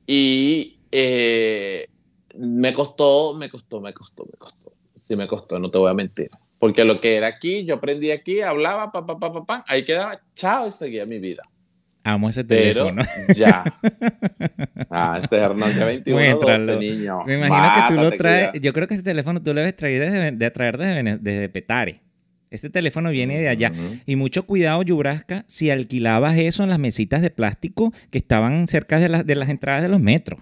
Y 0.06 0.76
eh, 0.92 1.88
me 2.36 2.72
costó, 2.72 3.34
me 3.34 3.48
costó, 3.48 3.80
me 3.80 3.92
costó, 3.92 4.24
me 4.24 4.38
costó. 4.38 4.72
Sí, 4.96 5.16
me 5.16 5.26
costó, 5.26 5.58
no 5.58 5.70
te 5.70 5.78
voy 5.78 5.90
a 5.90 5.94
mentir. 5.94 6.30
Porque 6.58 6.84
lo 6.84 7.00
que 7.00 7.16
era 7.16 7.26
aquí, 7.28 7.64
yo 7.64 7.74
aprendí 7.74 8.10
aquí, 8.10 8.40
hablaba, 8.40 8.90
pa, 8.90 9.04
pa, 9.04 9.18
pa, 9.18 9.32
pa, 9.32 9.44
pa, 9.44 9.64
ahí 9.68 9.84
quedaba, 9.84 10.20
chao, 10.34 10.68
y 10.68 10.70
seguía 10.70 11.04
mi 11.04 11.18
vida. 11.18 11.42
Amo 12.06 12.28
ese 12.28 12.44
Pero 12.44 12.86
teléfono. 12.86 13.02
ya. 13.34 13.64
Ah, 14.90 15.18
este 15.20 15.36
es 15.36 15.42
Hernández 15.42 15.84
21 15.84 16.20
Muéstralo. 16.20 16.74
12, 16.74 16.86
niño. 16.86 17.24
Me 17.26 17.34
imagino 17.34 17.72
que 17.74 17.94
tú 17.94 18.00
lo 18.00 18.10
traes. 18.12 18.52
Yo 18.60 18.72
creo 18.72 18.86
que 18.86 18.94
ese 18.94 19.02
teléfono 19.02 19.42
tú 19.42 19.52
lo 19.52 19.60
debes 19.60 19.74
traer 19.74 20.04
desde, 20.04 20.30
de 20.30 20.50
traer 20.50 20.78
desde, 20.78 21.48
Petare. 21.48 22.00
Este 22.50 22.70
teléfono 22.70 23.10
viene 23.10 23.38
de 23.40 23.48
allá. 23.48 23.72
Y 24.06 24.14
mucho 24.14 24.44
cuidado, 24.46 24.82
Yubrasca, 24.82 25.44
si 25.48 25.70
alquilabas 25.70 26.36
eso 26.36 26.62
en 26.62 26.70
las 26.70 26.78
mesitas 26.78 27.22
de 27.22 27.30
plástico 27.30 27.92
que 28.10 28.18
estaban 28.18 28.68
cerca 28.68 29.00
de, 29.00 29.08
las 29.08 29.26
de 29.26 29.34
las 29.34 29.48
entradas 29.48 29.82
de 29.82 29.88
los 29.88 30.00
metros. 30.00 30.40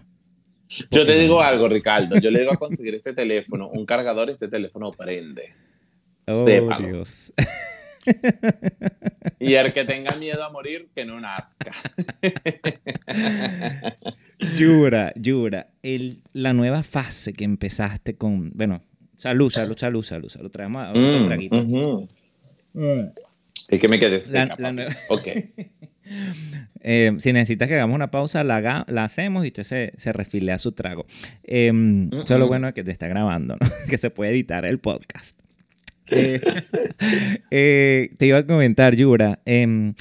Yo 0.90 1.04
te 1.04 1.18
digo 1.18 1.40
algo, 1.40 1.68
Ricardo. 1.68 2.18
Yo 2.20 2.30
le 2.30 2.40
digo 2.40 2.52
a 2.52 2.56
conseguir 2.56 2.94
este 2.94 3.12
teléfono, 3.12 3.68
un 3.68 3.85
cargador, 3.87 4.30
este 4.30 4.48
teléfono 4.48 4.92
prende. 4.92 5.52
Oh, 6.26 6.44
Sépalo. 6.46 6.87
Dios. 6.88 7.32
Y 9.38 9.54
el 9.54 9.72
que 9.72 9.85
tenga 9.85 10.14
miedo 10.16 10.42
a 10.44 10.50
morir, 10.50 10.88
que 10.94 11.04
no 11.04 11.20
nazca. 11.20 11.70
Yura, 14.56 15.12
Yura, 15.16 15.68
el, 15.82 16.22
la 16.32 16.52
nueva 16.52 16.82
fase 16.82 17.32
que 17.32 17.44
empezaste 17.44 18.14
con. 18.14 18.50
Bueno, 18.54 18.82
salud, 19.16 19.50
salud, 19.50 19.76
salud, 19.78 20.02
salud. 20.02 20.28
salud. 20.28 20.50
Traemos 20.50 20.82
a- 20.85 20.90
otro 20.90 21.20
Mm, 21.20 21.24
traguito. 21.26 21.61
ujú. 21.62 22.06
Es 23.68 23.78
que 23.80 23.88
me 23.88 23.98
quedé 23.98 24.16
La- 24.16 24.20
seca, 24.20 24.46
la 24.46 24.56
papi. 24.56 24.74
nueva- 24.74 24.96
Ok. 25.08 25.28
Eh, 26.81 27.12
si 27.18 27.33
necesitas 27.33 27.68
que 27.68 27.75
hagamos 27.75 27.94
una 27.94 28.11
pausa, 28.11 28.42
la, 28.44 28.57
haga- 28.57 28.85
la 28.88 29.05
hacemos 29.05 29.44
y 29.44 29.48
usted 29.48 29.62
se, 29.62 29.92
se 29.96 30.12
refilea 30.12 30.59
su 30.59 30.72
trago. 30.72 31.07
Eh, 31.44 31.68
Eso 32.12 32.35
es 32.35 32.40
lo 32.40 32.46
Mm. 32.46 32.48
bueno 32.48 32.66
de 32.68 32.72
que 32.75 32.85
te 32.85 32.90
está 32.90 33.07
grabando, 33.09 33.57
¿no? 33.61 33.66
que 33.88 33.98
se 33.98 34.11
puede 34.11 34.33
editar 34.33 34.64
el 34.64 34.79
podcast. 34.79 35.38
Eh, 36.09 36.40
eh, 37.51 38.11
te 38.18 38.27
iba 38.27 38.38
a 38.38 38.46
comentar, 38.46 38.94
Yura. 38.96 39.40
em, 39.44 39.94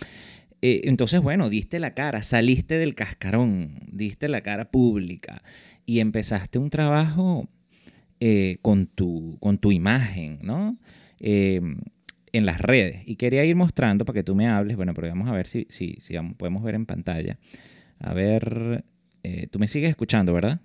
eh, 0.61 0.81
entonces, 0.85 1.21
bueno, 1.21 1.49
diste 1.49 1.79
la 1.79 1.93
cara, 1.93 2.21
saliste 2.23 2.77
del 2.77 2.95
cascarón, 2.95 3.79
diste 3.91 4.27
la 4.27 4.41
cara 4.41 4.69
pública 4.71 5.41
y 5.85 5.99
empezaste 5.99 6.59
un 6.59 6.69
trabajo 6.69 7.47
con, 8.61 8.85
tu, 8.85 9.37
con 9.39 9.57
tu 9.57 9.71
imagen, 9.71 10.37
¿no? 10.43 10.77
En 12.33 12.45
las 12.45 12.61
redes. 12.61 13.01
Y 13.05 13.15
quería 13.15 13.43
ir 13.43 13.55
mostrando 13.55 14.05
para 14.05 14.15
que 14.19 14.23
tú 14.23 14.35
me 14.35 14.47
hables. 14.47 14.77
Bueno, 14.77 14.93
pero 14.93 15.07
vamos 15.09 15.29
a 15.29 15.33
ver 15.33 15.47
si, 15.47 15.67
si, 15.69 15.97
podemos 16.37 16.63
ver 16.63 16.75
en 16.75 16.85
pantalla. 16.85 17.37
A 17.99 18.13
ver, 18.13 18.85
eh, 19.23 19.47
tú 19.47 19.59
me 19.59 19.67
sigues 19.67 19.89
escuchando, 19.89 20.33
¿verdad? 20.33 20.61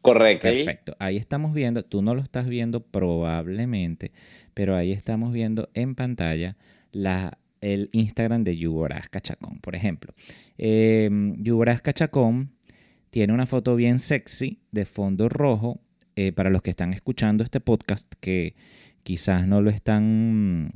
Correcto. 0.00 0.48
Perfecto. 0.48 0.96
Ahí 0.98 1.16
estamos 1.16 1.52
viendo, 1.52 1.84
tú 1.84 2.02
no 2.02 2.14
lo 2.14 2.22
estás 2.22 2.46
viendo 2.46 2.80
probablemente, 2.80 4.12
pero 4.54 4.76
ahí 4.76 4.92
estamos 4.92 5.32
viendo 5.32 5.70
en 5.74 5.94
pantalla 5.94 6.56
la, 6.92 7.38
el 7.60 7.90
Instagram 7.92 8.44
de 8.44 8.56
Yuboraz 8.56 9.08
Cachacón, 9.08 9.58
por 9.60 9.74
ejemplo. 9.74 10.14
Eh, 10.56 11.10
Yuboraz 11.38 11.80
Cachacón 11.82 12.52
tiene 13.10 13.32
una 13.32 13.46
foto 13.46 13.74
bien 13.76 13.98
sexy 13.98 14.60
de 14.70 14.84
fondo 14.84 15.28
rojo. 15.28 15.80
eh, 16.16 16.32
para 16.32 16.50
los 16.50 16.62
que 16.62 16.70
están 16.70 16.92
escuchando 16.92 17.44
este 17.44 17.60
podcast, 17.60 18.12
que 18.20 18.56
quizás 19.02 19.46
no 19.46 19.60
lo 19.60 19.70
están, 19.70 20.72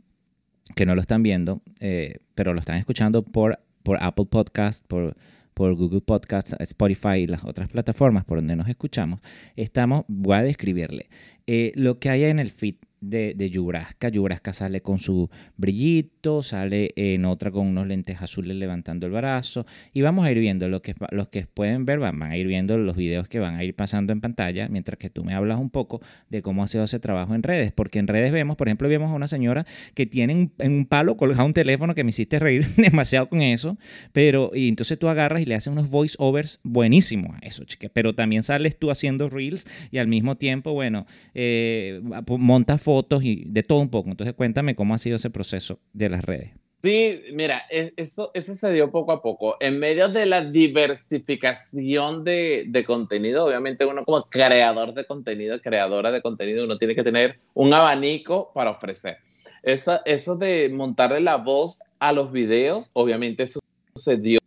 que 0.75 0.87
no 0.87 0.95
lo 0.95 1.01
están 1.01 1.23
viendo, 1.23 1.63
eh, 1.81 2.19
pero 2.35 2.55
lo 2.55 2.61
están 2.61 2.77
escuchando 2.77 3.23
por, 3.23 3.61
por 3.83 4.03
Apple 4.03 4.27
Podcast, 4.27 4.87
por 4.87 5.17
por 5.55 5.75
Google 5.75 6.01
Podcasts, 6.01 6.57
Spotify 6.59 7.19
y 7.19 7.27
las 7.27 7.45
otras 7.45 7.69
plataformas 7.69 8.25
por 8.25 8.39
donde 8.39 8.57
nos 8.57 8.69
escuchamos, 8.69 9.21
estamos, 9.57 10.05
voy 10.09 10.37
a 10.37 10.43
describirle. 10.43 11.09
Eh, 11.47 11.73
lo 11.75 11.99
que 11.99 12.11
hay 12.11 12.25
en 12.25 12.39
el 12.39 12.51
feed 12.51 12.77
de, 13.03 13.35
de 13.35 13.51
Yubrasca. 13.51 14.09
Yubrasca 14.09 14.53
sale 14.55 14.81
con 14.81 14.99
su 14.99 15.29
brillito, 15.57 16.43
sale 16.43 16.93
en 16.97 17.27
otra 17.27 17.51
con 17.51 17.67
unos 17.67 17.87
lentes 17.87 18.23
azules 18.23 18.57
levantando 18.57 19.07
el 19.07 19.13
brazo. 19.13 19.67
Y 19.93 20.01
vamos 20.01 20.25
a 20.25 20.31
ir 20.31 20.39
viendo 20.39 20.69
lo 20.69 20.81
que 20.81 20.95
los 21.11 21.29
que 21.29 21.47
pueden 21.47 21.85
ver 21.85 21.99
van, 21.99 22.23
a 22.23 22.37
ir 22.37 22.47
viendo 22.47 22.79
los 22.79 22.97
videos 22.97 23.29
que 23.29 23.41
van 23.41 23.57
a 23.57 23.65
ir 23.65 23.75
pasando 23.75 24.13
en 24.13 24.21
pantalla 24.21 24.69
mientras 24.69 24.99
que 24.99 25.11
tú 25.11 25.25
me 25.25 25.35
hablas 25.35 25.59
un 25.59 25.69
poco 25.69 26.01
de 26.31 26.41
cómo 26.41 26.63
ha 26.63 26.69
sido 26.69 26.85
ese 26.85 27.01
trabajo 27.01 27.35
en 27.35 27.43
redes, 27.43 27.73
porque 27.73 27.99
en 27.99 28.07
redes 28.07 28.33
vemos, 28.33 28.57
por 28.57 28.69
ejemplo, 28.69 28.89
vemos 28.89 29.11
a 29.11 29.15
una 29.15 29.29
señora 29.29 29.67
que 29.95 30.07
tiene 30.07 30.51
en 30.59 30.73
un 30.73 30.87
palo 30.87 31.17
colgado 31.17 31.45
un 31.45 31.53
teléfono 31.53 31.95
que 31.95 32.05
me 32.05 32.11
hiciste 32.11 32.39
reír 32.39 32.65
demasiado 32.77 33.29
con 33.29 33.43
eso, 33.43 33.77
pero 34.13 34.53
y 34.55 34.69
entonces 34.69 34.99
tú 34.99 35.09
agarras 35.09 35.43
y 35.43 35.47
le 35.47 35.57
haces 35.57 35.73
unos 35.73 35.91
voice 35.91 36.15
overs 36.19 36.61
buenísimos 36.63 37.37
a 37.37 37.39
eso, 37.47 37.65
chica, 37.65 37.89
pero 37.93 38.15
también 38.15 38.45
sales 38.45 38.79
tú 38.79 38.91
haciendo 38.91 39.29
reels 39.29 39.67
y 39.91 39.99
al 39.99 40.07
mismo 40.07 40.37
tiempo, 40.37 40.73
bueno, 40.73 41.07
eh, 41.35 42.01
montas 42.39 42.81
fotos 42.81 42.92
y 43.23 43.45
de 43.47 43.63
todo 43.63 43.79
un 43.79 43.91
poco. 43.91 44.11
Entonces 44.11 44.35
cuéntame 44.35 44.75
cómo 44.75 44.95
ha 44.95 44.99
sido 44.99 45.17
ese 45.17 45.31
proceso 45.31 45.79
de 45.93 46.09
las 46.09 46.25
redes. 46.25 46.53
Sí, 46.83 47.23
mira, 47.33 47.63
eso, 47.71 48.33
eso 48.35 48.55
se 48.55 48.73
dio 48.73 48.91
poco 48.91 49.13
a 49.13 49.23
poco. 49.23 49.57
En 49.61 49.79
medio 49.79 50.09
de 50.09 50.27
la 50.27 50.45
diversificación 50.45 52.25
de, 52.25 52.65
de 52.67 52.85
contenido, 52.85 53.45
obviamente 53.45 53.87
uno 53.87 54.05
como 54.05 54.25
creador 54.25 54.93
de 54.93 55.05
contenido, 55.05 55.61
creadora 55.61 56.11
de 56.11 56.21
contenido, 56.23 56.65
uno 56.65 56.79
tiene 56.79 56.97
que 56.97 57.05
tener 57.05 57.39
un 57.55 57.73
abanico 57.73 58.51
para 58.53 58.71
ofrecer. 58.71 59.19
Eso, 59.63 60.01
eso 60.05 60.35
de 60.35 60.71
montarle 60.71 61.21
la 61.21 61.37
voz 61.37 61.83
a 62.01 62.13
los 62.13 62.33
videos, 62.33 62.91
obviamente 62.95 63.45
eso 63.45 63.61
se 63.95 64.17
dio 64.17 64.41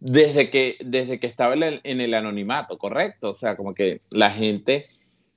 desde 0.00 0.50
que, 0.50 0.76
desde 0.84 1.20
que 1.20 1.26
estaba 1.26 1.54
en 1.54 1.62
el, 1.62 1.80
en 1.84 2.00
el 2.00 2.14
anonimato, 2.14 2.78
¿correcto? 2.78 3.30
O 3.30 3.34
sea, 3.34 3.56
como 3.56 3.74
que 3.74 4.00
la 4.10 4.30
gente 4.30 4.88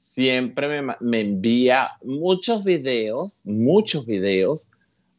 siempre 0.04 0.82
me, 0.82 0.96
me 1.00 1.22
envía 1.22 1.92
muchos 2.04 2.66
videos, 2.66 3.42
muchos 3.46 4.06
videos 4.06 4.70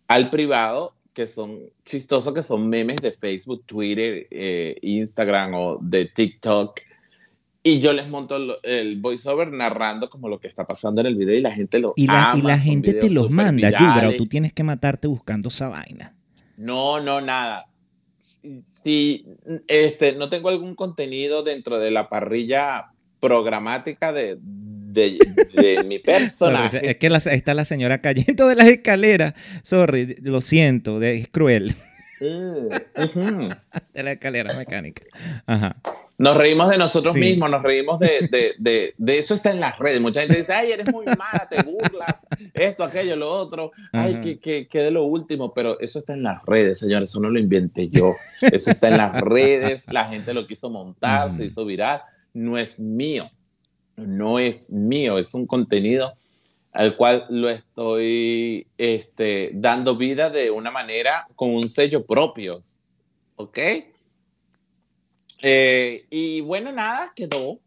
al 0.08 0.30
privado 0.30 0.92
que 1.14 1.26
son 1.26 1.60
chistosos, 1.84 2.34
que 2.34 2.42
son 2.42 2.68
memes 2.68 2.96
de 2.96 3.12
Facebook, 3.12 3.64
Twitter, 3.64 4.26
eh, 4.30 4.76
Instagram 4.82 5.54
o 5.54 5.78
de 5.80 6.04
TikTok. 6.04 6.80
Y 7.62 7.80
yo 7.80 7.94
les 7.94 8.08
monto 8.08 8.36
el, 8.36 8.52
el 8.62 9.00
voiceover 9.00 9.50
narrando 9.50 10.10
como 10.10 10.28
lo 10.28 10.38
que 10.38 10.48
está 10.48 10.66
pasando 10.66 11.00
en 11.00 11.06
el 11.06 11.16
video 11.16 11.38
y 11.38 11.40
la 11.40 11.52
gente 11.52 11.78
lo 11.78 11.94
Y 11.96 12.06
la, 12.06 12.34
y 12.36 12.42
la 12.42 12.58
gente 12.58 12.92
te 12.92 13.08
los 13.08 13.30
manda, 13.30 13.70
Yubra, 13.70 14.10
o 14.10 14.12
tú 14.12 14.26
tienes 14.26 14.52
que 14.52 14.64
matarte 14.64 15.08
buscando 15.08 15.48
esa 15.48 15.68
vaina. 15.68 16.14
No, 16.58 17.00
no, 17.00 17.22
nada. 17.22 17.66
Si 18.66 19.26
este, 19.66 20.12
no 20.12 20.28
tengo 20.28 20.50
algún 20.50 20.74
contenido 20.74 21.42
dentro 21.42 21.78
de 21.78 21.90
la 21.90 22.10
parrilla 22.10 22.90
programática 23.18 24.12
de, 24.12 24.38
de, 24.94 25.18
de 25.54 25.84
mi 25.84 25.98
Sorry, 25.98 26.02
personaje, 26.02 26.90
es 26.90 26.96
que 26.96 27.10
la- 27.10 27.18
está 27.18 27.54
la 27.54 27.64
señora 27.64 28.00
cayendo 28.00 28.46
de 28.48 28.54
las 28.56 28.68
escaleras. 28.68 29.34
Sorry, 29.62 30.16
lo 30.22 30.40
siento, 30.40 30.98
de- 30.98 31.16
es 31.18 31.28
cruel. 31.28 31.74
Mm. 32.20 33.48
De 33.92 34.02
la 34.02 34.12
escalera 34.12 34.54
mecánica. 34.54 35.02
Ajá. 35.46 35.76
nos 36.16 36.36
reímos 36.36 36.70
de 36.70 36.78
nosotros 36.78 37.14
Sí. 37.14 37.20
mismos, 37.20 37.50
nos 37.50 37.62
reímos 37.62 37.98
de, 37.98 38.28
de, 38.30 38.52
de, 38.58 38.94
de 38.96 39.18
eso 39.18 39.34
está 39.34 39.50
en 39.50 39.58
las 39.60 39.76
redes. 39.78 40.00
Mucha 40.00 40.20
gente 40.20 40.36
dice, 40.38 40.52
ay, 40.54 40.70
eres 40.72 40.90
muy 40.92 41.04
mala, 41.06 41.48
te 41.50 41.60
burlas, 41.62 42.22
esto, 42.54 42.84
aquello, 42.84 43.16
lo 43.16 43.30
otro, 43.30 43.72
ay, 43.92 44.20
que, 44.22 44.38
que, 44.38 44.68
que 44.68 44.78
de 44.78 44.90
lo 44.92 45.04
último, 45.04 45.52
pero 45.52 45.78
eso 45.80 45.98
está 45.98 46.12
en 46.14 46.22
las 46.22 46.40
redes, 46.46 46.78
señores, 46.78 47.10
eso 47.10 47.20
no 47.20 47.30
lo 47.30 47.38
inventé 47.40 47.88
yo, 47.88 48.14
eso 48.40 48.70
está 48.70 48.88
en 48.88 48.98
las 48.98 49.20
redes, 49.20 49.84
la 49.90 50.04
gente 50.06 50.32
lo 50.34 50.46
quiso 50.46 50.70
montar, 50.70 51.32
se 51.32 51.46
hizo 51.46 51.64
viral, 51.64 52.02
no 52.32 52.56
es 52.58 52.78
mío, 52.78 53.28
no 53.96 54.38
es 54.38 54.70
mío, 54.70 55.18
es 55.18 55.34
un 55.34 55.46
contenido 55.46 56.12
al 56.72 56.96
cual 56.96 57.26
lo 57.30 57.48
estoy 57.48 58.66
este, 58.78 59.52
dando 59.54 59.96
vida 59.96 60.30
de 60.30 60.50
una 60.50 60.70
manera 60.72 61.26
con 61.36 61.50
un 61.54 61.68
sello 61.68 62.04
propio, 62.04 62.60
¿ok? 63.36 63.58
Eh, 65.42 66.06
y 66.10 66.40
bueno, 66.40 66.72
nada, 66.72 67.12
quedó, 67.14 67.60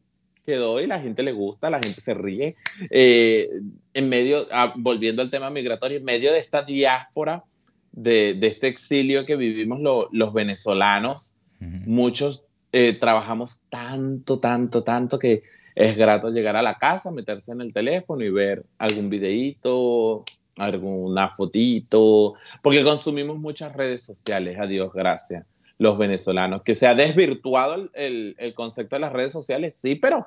quedó 0.46 0.82
y 0.82 0.88
la 0.88 1.00
gente 1.00 1.24
le 1.24 1.32
gusta, 1.32 1.70
la 1.70 1.80
gente 1.80 2.02
se 2.02 2.14
ríe. 2.14 2.56
Eh, 2.90 3.50
en 3.94 4.10
medio, 4.10 4.48
ah, 4.52 4.74
volviendo 4.76 5.22
al 5.22 5.30
tema 5.30 5.50
migratorio, 5.50 5.98
en 5.98 6.04
medio 6.04 6.32
de 6.34 6.40
esta 6.40 6.64
diáspora, 6.64 7.44
de, 7.92 8.34
de 8.36 8.48
este 8.48 8.68
exilio 8.68 9.26
que 9.26 9.36
vivimos 9.36 9.80
lo- 9.80 10.10
los 10.12 10.34
venezolanos, 10.34 11.36
muchos 11.60 12.46
eh, 12.72 12.94
trabajamos 12.94 13.62
tanto, 13.70 14.40
tanto, 14.40 14.84
tanto 14.84 15.18
que 15.18 15.42
es 15.80 15.96
grato 15.96 16.32
llegar 16.32 16.56
a 16.56 16.64
la 16.64 16.80
casa, 16.80 17.12
meterse 17.12 17.52
en 17.52 17.62
el 17.62 17.72
teléfono 17.72 18.24
y 18.26 18.32
ver 18.32 18.66
algún 18.80 19.10
videíto, 19.12 20.24
alguna 20.58 21.30
fotito, 21.30 22.34
porque 22.64 22.84
consumimos 22.84 23.38
muchas 23.38 23.76
redes 23.76 24.02
sociales, 24.02 24.58
a 24.60 24.66
Dios 24.66 24.92
gracias, 24.92 25.46
los 25.78 26.00
venezolanos, 26.00 26.64
que 26.64 26.74
se 26.74 26.88
ha 26.88 26.96
desvirtuado 26.96 27.90
el, 27.94 28.36
el- 28.40 28.54
concepto 28.56 28.96
de 28.96 29.02
las 29.02 29.14
redes 29.14 29.32
sociales, 29.32 29.78
sí, 29.80 29.94
pero 29.94 30.26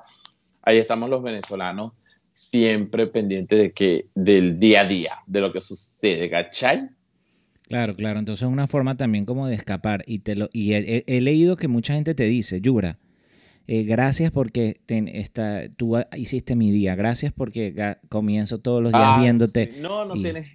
ahí 0.61 0.77
estamos 0.77 1.09
los 1.09 1.21
venezolanos 1.21 1.91
siempre 2.31 3.07
pendientes 3.07 3.59
de 3.59 3.73
que, 3.73 4.05
del 4.15 4.57
día 4.57 4.81
a 4.81 4.87
día, 4.87 5.15
de 5.27 5.41
lo 5.41 5.51
que 5.51 5.59
sucede, 5.59 6.29
¿cachai? 6.29 6.87
Claro, 7.63 7.93
claro. 7.93 8.19
Entonces 8.19 8.43
es 8.43 8.49
una 8.49 8.67
forma 8.67 8.95
también 8.95 9.25
como 9.25 9.47
de 9.47 9.55
escapar. 9.55 10.03
Y, 10.07 10.19
te 10.19 10.35
lo, 10.35 10.47
he- 10.53 11.03
he 11.07 11.19
leído 11.19 11.57
que 11.57 11.67
mucha 11.67 11.93
gente 11.93 12.15
te 12.15 12.23
dice, 12.23 12.61
Yura, 12.61 12.99
eh, 13.67 13.83
gracias 13.83 14.31
porque 14.31 14.81
ten- 14.85 15.07
esta, 15.07 15.69
tú 15.77 15.97
hiciste 16.15 16.55
mi 16.55 16.71
día. 16.71 16.95
Gracias 16.95 17.31
porque 17.33 17.73
comienzo 18.09 18.59
todos 18.59 18.81
los 18.81 18.91
días 18.91 19.03
Ah, 19.13 19.19
viéndote. 19.19 19.71
sí. 19.73 19.79
No, 19.81 20.05
no 20.05 20.15
y- 20.15 20.23
tienes, 20.23 20.47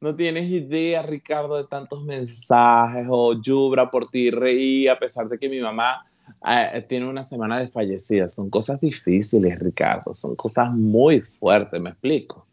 no 0.00 0.14
tienes 0.14 0.50
idea, 0.50 1.02
Ricardo, 1.02 1.56
de 1.56 1.64
tantos 1.66 2.04
mensajes 2.04 3.06
o 3.08 3.40
Yubra 3.40 3.90
por 3.90 4.10
ti 4.10 4.30
reí, 4.30 4.88
a 4.88 4.98
pesar 4.98 5.28
de 5.28 5.38
que 5.38 5.48
mi 5.48 5.60
mamá 5.60 6.04
eh, 6.48 6.84
tiene 6.88 7.06
una 7.08 7.22
semana 7.22 7.58
de 7.58 7.68
fallecida. 7.68 8.28
Son 8.28 8.48
cosas 8.50 8.80
difíciles, 8.80 9.58
Ricardo, 9.58 10.14
son 10.14 10.36
cosas 10.36 10.70
muy 10.72 11.20
fuertes, 11.20 11.80
me 11.80 11.90
explico. 11.90 12.46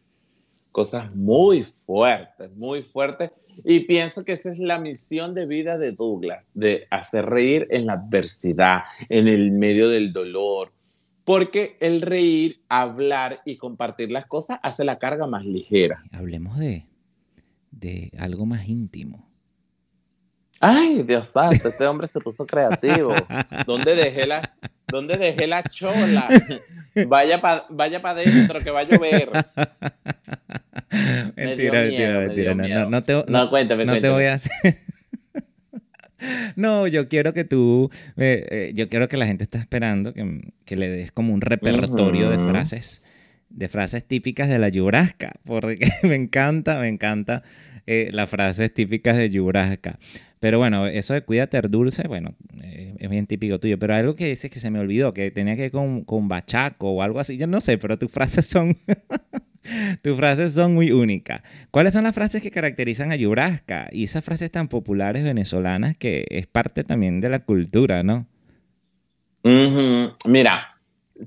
Cosas 0.71 1.13
muy 1.15 1.63
fuertes, 1.63 2.57
muy 2.57 2.83
fuertes. 2.83 3.31
Y 3.63 3.81
pienso 3.81 4.25
que 4.25 4.33
esa 4.33 4.51
es 4.51 4.59
la 4.59 4.79
misión 4.79 5.33
de 5.33 5.45
vida 5.45 5.77
de 5.77 5.91
Douglas, 5.91 6.43
de 6.53 6.87
hacer 6.91 7.25
reír 7.25 7.67
en 7.69 7.85
la 7.85 7.93
adversidad, 7.93 8.83
en 9.09 9.27
el 9.27 9.51
medio 9.51 9.89
del 9.89 10.13
dolor, 10.13 10.71
porque 11.23 11.77
el 11.79 12.01
reír, 12.01 12.61
hablar 12.69 13.41
y 13.45 13.57
compartir 13.57 14.11
las 14.11 14.25
cosas 14.25 14.59
hace 14.63 14.83
la 14.83 14.99
carga 14.99 15.27
más 15.27 15.45
ligera. 15.45 16.03
Hablemos 16.11 16.57
de, 16.57 16.85
de 17.71 18.11
algo 18.17 18.45
más 18.45 18.67
íntimo. 18.67 19.27
Ay, 20.59 21.03
Dios 21.03 21.29
santo, 21.29 21.67
este 21.69 21.85
hombre 21.85 22.07
se 22.07 22.19
puso 22.19 22.45
creativo. 22.45 23.13
¿Dónde 23.65 23.93
dejé 23.95 24.25
la, 24.25 24.53
dónde 24.87 25.17
dejé 25.17 25.47
la 25.47 25.63
chola? 25.63 26.27
Vaya 27.07 27.41
para 27.41 27.65
vaya 27.69 28.01
pa 28.01 28.11
adentro, 28.11 28.59
que 28.61 28.71
va 28.71 28.79
a 28.79 28.83
llover. 28.83 29.29
Me 31.35 31.45
mentira, 31.47 31.83
miedo, 31.83 32.19
mentira, 32.21 32.55
me 32.55 32.63
mentira. 32.63 32.85
No, 32.89 33.01
te, 33.03 33.13
no- 33.13 33.25
No, 33.27 33.49
cuéntame, 33.49 33.85
no 33.85 33.99
te 33.99 34.09
voy 34.09 34.25
a 34.25 34.35
hacer. 34.35 34.79
No, 36.55 36.87
yo 36.87 37.07
quiero 37.07 37.33
que 37.33 37.43
tú, 37.43 37.91
eh, 38.17 38.45
eh, 38.49 38.71
yo 38.73 38.87
quiero 38.89 39.07
que 39.07 39.17
la 39.17 39.27
gente 39.27 39.43
está 39.43 39.57
esperando 39.59 40.13
que, 40.13 40.41
que 40.65 40.75
le 40.75 40.89
des 40.89 41.11
como 41.11 41.33
un 41.33 41.41
repertorio 41.41 42.29
de 42.29 42.39
frases, 42.39 43.03
de 43.49 43.67
frases 43.67 44.05
típicas 44.07 44.47
de 44.49 44.57
la 44.57 44.69
Yubrasca, 44.69 45.33
porque 45.43 45.77
me 46.03 46.15
encanta, 46.15 46.79
me 46.79 46.87
encanta 46.87 47.43
eh, 47.87 48.09
las 48.11 48.29
frases 48.29 48.73
típicas 48.73 49.17
de 49.17 49.29
Yubrasca. 49.29 49.99
Pero 50.39 50.57
bueno, 50.59 50.87
eso 50.87 51.13
de 51.13 51.21
cuídate 51.21 51.59
dulce, 51.61 52.07
bueno, 52.07 52.35
eh, 52.61 52.95
es 52.99 53.09
bien 53.09 53.27
típico 53.27 53.59
tuyo. 53.59 53.79
Pero 53.79 53.95
algo 53.95 54.15
que 54.15 54.27
dices 54.27 54.51
que 54.51 54.59
se 54.59 54.69
me 54.69 54.79
olvidó, 54.79 55.13
que 55.13 55.31
tenía 55.31 55.55
que 55.55 55.63
ver 55.63 55.71
con, 55.71 56.03
con 56.03 56.27
bachaco 56.27 56.91
o 56.91 57.01
algo 57.01 57.19
así, 57.19 57.37
yo 57.37 57.47
no 57.47 57.61
sé, 57.61 57.77
pero 57.77 57.97
tus 57.97 58.11
frases 58.11 58.45
son, 58.45 58.75
tus 60.03 60.17
frases 60.17 60.53
son 60.53 60.73
muy 60.73 60.91
únicas. 60.91 61.41
¿Cuáles 61.71 61.93
son 61.93 62.03
las 62.03 62.15
frases 62.15 62.41
que 62.41 62.51
caracterizan 62.51 63.11
a 63.11 63.15
Yubrasca? 63.15 63.87
Y 63.91 64.03
esas 64.03 64.23
frases 64.23 64.51
tan 64.51 64.67
populares 64.67 65.23
venezolanas 65.23 65.97
que 65.97 66.25
es 66.29 66.47
parte 66.47 66.83
también 66.83 67.21
de 67.21 67.29
la 67.29 67.39
cultura, 67.39 68.03
¿no? 68.03 68.27
Mira, 70.25 70.75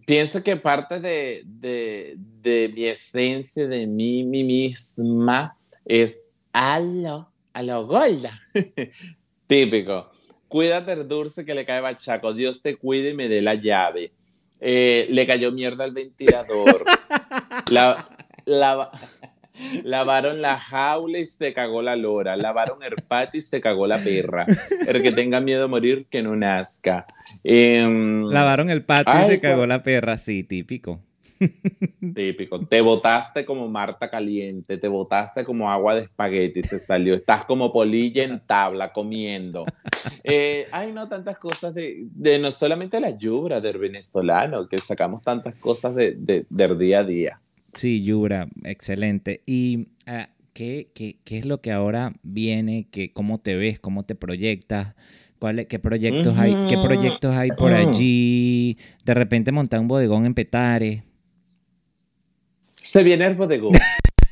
pienso 0.07 0.43
que 0.43 0.57
parte 0.57 0.99
de, 0.99 1.43
de, 1.45 2.17
de 2.17 2.73
mi 2.75 2.85
esencia, 2.87 3.69
de 3.69 3.87
mí, 3.87 4.25
mí 4.25 4.43
misma, 4.43 5.57
es 5.85 6.19
a 6.61 6.81
lo, 6.81 7.31
a 7.53 7.63
lo 7.63 7.87
gorda. 7.87 8.41
Típico. 9.47 10.11
Cuídate 10.49 10.93
el 10.93 11.07
dulce 11.07 11.45
que 11.45 11.55
le 11.55 11.65
cae 11.65 11.81
bachaco. 11.81 12.35
Dios 12.35 12.63
te 12.63 12.75
cuide 12.77 13.11
y 13.11 13.15
me 13.15 13.29
dé 13.29 13.43
la 13.43 13.55
llave. 13.55 14.13
Eh, 14.61 15.07
le 15.11 15.25
cayó 15.27 15.53
mierda 15.53 15.85
al 15.85 15.93
ventilador. 15.93 16.85
La, 17.71 18.09
la- 18.47 18.91
lavaron 19.85 20.41
la 20.41 20.59
jaula 20.59 21.19
y 21.19 21.27
se 21.27 21.53
cagó 21.53 21.83
la 21.83 21.97
lora. 21.97 22.37
Lavaron 22.37 22.83
el 22.83 22.95
patio 23.07 23.39
y 23.39 23.43
se 23.43 23.61
cagó 23.61 23.87
la 23.87 23.99
perra. 23.99 24.47
El 24.87 25.03
que 25.03 25.13
tenga 25.13 25.41
miedo 25.41 25.65
a 25.65 25.69
morir, 25.69 26.07
que 26.11 26.23
no 26.23 26.35
nazca. 26.35 27.07
Em, 27.45 28.25
Lavaron 28.25 28.71
el 28.71 28.85
patio 28.85 29.13
y 29.27 29.29
se 29.29 29.41
cagó 29.41 29.67
la 29.67 29.83
perra, 29.83 30.17
sí, 30.19 30.43
típico. 30.45 31.03
Típico. 32.15 32.61
Te 32.67 32.81
botaste 32.81 33.45
como 33.45 33.69
Marta 33.69 34.09
caliente, 34.11 34.79
te 34.79 34.89
botaste 34.89 35.45
como 35.45 35.71
agua 35.71 35.95
de 35.95 36.03
espagueti, 36.03 36.63
se 36.63 36.79
salió. 36.79 37.15
Estás 37.15 37.45
como 37.45 37.73
polilla 37.73 38.25
en 38.25 38.41
tabla 38.47 38.93
comiendo. 38.93 39.65
Eh, 40.25 40.67
ay, 40.73 40.93
no, 40.93 41.09
tantas 41.09 41.39
cosas 41.39 41.75
de, 41.75 42.07
de 42.11 42.39
no 42.39 42.51
solamente 42.53 43.01
la 43.01 43.17
yubra 43.17 43.61
del 43.61 43.79
venezolano, 43.79 44.69
que 44.69 44.79
sacamos 44.79 45.23
tantas 45.23 45.55
cosas 45.57 45.95
de, 45.95 46.15
de- 46.17 46.47
del 46.51 46.79
día 46.79 47.01
a 47.01 47.05
día. 47.05 47.41
Sí, 47.75 48.03
Yura, 48.03 48.49
excelente. 48.65 49.43
¿Y 49.47 49.89
ah, 50.07 50.31
¿qué, 50.55 50.91
qué, 50.95 51.19
qué 51.25 51.39
es 51.39 51.45
lo 51.47 51.61
que 51.61 51.73
ahora 51.73 52.13
viene? 52.23 52.89
¿Qué, 52.91 53.13
¿Cómo 53.13 53.39
te 53.39 53.57
ves? 53.57 53.79
¿Cómo 53.79 54.05
te 54.05 54.15
proyectas? 54.15 54.95
¿Cuál, 55.39 55.67
¿Qué 55.67 55.79
proyectos 55.79 56.37
hay? 56.37 56.53
¿Qué 56.69 56.79
proyectos 56.79 57.37
hay 57.37 57.51
por 57.53 57.73
Ujú. 57.73 57.91
allí? 57.91 58.77
De 59.05 59.15
repente 59.15 59.53
montar 59.53 59.79
un 59.81 59.89
bodegón 59.89 60.27
en 60.27 60.35
Petare. 60.35 61.05
Se 62.91 63.03
viene 63.03 63.27
el 63.27 63.35
bodegón. 63.35 63.75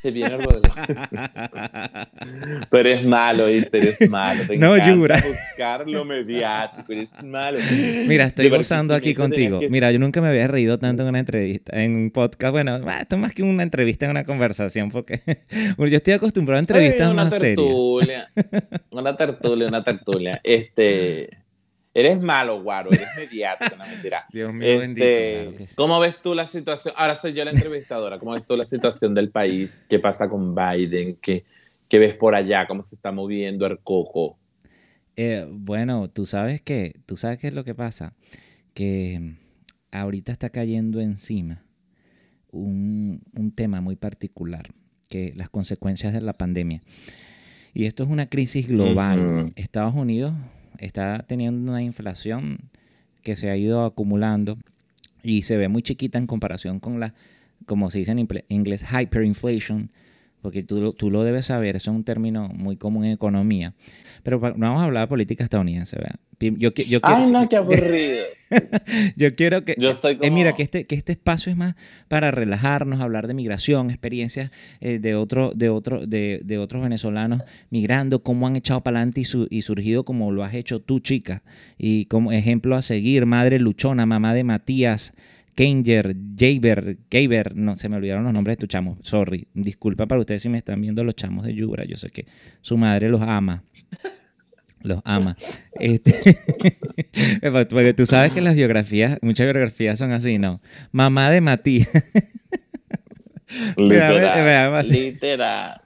Se 0.02 0.11
viene 0.12 0.34
algo 0.34 0.52
de 0.52 0.61
Tú 2.70 2.76
eres 2.76 3.04
malo, 3.04 3.46
¿viste? 3.46 3.78
Eres 3.78 4.09
malo. 4.09 4.42
Te 4.46 4.57
No, 4.57 4.76
Yura. 4.76 5.16
buscar 5.26 5.86
lo 5.88 6.04
mediático, 6.04 6.92
eres 6.92 7.11
malo. 7.24 7.59
Mira, 8.07 8.24
estoy 8.26 8.48
gozando 8.48 8.94
aquí 8.94 9.14
contigo. 9.14 9.59
que- 9.61 9.68
Mira, 9.68 9.90
yo 9.90 9.98
nunca 9.98 10.20
me 10.20 10.28
había 10.28 10.46
reído 10.46 10.78
tanto 10.78 11.02
en 11.02 11.09
una 11.09 11.18
entrevista, 11.18 11.72
en 11.82 11.96
un 11.96 12.11
podcast. 12.11 12.52
Bueno, 12.52 12.78
ah, 12.86 12.98
esto 13.00 13.16
es 13.16 13.20
más 13.22 13.32
que 13.34 13.42
una 13.42 13.62
entrevista, 13.62 14.07
es 14.07 14.11
una 14.11 14.24
conversación, 14.24 14.90
porque 14.90 15.20
bueno, 15.76 15.90
yo 15.90 15.96
estoy 15.96 16.14
acostumbrado 16.14 16.59
a 16.59 16.61
entrevistas 16.61 17.07
Ay, 17.09 17.12
una 17.12 17.24
más 17.24 17.34
serias. 17.34 17.57
tertulia. 17.57 18.28
Una 18.90 19.16
tertulia, 19.16 19.68
una 19.68 19.84
tertulia. 19.84 20.40
Este. 20.44 21.28
Eres 21.97 22.20
malo, 22.20 22.62
Guaro. 22.62 22.90
Eres 22.92 23.09
mediático, 23.16 23.74
no 23.74 23.86
mentira. 23.86 24.26
Dios 24.32 24.55
mío 24.55 24.80
bendito. 24.80 25.07
Este, 25.07 25.44
claro 25.44 25.66
sí. 25.66 25.74
¿Cómo 25.76 25.99
ves 25.99 26.20
tú 26.20 26.34
la 26.34 26.47
situación? 26.47 26.92
Ahora 26.94 27.16
soy 27.16 27.32
yo 27.32 27.42
la 27.42 27.53
entrevistadora. 27.53 28.18
¿Cómo 28.18 28.32
ves 28.32 28.44
tú 28.44 28.55
la 28.55 28.66
situación 28.66 29.14
del 29.14 29.30
país? 29.30 29.86
¿Qué 29.88 29.99
pasa 29.99 30.28
con 30.28 30.55
Biden? 30.55 31.16
¿Qué, 31.22 31.47
qué 31.88 31.99
ves 31.99 32.14
por 32.14 32.34
allá? 32.34 32.66
¿Cómo 32.66 32.82
se 32.82 32.97
está 32.97 33.12
moviendo 33.12 33.64
el 33.64 33.78
coco? 33.78 34.36
Eh, 35.16 35.47
bueno, 35.51 36.11
tú 36.11 36.26
sabes 36.26 36.61
que, 36.61 37.01
tú 37.07 37.16
sabes 37.16 37.38
qué 37.38 37.47
es 37.47 37.55
lo 37.55 37.64
que 37.64 37.74
pasa, 37.74 38.12
que 38.74 39.18
mm, 39.18 39.36
ahorita 39.92 40.32
está 40.32 40.51
cayendo 40.51 41.01
encima 41.01 41.64
un, 42.51 43.22
un 43.32 43.53
tema 43.53 43.80
muy 43.80 43.97
particular, 43.97 44.68
que 45.09 45.32
las 45.34 45.49
consecuencias 45.49 46.12
de 46.12 46.20
la 46.20 46.34
pandemia. 46.34 46.82
Y 47.72 47.86
esto 47.86 48.03
es 48.03 48.11
una 48.11 48.28
crisis 48.28 48.68
global. 48.68 49.53
Estados 49.57 49.94
Unidos 49.94 50.34
está 50.81 51.24
teniendo 51.27 51.70
una 51.70 51.83
inflación 51.83 52.59
que 53.22 53.37
se 53.37 53.51
ha 53.51 53.57
ido 53.57 53.85
acumulando 53.85 54.59
y 55.22 55.43
se 55.43 55.57
ve 55.57 55.68
muy 55.68 55.83
chiquita 55.83 56.18
en 56.18 56.27
comparación 56.27 56.81
con 56.81 57.01
la, 57.01 57.14
como 57.66 57.91
se 57.91 57.99
dice 57.99 58.12
en 58.12 58.29
inglés, 58.49 58.85
hyperinflation, 58.91 59.91
porque 60.43 60.62
tú, 60.62 60.93
tú 60.93 61.11
lo 61.11 61.24
debes 61.24 61.47
saber, 61.47 61.77
eso 61.77 61.91
es 61.91 61.97
un 61.97 62.05
término 62.05 62.49
muy 62.49 62.77
común 62.77 63.05
en 63.05 63.12
economía. 63.12 63.74
Pero 64.22 64.39
no 64.57 64.68
vamos 64.68 64.83
a 64.83 64.85
hablar 64.85 65.05
de 65.05 65.09
política 65.09 65.45
estadounidense, 65.45 65.97
¿verdad? 65.97 66.20
Yo, 66.39 66.70
yo, 66.74 66.99
Ay, 67.03 67.24
quiero, 67.24 67.30
no, 67.30 67.49
qué 67.49 67.57
aburrido. 67.57 68.24
yo 69.16 69.34
quiero 69.34 69.64
que... 69.64 69.74
Yo 69.78 69.91
estoy 69.91 70.18
eh, 70.20 70.30
mira, 70.30 70.53
que 70.53 70.62
este, 70.62 70.87
que 70.87 70.95
este 70.95 71.12
espacio 71.12 71.51
es 71.51 71.57
más 71.57 71.74
para 72.09 72.30
relajarnos, 72.30 73.01
hablar 73.01 73.26
de 73.26 73.34
migración, 73.34 73.91
experiencias 73.91 74.51
eh, 74.80 74.99
de, 74.99 75.14
otro, 75.14 75.53
de, 75.55 75.68
otro, 75.70 76.07
de, 76.07 76.41
de 76.45 76.59
otros 76.59 76.82
venezolanos 76.82 77.43
migrando, 77.70 78.22
cómo 78.22 78.47
han 78.47 78.57
echado 78.57 78.82
para 78.82 78.99
adelante 78.99 79.22
y, 79.22 79.24
su- 79.24 79.49
y 79.51 79.62
surgido 79.62 80.05
como 80.05 80.30
lo 80.30 80.45
has 80.45 80.55
hecho 80.55 80.80
tú, 80.80 81.01
chica. 81.01 81.43
Y 81.78 82.05
como 82.07 82.32
ejemplo 82.32 82.76
a 82.76 82.82
seguir, 82.82 83.24
madre 83.26 83.59
luchona, 83.59 84.05
mamá 84.07 84.34
de 84.34 84.45
Matías, 84.45 85.14
Kenger, 85.55 86.14
Jaber, 86.39 86.99
Gaber, 87.11 87.57
no, 87.57 87.76
se 87.76 87.89
me 87.89 87.97
olvidaron 87.97 88.24
los 88.24 88.32
nombres 88.34 88.59
de 88.59 88.61
tu 88.61 88.66
chamo, 88.66 88.99
sorry. 89.01 89.49
Disculpa 89.55 90.05
para 90.07 90.20
ustedes 90.20 90.43
si 90.43 90.51
me 90.51 90.59
están 90.59 90.82
viendo 90.82 91.03
los 91.03 91.16
chamos 91.16 91.47
de 91.47 91.55
Yubra, 91.55 91.87
yo 91.87 91.97
sé 91.97 92.11
que 92.11 92.26
su 92.61 92.76
madre 92.76 93.09
los 93.09 93.22
ama. 93.22 93.64
Los 94.87 95.01
ama. 95.05 95.37
Este, 95.78 96.14
porque 97.70 97.93
tú 97.95 98.07
sabes 98.07 98.32
que 98.32 98.41
las 98.41 98.55
biografías, 98.55 99.18
muchas 99.22 99.47
biografías 99.47 99.99
son 99.99 100.12
así, 100.12 100.39
¿no? 100.39 100.61
Mamá 100.93 101.30
de 101.30 101.41
Matías. 101.41 101.89
Me 103.78 103.97
da- 103.97 104.11
me 104.11 104.82
Literal. 104.82 104.89
Literal. 104.89 105.80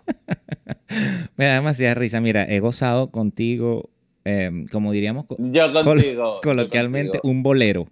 Me 1.37 1.45
da 1.45 1.55
demasiada 1.55 1.95
risa. 1.95 2.21
Mira, 2.21 2.45
he 2.45 2.59
gozado 2.59 3.11
contigo, 3.11 3.91
eh, 4.25 4.51
como 4.73 4.93
diríamos 4.93 5.27
Yo 5.39 5.73
col- 5.73 5.85
contigo. 5.85 6.33
yo 6.35 6.41
coloquialmente, 6.43 7.19
contigo. 7.19 7.31
un 7.31 7.43
bolero. 7.43 7.89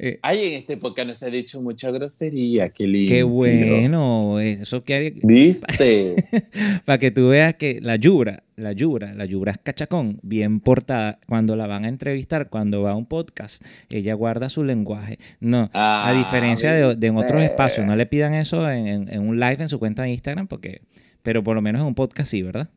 Eh, 0.00 0.20
Ay, 0.22 0.46
en 0.46 0.52
este 0.54 0.74
época 0.74 1.04
no 1.04 1.12
se 1.12 1.26
ha 1.26 1.30
dicho 1.30 1.60
mucha 1.60 1.90
grosería. 1.90 2.68
Qué 2.70 2.86
lindo. 2.86 3.12
qué 3.12 3.22
bueno. 3.24 4.38
Eso 4.38 4.84
quiere, 4.84 5.14
¿Viste? 5.24 6.14
para 6.84 6.98
que 6.98 7.10
tú 7.10 7.28
veas 7.28 7.54
que 7.54 7.80
la 7.82 7.96
Yubra, 7.96 8.44
la 8.56 8.72
Yubra, 8.72 9.12
la 9.14 9.24
Yubra 9.24 9.52
es 9.52 9.58
cachacón, 9.58 10.20
bien 10.22 10.60
portada, 10.60 11.18
cuando 11.26 11.56
la 11.56 11.66
van 11.66 11.84
a 11.84 11.88
entrevistar, 11.88 12.48
cuando 12.48 12.82
va 12.82 12.92
a 12.92 12.96
un 12.96 13.06
podcast, 13.06 13.62
ella 13.92 14.14
guarda 14.14 14.48
su 14.48 14.62
lenguaje. 14.64 15.18
No, 15.40 15.70
a 15.72 16.08
Ah, 16.08 16.12
diferencia 16.16 16.72
de, 16.72 16.94
de 16.94 17.06
en 17.08 17.16
otros 17.16 17.42
espacios, 17.42 17.84
no 17.86 17.96
le 17.96 18.06
pidan 18.06 18.34
eso 18.34 18.70
en, 18.70 18.86
en- 18.86 19.08
en 19.12 19.28
un 19.28 19.40
live 19.40 19.56
en 19.60 19.68
su 19.68 19.78
cuenta 19.80 20.02
de 20.04 20.10
Instagram, 20.10 20.46
porque, 20.46 20.80
pero 21.22 21.42
por 21.42 21.56
lo 21.56 21.62
menos 21.62 21.80
en 21.80 21.88
un 21.88 21.94
podcast 21.96 22.30
sí, 22.30 22.42
¿verdad? 22.42 22.68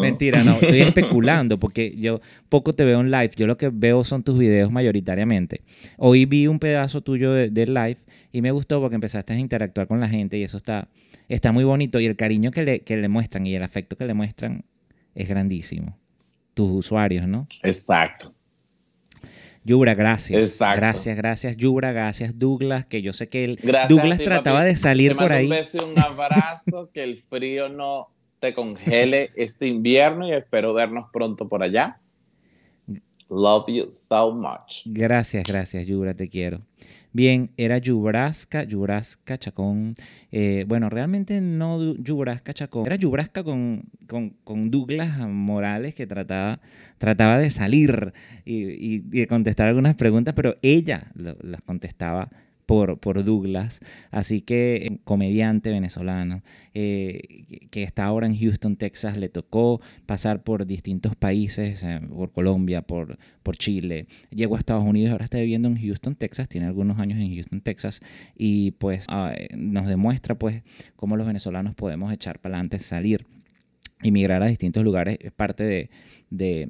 Mentira, 0.00 0.44
no, 0.44 0.56
estoy 0.60 0.80
especulando 0.80 1.58
porque 1.58 1.94
yo 1.96 2.20
poco 2.48 2.72
te 2.72 2.84
veo 2.84 3.00
en 3.00 3.10
live, 3.10 3.30
yo 3.36 3.46
lo 3.46 3.56
que 3.56 3.70
veo 3.72 4.04
son 4.04 4.22
tus 4.22 4.38
videos 4.38 4.70
mayoritariamente. 4.70 5.62
Hoy 5.96 6.26
vi 6.26 6.46
un 6.46 6.58
pedazo 6.58 7.00
tuyo 7.00 7.32
de- 7.32 7.50
del 7.50 7.72
live 7.74 7.96
y 8.32 8.42
me 8.42 8.50
gustó 8.50 8.80
porque 8.80 8.94
empezaste 8.96 9.32
a 9.32 9.38
interactuar 9.38 9.86
con 9.86 10.00
la 10.00 10.08
gente 10.08 10.36
y 10.38 10.42
eso 10.42 10.56
está, 10.56 10.88
está 11.28 11.52
muy 11.52 11.64
bonito 11.64 12.00
y 12.00 12.06
el 12.06 12.16
cariño 12.16 12.50
que 12.50 12.62
le, 12.62 12.80
que 12.80 12.96
le 12.96 13.08
muestran 13.08 13.46
y 13.46 13.54
el 13.54 13.62
afecto 13.62 13.96
que 13.96 14.04
le 14.06 14.14
muestran 14.14 14.64
es 15.14 15.28
grandísimo. 15.28 15.98
Tus 16.54 16.70
usuarios, 16.70 17.26
¿no? 17.26 17.46
Exacto. 17.62 18.30
Yubra, 19.64 19.94
gracias. 19.94 20.40
Exacto. 20.42 20.80
Gracias, 20.80 21.16
gracias, 21.16 21.56
Yubra, 21.56 21.92
gracias, 21.92 22.38
Douglas, 22.38 22.84
que 22.84 23.00
yo 23.00 23.12
sé 23.12 23.28
que 23.28 23.44
él, 23.44 23.58
Gracias 23.62 23.88
Douglas 23.88 24.18
ti, 24.18 24.24
trataba 24.24 24.58
papi. 24.58 24.68
de 24.70 24.76
salir 24.76 25.12
Te 25.12 25.14
por 25.18 25.32
ahí. 25.32 25.44
Un 25.44 25.50
beso 25.50 25.78
y 25.80 25.90
un 25.92 25.98
abrazo, 25.98 26.90
que 26.92 27.04
el 27.04 27.18
frío 27.18 27.68
no 27.68 28.08
te 28.42 28.52
congele 28.54 29.30
este 29.36 29.68
invierno 29.68 30.26
y 30.26 30.32
espero 30.32 30.74
vernos 30.74 31.06
pronto 31.12 31.48
por 31.48 31.62
allá. 31.62 32.00
Love 33.30 33.64
you 33.68 33.86
so 33.90 34.30
much. 34.34 34.82
Gracias, 34.86 35.44
gracias, 35.46 35.86
Yubra, 35.86 36.12
te 36.12 36.28
quiero. 36.28 36.60
Bien, 37.14 37.50
era 37.56 37.78
Yubrasca, 37.78 38.64
Yubrasca 38.64 39.38
Chacón. 39.38 39.94
Eh, 40.30 40.64
bueno, 40.68 40.90
realmente 40.90 41.40
no 41.40 41.94
Yubrasca 41.94 42.52
Chacón. 42.52 42.84
Era 42.84 42.96
Yubrasca 42.96 43.42
con, 43.42 43.84
con, 44.06 44.30
con 44.44 44.70
Douglas 44.70 45.16
Morales 45.28 45.94
que 45.94 46.06
trataba, 46.06 46.60
trataba 46.98 47.38
de 47.38 47.48
salir 47.48 48.12
y, 48.44 48.64
y- 48.64 48.94
y 48.96 49.20
de 49.20 49.26
contestar 49.26 49.68
algunas 49.68 49.94
preguntas, 49.96 50.34
pero 50.34 50.56
ella 50.60 51.10
las 51.14 51.62
contestaba 51.62 52.28
por, 52.72 53.24
Douglas. 53.24 53.80
Así 54.10 54.40
que, 54.40 54.76
eh, 54.76 54.98
comediante 55.04 55.70
venezolano, 55.70 56.42
eh, 56.72 57.66
que- 57.70 57.82
está 57.82 58.04
ahora 58.04 58.26
en 58.26 58.38
Houston, 58.38 58.76
Texas, 58.76 59.18
le 59.18 59.28
tocó 59.28 59.80
pasar 60.06 60.42
por 60.42 60.64
distintos 60.64 61.14
países, 61.14 61.82
eh, 61.84 62.00
por 62.08 62.32
Colombia, 62.32 62.80
por, 62.82 63.18
Chile. 63.58 64.06
Llegó 64.30 64.56
a 64.56 64.58
Estados 64.58 64.84
Unidos, 64.84 65.12
ahora 65.12 65.24
está 65.24 65.36
viviendo 65.38 65.68
en 65.68 65.76
Houston, 65.76 66.14
Texas, 66.14 66.48
tiene 66.48 66.66
algunos 66.66 66.98
años 66.98 67.18
en 67.18 67.34
Houston, 67.34 67.60
Texas, 67.60 68.00
y 68.34 68.70
pues 68.72 69.04
ah, 69.08 69.34
nos 69.54 69.86
demuestra 69.86 70.34
pues 70.38 70.62
cómo 70.96 71.18
los 71.18 71.26
venezolanos 71.26 71.74
podemos 71.74 72.10
echar 72.12 72.38
para 72.38 72.54
adelante, 72.54 72.78
salir 72.78 73.26
y 74.02 74.10
migrar 74.10 74.42
a 74.42 74.46
distintos 74.46 74.82
lugares 74.84 75.18
es 75.20 75.32
parte 75.32 75.64
de, 75.64 75.90
de- 76.30 76.68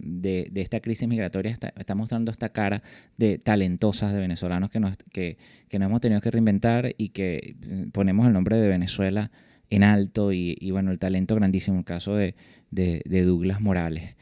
de- 0.51 0.61
esta 0.61 0.81
crisis 0.81 1.09
migratoria. 1.09 1.53
Está, 1.53 1.95
mostrando 1.95 2.31
esta 2.31 2.51
cara 2.51 2.83
de 3.17 3.39
talentosas 3.39 4.13
de 4.13 4.21
venezolanos 4.21 4.71
que 4.71 4.81
nos, 4.81 4.97
que, 5.13 5.39
que 5.69 5.79
nos 5.79 5.87
hemos 5.87 6.01
tenido 6.01 6.21
que 6.21 6.31
reinventar 6.31 6.95
y 6.99 7.11
que 7.11 7.57
eh, 7.63 7.87
ponemos 7.93 8.27
el 8.27 8.33
nombre 8.33 8.57
de 8.57 8.69
Venezuela 8.69 9.31
en 9.71 9.85
alto 9.85 10.33
y, 10.33 10.57
y, 10.61 10.71
bueno, 10.71 10.91
el 10.91 10.99
talento 10.99 11.35
grandísimo, 11.35 11.79
el 11.79 11.85
caso 11.85 12.15
de- 12.15 12.35
de 12.71 13.23
Douglas 13.25 13.61
Morales. 13.61 14.15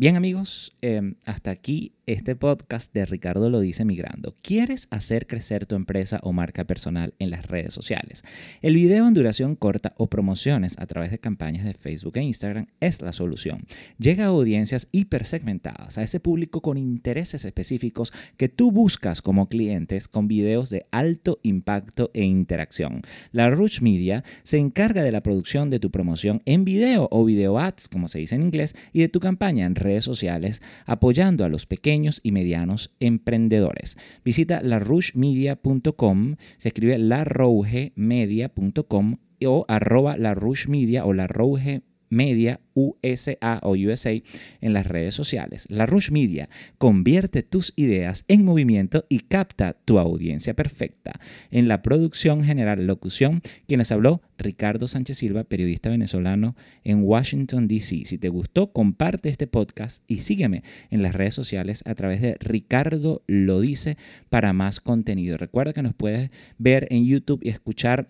Bien 0.00 0.14
amigos, 0.14 0.76
eh, 0.80 1.14
hasta 1.26 1.50
aquí 1.50 1.92
este 2.06 2.36
podcast 2.36 2.94
de 2.94 3.04
Ricardo 3.04 3.50
lo 3.50 3.60
dice 3.60 3.84
migrando. 3.84 4.34
¿Quieres 4.40 4.88
hacer 4.90 5.26
crecer 5.26 5.66
tu 5.66 5.74
empresa 5.74 6.20
o 6.22 6.32
marca 6.32 6.64
personal 6.64 7.12
en 7.18 7.30
las 7.30 7.46
redes 7.46 7.74
sociales? 7.74 8.22
El 8.62 8.76
video 8.76 9.06
en 9.06 9.12
duración 9.12 9.56
corta 9.56 9.92
o 9.98 10.06
promociones 10.06 10.78
a 10.78 10.86
través 10.86 11.10
de 11.10 11.18
campañas 11.18 11.66
de 11.66 11.74
Facebook 11.74 12.16
e 12.16 12.22
Instagram 12.22 12.68
es 12.80 13.02
la 13.02 13.12
solución. 13.12 13.66
Llega 13.98 14.24
a 14.24 14.28
audiencias 14.28 14.86
hipersegmentadas, 14.90 15.98
a 15.98 16.02
ese 16.02 16.18
público 16.18 16.62
con 16.62 16.78
intereses 16.78 17.44
específicos 17.44 18.12
que 18.38 18.48
tú 18.48 18.72
buscas 18.72 19.20
como 19.20 19.48
clientes 19.48 20.08
con 20.08 20.28
videos 20.28 20.70
de 20.70 20.86
alto 20.92 21.40
impacto 21.42 22.10
e 22.14 22.22
interacción. 22.24 23.02
La 23.32 23.50
Rush 23.50 23.82
Media 23.82 24.24
se 24.44 24.56
encarga 24.56 25.02
de 25.02 25.12
la 25.12 25.22
producción 25.22 25.68
de 25.68 25.80
tu 25.80 25.90
promoción 25.90 26.40
en 26.46 26.64
video 26.64 27.08
o 27.10 27.24
video 27.26 27.58
ads, 27.58 27.88
como 27.88 28.08
se 28.08 28.20
dice 28.20 28.36
en 28.36 28.42
inglés, 28.42 28.74
y 28.94 29.00
de 29.00 29.08
tu 29.10 29.20
campaña 29.20 29.66
en 29.66 29.74
sociales, 30.04 30.62
apoyando 30.86 31.44
a 31.44 31.48
los 31.48 31.66
pequeños 31.66 32.20
y 32.22 32.30
medianos 32.32 32.94
emprendedores. 33.00 33.96
Visita 34.24 34.62
larushmedia.com, 34.62 36.36
se 36.56 36.68
escribe 36.68 36.98
larougemedia.com 36.98 39.16
o 39.46 39.64
arroba 39.68 40.16
larushmedia 40.16 41.04
o 41.04 41.12
larouge 41.12 41.82
Media 42.10 42.60
USA 42.74 43.60
o 43.62 43.72
USA 43.72 44.12
en 44.60 44.72
las 44.72 44.86
redes 44.86 45.14
sociales. 45.14 45.66
La 45.68 45.86
Rush 45.86 46.10
Media 46.10 46.48
convierte 46.78 47.42
tus 47.42 47.72
ideas 47.76 48.24
en 48.28 48.44
movimiento 48.44 49.04
y 49.08 49.20
capta 49.20 49.74
tu 49.84 49.98
audiencia 49.98 50.54
perfecta. 50.54 51.18
En 51.50 51.68
la 51.68 51.82
producción 51.82 52.44
general 52.44 52.86
locución, 52.86 53.42
quien 53.66 53.78
les 53.78 53.92
habló, 53.92 54.22
Ricardo 54.38 54.86
Sánchez 54.86 55.18
Silva, 55.18 55.44
periodista 55.44 55.90
venezolano 55.90 56.54
en 56.84 57.02
Washington, 57.02 57.66
D.C. 57.66 58.02
Si 58.04 58.18
te 58.18 58.28
gustó, 58.28 58.72
comparte 58.72 59.28
este 59.28 59.46
podcast 59.46 60.02
y 60.06 60.18
sígueme 60.18 60.62
en 60.90 61.02
las 61.02 61.14
redes 61.14 61.34
sociales 61.34 61.82
a 61.86 61.94
través 61.94 62.20
de 62.20 62.36
Ricardo 62.40 63.22
Lo 63.26 63.60
Dice 63.60 63.96
para 64.30 64.52
más 64.52 64.80
contenido. 64.80 65.36
Recuerda 65.36 65.72
que 65.72 65.82
nos 65.82 65.94
puedes 65.94 66.30
ver 66.58 66.86
en 66.90 67.04
YouTube 67.04 67.40
y 67.42 67.48
escuchar 67.48 68.06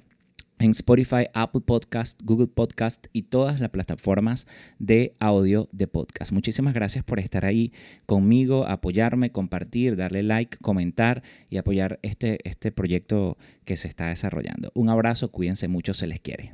en 0.59 0.73
Spotify, 0.73 1.27
Apple 1.35 1.61
Podcast, 1.61 2.21
Google 2.23 2.49
Podcast 2.49 3.07
y 3.13 3.23
todas 3.23 3.61
las 3.61 3.71
plataformas 3.71 4.47
de 4.79 5.15
audio 5.21 5.69
de 5.73 5.87
podcast. 5.87 6.33
Muchísimas 6.33 6.75
gracias 6.75 7.05
por 7.05 7.21
estar 7.21 7.45
ahí 7.45 7.73
conmigo, 8.07 8.67
apoyarme, 8.67 9.31
compartir, 9.31 9.97
darle 9.97 10.23
like, 10.23 10.59
comentar 10.59 11.23
y 11.51 11.59
apoyar 11.59 11.99
este, 12.03 12.39
este 12.49 12.73
proyecto 12.73 13.37
que 13.65 13.77
se 13.77 13.89
está 13.89 14.07
desarrollando. 14.07 14.71
Un 14.75 14.89
abrazo, 14.89 15.31
cuídense 15.31 15.69
mucho, 15.69 15.95
se 15.95 16.07
les 16.07 16.21
quiere. 16.21 16.53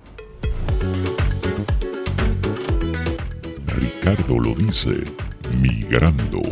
Ricardo 3.67 4.39
lo 4.39 4.55
dice, 4.55 5.05
migrando. 5.61 6.43